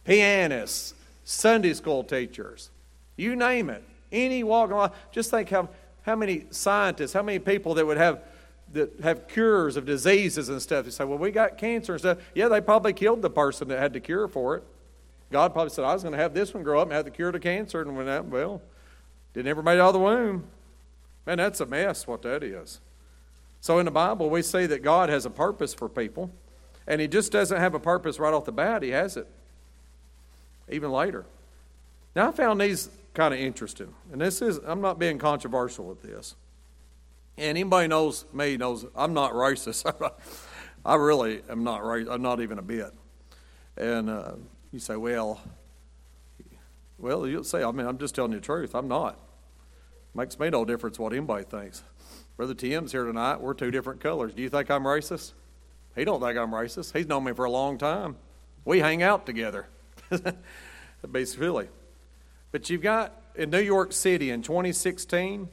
pianists, 0.05 0.95
Sunday 1.25 1.73
school 1.73 2.05
teachers, 2.05 2.71
you 3.17 3.37
name 3.37 3.71
it. 3.71 3.83
Any 4.13 4.45
walk 4.45 4.71
of 4.71 4.77
life. 4.77 4.93
Just 5.11 5.31
think 5.31 5.49
how, 5.51 5.69
how 6.03 6.15
many 6.15 6.47
scientists, 6.51 7.13
how 7.13 7.23
many 7.23 7.39
people 7.39 7.75
that 7.75 7.87
would 7.87 7.97
have 7.97 8.21
that 8.73 9.01
have 9.03 9.29
cures 9.29 9.77
of 9.77 9.85
diseases 9.87 10.49
and 10.49 10.61
stuff. 10.61 10.85
You 10.85 10.91
say, 10.91 11.05
well, 11.05 11.19
we 11.19 11.31
got 11.31 11.59
cancer 11.59 11.93
and 11.93 12.01
stuff. 12.01 12.19
Yeah, 12.35 12.49
they 12.49 12.61
probably 12.61 12.93
killed 12.93 13.23
the 13.23 13.31
person 13.31 13.69
that 13.69 13.79
had 13.79 13.93
the 13.93 14.01
cure 14.01 14.29
for 14.29 14.57
it. 14.57 14.65
God 15.31 15.53
probably 15.53 15.71
said, 15.71 15.85
I 15.85 15.93
was 15.93 16.03
going 16.03 16.13
to 16.13 16.19
have 16.19 16.35
this 16.35 16.55
one 16.55 16.63
grow 16.63 16.81
up 16.81 16.89
and 16.89 16.93
have 16.93 17.05
the 17.05 17.11
cure 17.11 17.33
to 17.33 17.41
cancer. 17.41 17.81
And 17.81 17.97
when 17.97 18.07
that, 18.07 18.27
well, 18.27 18.63
didn't 19.35 19.49
ever 19.49 19.63
made 19.63 19.79
out 19.79 19.89
of 19.89 19.95
the 19.95 20.01
womb. 20.01 20.45
Man, 21.27 21.39
that's 21.39 21.61
a 21.61 21.67
mess, 21.67 22.07
what 22.07 22.23
that 22.23 22.43
is. 22.43 22.81
So 23.61 23.79
in 23.79 23.85
the 23.85 23.91
Bible, 23.91 24.31
we 24.31 24.43
see 24.43 24.67
that 24.67 24.83
God 24.83 25.09
has 25.09 25.27
a 25.27 25.31
purpose 25.31 25.75
for 25.75 25.89
people. 25.89 26.31
And 26.87 27.01
he 27.01 27.09
just 27.09 27.33
doesn't 27.33 27.59
have 27.59 27.75
a 27.75 27.81
purpose 27.81 28.19
right 28.21 28.33
off 28.33 28.45
the 28.45 28.53
bat, 28.53 28.83
he 28.83 28.91
has 28.91 29.17
it 29.17 29.27
even 30.69 30.91
later. 30.91 31.25
Now, 32.15 32.29
I 32.29 32.33
found 32.33 32.61
these 32.61 32.89
kind 33.15 33.33
of 33.35 33.41
interesting. 33.41 33.93
And 34.13 34.21
this 34.21 34.41
is, 34.43 34.59
I'm 34.65 34.81
not 34.81 34.99
being 34.99 35.19
controversial 35.19 35.85
with 35.87 36.03
this. 36.03 36.35
And 37.39 37.47
anybody 37.47 37.89
knows 37.89 38.25
me 38.33 38.57
knows 38.57 38.87
I'm 38.95 39.15
not 39.15 39.33
racist. 39.33 39.85
I 40.85 40.95
really 40.95 41.43
am 41.49 41.65
not 41.65 41.83
racist. 41.83 42.13
I'm 42.13 42.23
not 42.23 42.41
even 42.41 42.59
a 42.59 42.63
bit. 42.63 42.93
And 43.77 44.09
uh, 44.09 44.33
you 44.73 44.79
say, 44.79 44.97
well, 44.97 45.41
well, 46.99 47.27
you'll 47.27 47.45
say, 47.45 47.63
I 47.63 47.71
mean, 47.73 47.87
I'm 47.87 47.99
just 47.99 48.15
telling 48.15 48.33
you 48.33 48.39
the 48.39 48.45
truth. 48.45 48.75
I'm 48.75 48.89
not. 48.89 49.19
Makes 50.15 50.39
me 50.39 50.49
no 50.49 50.65
difference 50.65 50.99
what 50.99 51.13
anybody 51.13 51.45
thinks. 51.45 51.83
Brother 52.37 52.55
Tim's 52.55 52.93
here 52.93 53.05
tonight. 53.05 53.41
We're 53.41 53.55
two 53.55 53.71
different 53.71 54.01
colors. 54.01 54.33
Do 54.33 54.43
you 54.43 54.49
think 54.49 54.71
I'm 54.71 54.85
racist? 54.85 55.33
He 55.95 56.05
don't 56.05 56.21
think 56.21 56.39
I'm 56.39 56.51
racist. 56.51 56.97
He's 56.97 57.07
known 57.07 57.25
me 57.25 57.33
for 57.33 57.45
a 57.45 57.51
long 57.51 57.77
time. 57.77 58.17
We 58.65 58.81
hang 58.81 59.03
out 59.03 59.27
together. 59.27 59.69
Silly. 61.25 61.69
But 62.53 62.71
you've 62.71 62.83
got 62.83 63.21
in 63.35 63.51
New 63.51 63.61
York 63.61 63.93
City 63.93 64.31
in 64.31 64.43
2016, 64.43 65.49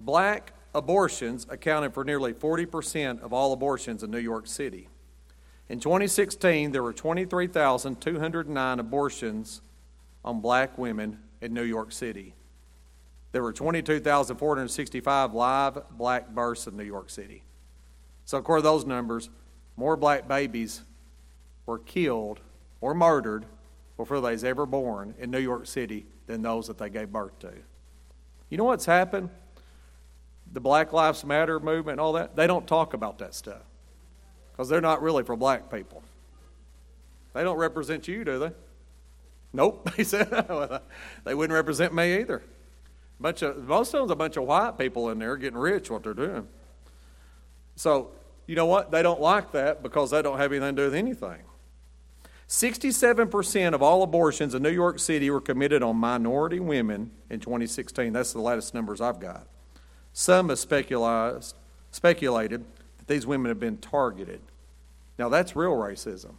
black 0.00 0.52
abortions 0.74 1.46
accounted 1.48 1.94
for 1.94 2.04
nearly 2.04 2.32
40% 2.32 3.22
of 3.22 3.32
all 3.32 3.52
abortions 3.52 4.02
in 4.02 4.10
New 4.10 4.18
York 4.18 4.46
City. 4.46 4.88
In 5.68 5.80
2016, 5.80 6.70
there 6.70 6.82
were 6.82 6.92
23,209 6.92 8.78
abortions 8.78 9.62
on 10.24 10.40
black 10.40 10.78
women 10.78 11.18
in 11.40 11.54
New 11.54 11.64
York 11.64 11.92
City. 11.92 12.34
There 13.32 13.42
were 13.42 13.52
22,465 13.52 15.34
live 15.34 15.78
black 15.90 16.28
births 16.30 16.66
in 16.66 16.76
New 16.76 16.84
York 16.84 17.10
City. 17.10 17.42
So, 18.24 18.38
according 18.38 18.62
to 18.62 18.68
those 18.68 18.86
numbers, 18.86 19.30
more 19.76 19.96
black 19.96 20.26
babies 20.28 20.82
were 21.66 21.78
killed 21.78 22.40
or 22.80 22.94
murdered 22.94 23.46
before 23.96 24.20
they 24.20 24.32
was 24.32 24.44
ever 24.44 24.66
born 24.66 25.14
in 25.18 25.30
New 25.30 25.38
York 25.38 25.66
City 25.66 26.06
than 26.26 26.42
those 26.42 26.66
that 26.66 26.78
they 26.78 26.90
gave 26.90 27.10
birth 27.12 27.38
to. 27.40 27.52
You 28.48 28.58
know 28.58 28.64
what's 28.64 28.86
happened? 28.86 29.30
The 30.56 30.60
Black 30.60 30.94
Lives 30.94 31.22
Matter 31.22 31.60
movement 31.60 31.96
and 31.96 32.00
all 32.00 32.14
that, 32.14 32.34
they 32.34 32.46
don't 32.46 32.66
talk 32.66 32.94
about 32.94 33.18
that 33.18 33.34
stuff 33.34 33.60
because 34.50 34.70
they're 34.70 34.80
not 34.80 35.02
really 35.02 35.22
for 35.22 35.36
black 35.36 35.70
people. 35.70 36.02
They 37.34 37.42
don't 37.42 37.58
represent 37.58 38.08
you, 38.08 38.24
do 38.24 38.38
they? 38.38 38.52
Nope. 39.52 39.90
He 39.98 40.02
said, 40.02 40.30
they 41.24 41.34
wouldn't 41.34 41.54
represent 41.54 41.92
me 41.92 42.20
either. 42.20 42.42
Bunch 43.20 43.42
of, 43.42 43.68
most 43.68 43.92
of 43.92 44.00
them's 44.00 44.10
a 44.12 44.16
bunch 44.16 44.38
of 44.38 44.44
white 44.44 44.78
people 44.78 45.10
in 45.10 45.18
there 45.18 45.36
getting 45.36 45.58
rich, 45.58 45.90
what 45.90 46.02
they're 46.02 46.14
doing. 46.14 46.48
So, 47.74 48.12
you 48.46 48.54
know 48.54 48.64
what? 48.64 48.90
They 48.90 49.02
don't 49.02 49.20
like 49.20 49.52
that 49.52 49.82
because 49.82 50.12
they 50.12 50.22
don't 50.22 50.38
have 50.38 50.52
anything 50.52 50.74
to 50.74 50.82
do 50.84 50.86
with 50.86 50.94
anything. 50.94 51.42
67% 52.48 53.74
of 53.74 53.82
all 53.82 54.02
abortions 54.02 54.54
in 54.54 54.62
New 54.62 54.70
York 54.70 55.00
City 55.00 55.28
were 55.28 55.42
committed 55.42 55.82
on 55.82 55.96
minority 55.96 56.60
women 56.60 57.10
in 57.28 57.40
2016. 57.40 58.14
That's 58.14 58.32
the 58.32 58.40
latest 58.40 58.72
numbers 58.72 59.02
I've 59.02 59.20
got. 59.20 59.46
Some 60.18 60.48
have 60.48 60.58
speculated 60.58 61.44
that 61.90 63.06
these 63.06 63.26
women 63.26 63.50
have 63.50 63.60
been 63.60 63.76
targeted. 63.76 64.40
Now, 65.18 65.28
that's 65.28 65.54
real 65.54 65.72
racism. 65.72 66.36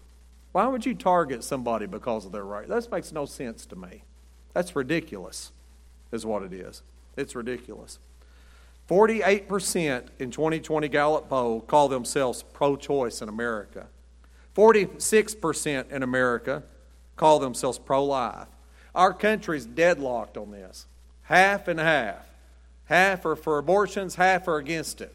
Why 0.52 0.66
would 0.66 0.84
you 0.84 0.96
target 0.96 1.44
somebody 1.44 1.86
because 1.86 2.26
of 2.26 2.32
their 2.32 2.44
race? 2.44 2.70
That 2.70 2.92
makes 2.92 3.12
no 3.12 3.28
sense 3.28 3.68
to 3.68 3.76
me. 3.76 4.02
That's 4.54 4.76
ridiculous, 4.76 5.52
is 6.12 6.26
what 6.26 6.42
it 6.42 6.54
is. 6.54 6.82
It's 7.18 7.36
ridiculous. 7.36 8.00
48% 8.90 10.08
in 10.18 10.32
2020 10.32 10.88
Gallup 10.88 11.30
poll 11.30 11.62
call 11.62 11.88
themselves 11.88 12.44
pro 12.54 12.78
choice 12.78 13.22
in 13.22 13.30
America. 13.30 13.86
46% 14.56 15.92
in 15.92 16.02
America 16.02 16.64
call 17.16 17.38
themselves 17.38 17.78
pro 17.78 18.04
life. 18.04 18.48
Our 18.96 19.14
country's 19.14 19.68
deadlocked 19.68 20.36
on 20.36 20.50
this. 20.50 20.88
Half 21.22 21.68
and 21.68 21.80
half. 21.80 22.28
Half 22.88 23.26
are 23.26 23.36
for 23.36 23.58
abortions, 23.58 24.16
half 24.16 24.48
are 24.48 24.58
against 24.58 25.02
it. 25.02 25.14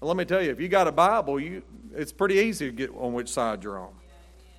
let 0.00 0.16
me 0.16 0.24
tell 0.24 0.42
you, 0.42 0.50
if 0.50 0.60
you 0.60 0.68
got 0.68 0.88
a 0.88 0.92
Bible, 0.92 1.38
you, 1.38 1.62
it's 1.94 2.12
pretty 2.12 2.36
easy 2.36 2.66
to 2.66 2.72
get 2.72 2.90
on 2.90 3.12
which 3.12 3.28
side 3.28 3.62
you're 3.62 3.78
on. 3.78 3.92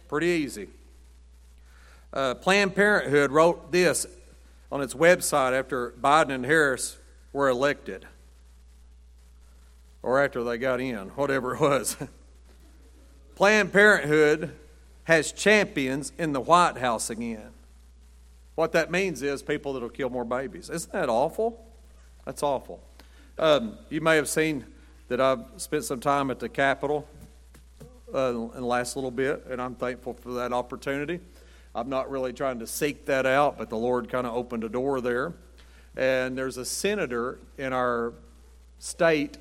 Pretty 0.08 0.28
easy. 0.28 0.70
Uh, 2.12 2.34
Planned 2.36 2.76
Parenthood 2.76 3.32
wrote 3.32 3.72
this 3.72 4.08
on 4.72 4.82
its 4.82 4.94
website 4.94 5.58
after 5.58 5.92
Biden 6.02 6.32
and 6.32 6.46
Harris 6.46 6.98
were 7.34 7.50
elected, 7.50 8.08
or 10.02 10.24
after 10.24 10.44
they 10.44 10.58
got 10.58 10.80
in, 10.80 11.10
whatever 11.10 11.56
it 11.56 11.62
was. 11.62 11.98
Planned 13.36 13.74
Parenthood 13.74 14.54
has 15.04 15.32
champions 15.32 16.14
in 16.18 16.34
the 16.34 16.42
White 16.42 16.78
House 16.78 17.10
again. 17.10 17.52
What 18.56 18.72
that 18.72 18.92
means 18.92 19.22
is 19.22 19.42
people 19.44 19.74
that 19.74 19.82
will 19.82 19.90
kill 19.90 20.10
more 20.10 20.26
babies. 20.26 20.70
Isn't 20.70 20.92
that 20.94 21.10
awful? 21.10 21.66
That's 22.30 22.44
awful. 22.44 22.80
Um, 23.40 23.80
you 23.90 24.02
may 24.02 24.16
have 24.16 24.30
seen 24.30 24.64
that 25.08 25.20
I've 25.20 25.46
spent 25.58 25.84
some 25.84 26.00
time 26.00 26.30
at 26.30 26.38
the 26.38 26.48
Capitol 26.48 27.08
uh, 28.14 28.36
in 28.54 28.62
the 28.62 28.68
last 28.68 28.96
little 28.96 29.10
bit, 29.10 29.48
and 29.50 29.60
I'm 29.60 29.74
thankful 29.74 30.14
for 30.14 30.34
that 30.34 30.54
opportunity. 30.54 31.22
I'm 31.74 31.90
not 31.90 32.08
really 32.08 32.32
trying 32.32 32.60
to 32.60 32.68
seek 32.68 33.08
that 33.08 33.26
out, 33.26 33.58
but 33.58 33.72
the 33.72 33.78
Lord 33.78 34.12
kind 34.12 34.28
of 34.28 34.36
opened 34.36 34.64
a 34.64 34.70
door 34.70 35.02
there. 35.02 35.34
And 35.98 36.38
there's 36.38 36.58
a 36.58 36.66
senator 36.66 37.40
in 37.58 37.74
our 37.74 38.14
state 38.78 39.40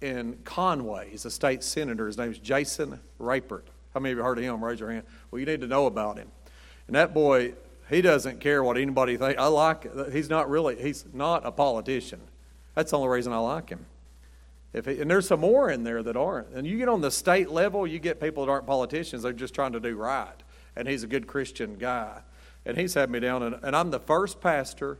in 0.00 0.38
Conway. 0.44 1.10
He's 1.10 1.24
a 1.24 1.30
state 1.32 1.64
senator. 1.64 2.06
His 2.06 2.18
name's 2.18 2.38
Jason 2.38 3.00
Rapert. 3.18 3.66
How 3.94 3.98
many 3.98 4.12
of 4.12 4.18
you 4.18 4.22
heard 4.22 4.38
of 4.38 4.44
him? 4.44 4.62
Raise 4.62 4.78
your 4.78 4.92
hand. 4.92 5.02
Well, 5.32 5.40
you 5.40 5.46
need 5.46 5.62
to 5.62 5.66
know 5.66 5.86
about 5.86 6.18
him. 6.18 6.30
And 6.86 6.94
that 6.94 7.12
boy, 7.12 7.54
he 7.88 8.02
doesn't 8.02 8.40
care 8.40 8.62
what 8.62 8.76
anybody 8.76 9.16
thinks. 9.16 9.40
I 9.40 9.46
like. 9.46 10.12
He's 10.12 10.28
not 10.28 10.50
really. 10.50 10.80
He's 10.80 11.04
not 11.12 11.46
a 11.46 11.50
politician. 11.50 12.20
That's 12.74 12.90
the 12.90 12.98
only 12.98 13.08
reason 13.08 13.32
I 13.32 13.38
like 13.38 13.70
him. 13.70 13.86
If 14.72 14.84
he, 14.84 15.00
and 15.00 15.10
there's 15.10 15.26
some 15.26 15.40
more 15.40 15.70
in 15.70 15.84
there 15.84 16.02
that 16.02 16.16
aren't. 16.16 16.48
And 16.50 16.66
you 16.66 16.76
get 16.76 16.88
on 16.88 17.00
the 17.00 17.10
state 17.10 17.50
level, 17.50 17.86
you 17.86 17.98
get 17.98 18.20
people 18.20 18.44
that 18.44 18.52
aren't 18.52 18.66
politicians. 18.66 19.22
They're 19.22 19.32
just 19.32 19.54
trying 19.54 19.72
to 19.72 19.80
do 19.80 19.96
right. 19.96 20.34
And 20.76 20.86
he's 20.86 21.02
a 21.02 21.06
good 21.06 21.26
Christian 21.26 21.76
guy. 21.76 22.20
And 22.66 22.76
he's 22.76 22.94
had 22.94 23.10
me 23.10 23.20
down. 23.20 23.42
And, 23.42 23.56
and 23.62 23.74
I'm 23.74 23.90
the 23.90 24.00
first 24.00 24.40
pastor 24.40 24.98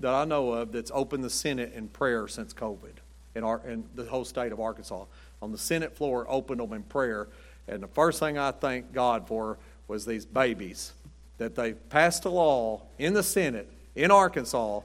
that 0.00 0.14
I 0.14 0.24
know 0.24 0.52
of 0.52 0.72
that's 0.72 0.90
opened 0.94 1.24
the 1.24 1.30
Senate 1.30 1.72
in 1.74 1.88
prayer 1.88 2.26
since 2.26 2.54
COVID 2.54 2.94
in, 3.34 3.44
our, 3.44 3.60
in 3.66 3.84
the 3.94 4.04
whole 4.04 4.24
state 4.24 4.52
of 4.52 4.60
Arkansas. 4.60 5.04
On 5.42 5.52
the 5.52 5.58
Senate 5.58 5.94
floor, 5.94 6.26
opened 6.28 6.60
them 6.60 6.72
in 6.72 6.82
prayer. 6.84 7.28
And 7.68 7.82
the 7.82 7.88
first 7.88 8.18
thing 8.18 8.38
I 8.38 8.50
thanked 8.52 8.94
God 8.94 9.28
for 9.28 9.58
was 9.86 10.06
these 10.06 10.24
babies 10.24 10.92
that 11.38 11.54
they 11.54 11.72
passed 11.72 12.24
a 12.24 12.28
law 12.28 12.82
in 12.98 13.14
the 13.14 13.22
Senate 13.22 13.70
in 13.94 14.10
Arkansas 14.10 14.80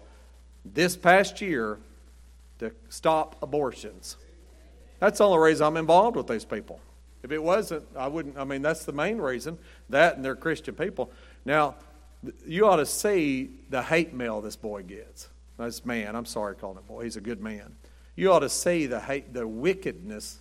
this 0.63 0.95
past 0.95 1.41
year 1.41 1.79
to 2.59 2.71
stop 2.89 3.35
abortions. 3.41 4.17
That's 4.99 5.17
the 5.17 5.25
only 5.25 5.39
reason 5.39 5.67
I'm 5.67 5.77
involved 5.77 6.15
with 6.15 6.27
these 6.27 6.45
people. 6.45 6.79
If 7.23 7.31
it 7.31 7.41
wasn't, 7.41 7.85
I 7.97 8.07
wouldn't. 8.07 8.37
I 8.37 8.43
mean, 8.43 8.61
that's 8.61 8.85
the 8.85 8.93
main 8.93 9.17
reason. 9.17 9.57
That 9.89 10.15
and 10.15 10.23
they're 10.23 10.35
Christian 10.35 10.75
people. 10.75 11.11
Now, 11.45 11.75
you 12.45 12.67
ought 12.67 12.77
to 12.77 12.85
see 12.85 13.49
the 13.69 13.81
hate 13.81 14.13
mail 14.13 14.41
this 14.41 14.55
boy 14.55 14.83
gets. 14.83 15.29
This 15.57 15.85
man, 15.85 16.15
I'm 16.15 16.25
sorry 16.25 16.55
calling 16.55 16.77
him 16.77 16.83
boy. 16.85 17.03
He's 17.03 17.17
a 17.17 17.21
good 17.21 17.41
man. 17.41 17.75
You 18.15 18.31
ought 18.31 18.39
to 18.39 18.49
see 18.49 18.85
the 18.85 18.99
hate, 18.99 19.33
the 19.33 19.47
wickedness 19.47 20.39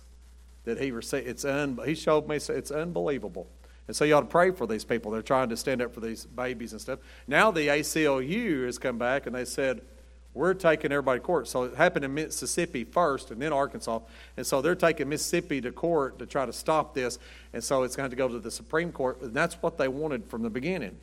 that 0.65 0.79
he 0.79 0.91
received. 0.91 1.27
It's 1.27 1.45
un, 1.45 1.79
he 1.85 1.95
showed 1.95 2.27
me 2.27 2.37
it's 2.37 2.71
unbelievable. 2.71 3.47
And 3.87 3.95
so 3.95 4.05
you 4.05 4.15
ought 4.15 4.21
to 4.21 4.27
pray 4.27 4.51
for 4.51 4.65
these 4.65 4.85
people. 4.85 5.11
They're 5.11 5.21
trying 5.21 5.49
to 5.49 5.57
stand 5.57 5.81
up 5.81 5.93
for 5.93 5.99
these 5.99 6.25
babies 6.25 6.71
and 6.71 6.79
stuff. 6.79 6.99
Now 7.27 7.51
the 7.51 7.67
ACLU 7.67 8.65
has 8.65 8.77
come 8.77 8.97
back 8.97 9.25
and 9.25 9.35
they 9.35 9.45
said, 9.45 9.81
we're 10.33 10.53
taking 10.53 10.91
everybody 10.91 11.19
to 11.19 11.25
court. 11.25 11.47
So 11.47 11.63
it 11.63 11.75
happened 11.75 12.05
in 12.05 12.13
Mississippi 12.13 12.85
first 12.85 13.29
and 13.29 13.41
then 13.41 13.53
Arkansas. 13.53 13.99
And 14.35 14.45
so 14.45 14.61
they're 14.61 14.75
taking 14.75 15.09
Mississippi 15.09 15.61
to 15.61 15.71
court 15.71 16.17
to 16.19 16.25
try 16.25 16.45
to 16.45 16.53
stop 16.53 16.95
this. 16.95 17.19
And 17.53 17.63
so 17.63 17.83
it's 17.83 17.95
going 17.95 18.09
to 18.09 18.15
go 18.15 18.27
to 18.27 18.39
the 18.39 18.49
Supreme 18.49 18.91
Court. 18.91 19.21
And 19.21 19.33
that's 19.33 19.55
what 19.55 19.77
they 19.77 19.87
wanted 19.87 20.25
from 20.25 20.41
the 20.41 20.49
beginning 20.49 20.97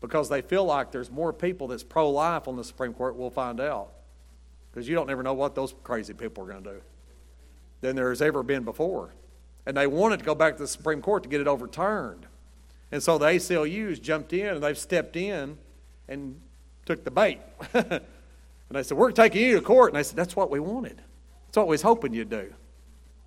because 0.00 0.28
they 0.28 0.42
feel 0.42 0.64
like 0.64 0.90
there's 0.90 1.10
more 1.10 1.32
people 1.32 1.68
that's 1.68 1.82
pro 1.82 2.10
life 2.10 2.48
on 2.48 2.56
the 2.56 2.64
Supreme 2.64 2.94
Court. 2.94 3.16
We'll 3.16 3.30
find 3.30 3.60
out 3.60 3.92
because 4.70 4.88
you 4.88 4.94
don't 4.94 5.06
never 5.06 5.22
know 5.22 5.34
what 5.34 5.54
those 5.54 5.74
crazy 5.84 6.14
people 6.14 6.44
are 6.44 6.48
going 6.48 6.64
to 6.64 6.70
do 6.70 6.80
than 7.80 7.94
there's 7.94 8.22
ever 8.22 8.42
been 8.42 8.64
before. 8.64 9.10
And 9.68 9.76
they 9.76 9.86
wanted 9.86 10.18
to 10.18 10.24
go 10.24 10.34
back 10.34 10.56
to 10.56 10.62
the 10.62 10.66
Supreme 10.66 11.00
Court 11.00 11.22
to 11.22 11.28
get 11.28 11.40
it 11.40 11.46
overturned. 11.46 12.26
And 12.90 13.00
so 13.00 13.18
the 13.18 13.26
ACLUs 13.26 14.00
jumped 14.02 14.32
in 14.32 14.46
and 14.46 14.62
they've 14.62 14.78
stepped 14.78 15.14
in 15.14 15.58
and 16.08 16.40
took 16.86 17.04
the 17.04 17.12
bait. 17.12 17.38
And 18.68 18.76
they 18.76 18.82
said, 18.82 18.98
We're 18.98 19.12
taking 19.12 19.42
you 19.42 19.56
to 19.56 19.62
court. 19.62 19.92
And 19.92 19.98
they 19.98 20.02
said, 20.02 20.16
That's 20.16 20.36
what 20.36 20.50
we 20.50 20.60
wanted. 20.60 21.00
That's 21.46 21.56
what 21.56 21.68
we 21.68 21.72
was 21.72 21.82
hoping 21.82 22.12
you'd 22.12 22.30
do. 22.30 22.52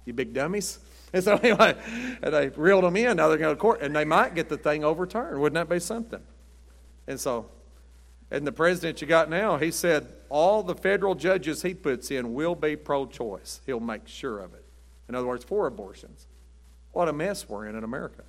You 0.05 0.13
big 0.13 0.33
dummies. 0.33 0.79
And 1.13 1.21
so 1.21 1.35
anyway, 1.35 1.75
and 2.23 2.33
they 2.33 2.47
reeled 2.47 2.85
them 2.85 2.95
in. 2.95 3.17
Now 3.17 3.27
they're 3.27 3.37
going 3.37 3.53
to 3.53 3.59
court. 3.59 3.81
And 3.81 3.93
they 3.93 4.05
might 4.05 4.33
get 4.33 4.47
the 4.47 4.55
thing 4.55 4.85
overturned. 4.85 5.41
Wouldn't 5.41 5.55
that 5.55 5.67
be 5.67 5.77
something? 5.77 6.21
And 7.05 7.19
so, 7.19 7.49
and 8.31 8.47
the 8.47 8.51
president 8.53 9.01
you 9.01 9.07
got 9.07 9.29
now, 9.29 9.57
he 9.57 9.71
said 9.71 10.07
all 10.29 10.63
the 10.63 10.73
federal 10.73 11.13
judges 11.13 11.63
he 11.63 11.73
puts 11.73 12.11
in 12.11 12.33
will 12.33 12.55
be 12.55 12.77
pro 12.77 13.05
choice. 13.05 13.59
He'll 13.65 13.81
make 13.81 14.07
sure 14.07 14.39
of 14.39 14.53
it. 14.53 14.63
In 15.09 15.15
other 15.15 15.27
words, 15.27 15.43
for 15.43 15.67
abortions. 15.67 16.27
What 16.91 17.07
a 17.07 17.13
mess 17.13 17.47
we're 17.47 17.67
in 17.67 17.75
in 17.75 17.83
America. 17.83 18.23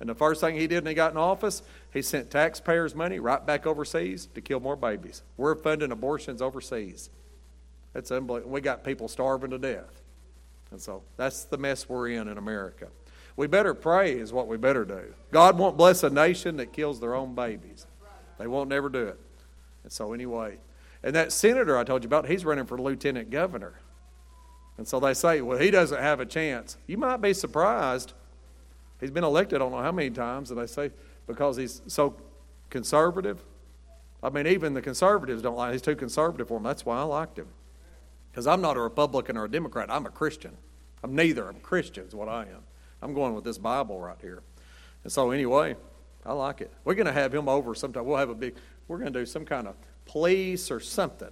And 0.00 0.08
the 0.08 0.14
first 0.14 0.40
thing 0.40 0.56
he 0.56 0.66
did 0.66 0.84
when 0.84 0.90
he 0.90 0.94
got 0.94 1.12
in 1.12 1.18
office, 1.18 1.62
he 1.92 2.02
sent 2.02 2.30
taxpayers' 2.30 2.94
money 2.94 3.18
right 3.18 3.44
back 3.44 3.66
overseas 3.66 4.28
to 4.34 4.40
kill 4.40 4.60
more 4.60 4.76
babies. 4.76 5.22
We're 5.36 5.56
funding 5.56 5.90
abortions 5.90 6.40
overseas. 6.40 7.10
That's 7.92 8.10
unbelievable. 8.10 8.52
We 8.52 8.60
got 8.60 8.84
people 8.84 9.08
starving 9.08 9.50
to 9.50 9.58
death. 9.58 10.02
And 10.70 10.80
so 10.80 11.02
that's 11.16 11.44
the 11.44 11.58
mess 11.58 11.88
we're 11.88 12.08
in 12.08 12.28
in 12.28 12.38
America. 12.38 12.88
We 13.36 13.46
better 13.46 13.74
pray, 13.74 14.12
is 14.12 14.32
what 14.32 14.46
we 14.46 14.56
better 14.56 14.84
do. 14.84 15.14
God 15.30 15.58
won't 15.58 15.76
bless 15.76 16.02
a 16.02 16.10
nation 16.10 16.56
that 16.56 16.72
kills 16.72 17.00
their 17.00 17.14
own 17.14 17.34
babies. 17.34 17.86
They 18.38 18.46
won't 18.46 18.68
never 18.68 18.88
do 18.88 19.06
it. 19.06 19.18
And 19.84 19.92
so, 19.92 20.12
anyway, 20.12 20.58
and 21.02 21.14
that 21.14 21.32
senator 21.32 21.78
I 21.78 21.84
told 21.84 22.02
you 22.02 22.08
about, 22.08 22.26
he's 22.28 22.44
running 22.44 22.66
for 22.66 22.78
lieutenant 22.78 23.30
governor. 23.30 23.74
And 24.78 24.86
so 24.86 25.00
they 25.00 25.12
say, 25.12 25.40
well, 25.40 25.58
he 25.58 25.70
doesn't 25.70 26.00
have 26.00 26.20
a 26.20 26.26
chance. 26.26 26.78
You 26.86 26.96
might 26.96 27.18
be 27.18 27.34
surprised 27.34 28.14
He's 29.00 29.10
been 29.10 29.24
elected, 29.24 29.56
I 29.56 29.58
don't 29.60 29.72
know 29.72 29.82
how 29.82 29.92
many 29.92 30.10
times, 30.10 30.50
and 30.50 30.60
they 30.60 30.66
say 30.66 30.90
because 31.26 31.56
he's 31.56 31.82
so 31.86 32.16
conservative. 32.70 33.42
I 34.22 34.30
mean, 34.30 34.46
even 34.46 34.74
the 34.74 34.82
conservatives 34.82 35.42
don't 35.42 35.56
like 35.56 35.68
him. 35.68 35.72
He's 35.74 35.82
too 35.82 35.94
conservative 35.94 36.48
for 36.48 36.54
them. 36.54 36.64
That's 36.64 36.84
why 36.84 36.98
I 36.98 37.02
liked 37.02 37.38
him. 37.38 37.46
Because 38.30 38.46
I'm 38.46 38.60
not 38.60 38.76
a 38.76 38.80
Republican 38.80 39.36
or 39.36 39.44
a 39.44 39.50
Democrat. 39.50 39.90
I'm 39.90 40.06
a 40.06 40.10
Christian. 40.10 40.56
I'm 41.04 41.14
neither. 41.14 41.48
I'm 41.48 41.60
Christian, 41.60 42.06
is 42.06 42.14
what 42.14 42.28
I 42.28 42.42
am. 42.42 42.64
I'm 43.00 43.14
going 43.14 43.34
with 43.34 43.44
this 43.44 43.58
Bible 43.58 44.00
right 44.00 44.16
here. 44.20 44.42
And 45.04 45.12
so, 45.12 45.30
anyway, 45.30 45.76
I 46.26 46.32
like 46.32 46.60
it. 46.60 46.72
We're 46.84 46.94
going 46.94 47.06
to 47.06 47.12
have 47.12 47.32
him 47.32 47.48
over 47.48 47.74
sometime. 47.76 48.04
We'll 48.04 48.16
have 48.16 48.30
a 48.30 48.34
big, 48.34 48.56
we're 48.88 48.98
going 48.98 49.12
to 49.12 49.20
do 49.20 49.26
some 49.26 49.44
kind 49.44 49.68
of 49.68 49.76
police 50.06 50.72
or 50.72 50.80
something. 50.80 51.30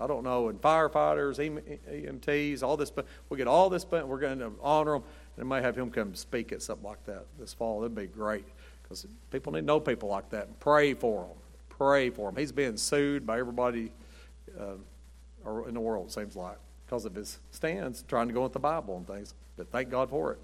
I 0.00 0.06
don't 0.06 0.24
know, 0.24 0.48
and 0.48 0.60
firefighters, 0.60 1.38
EMTs, 1.38 2.62
all 2.62 2.76
this, 2.76 2.90
but 2.90 3.06
we'll 3.28 3.36
get 3.36 3.46
all 3.46 3.68
this, 3.68 3.84
but 3.84 4.08
we're 4.08 4.18
going 4.18 4.38
to 4.38 4.52
honor 4.62 4.92
them. 4.92 5.02
They 5.36 5.44
may 5.44 5.60
have 5.60 5.76
him 5.76 5.90
come 5.90 6.14
speak 6.14 6.52
at 6.52 6.62
something 6.62 6.86
like 6.86 7.04
that 7.04 7.26
this 7.38 7.52
fall. 7.52 7.80
That'd 7.80 7.94
be 7.94 8.06
great 8.06 8.46
because 8.82 9.06
people 9.30 9.52
need 9.52 9.60
to 9.60 9.66
know 9.66 9.78
people 9.78 10.08
like 10.08 10.30
that 10.30 10.46
and 10.46 10.58
pray 10.58 10.94
for 10.94 11.22
them. 11.24 11.36
Pray 11.68 12.10
for 12.10 12.30
him. 12.30 12.36
He's 12.36 12.52
being 12.52 12.76
sued 12.76 13.26
by 13.26 13.38
everybody 13.38 13.92
uh, 14.58 14.74
in 15.66 15.74
the 15.74 15.80
world, 15.80 16.08
it 16.08 16.12
seems 16.12 16.36
like, 16.36 16.58
because 16.86 17.04
of 17.04 17.14
his 17.14 17.38
stands 17.50 18.04
trying 18.08 18.28
to 18.28 18.34
go 18.34 18.42
with 18.42 18.52
the 18.52 18.58
Bible 18.58 18.96
and 18.96 19.06
things. 19.06 19.34
But 19.56 19.70
thank 19.70 19.90
God 19.90 20.10
for 20.10 20.32
it. 20.32 20.38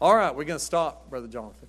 All 0.00 0.16
right, 0.16 0.34
we're 0.34 0.44
going 0.44 0.58
to 0.58 0.64
stop, 0.64 1.08
Brother 1.08 1.28
Jonathan. 1.28 1.68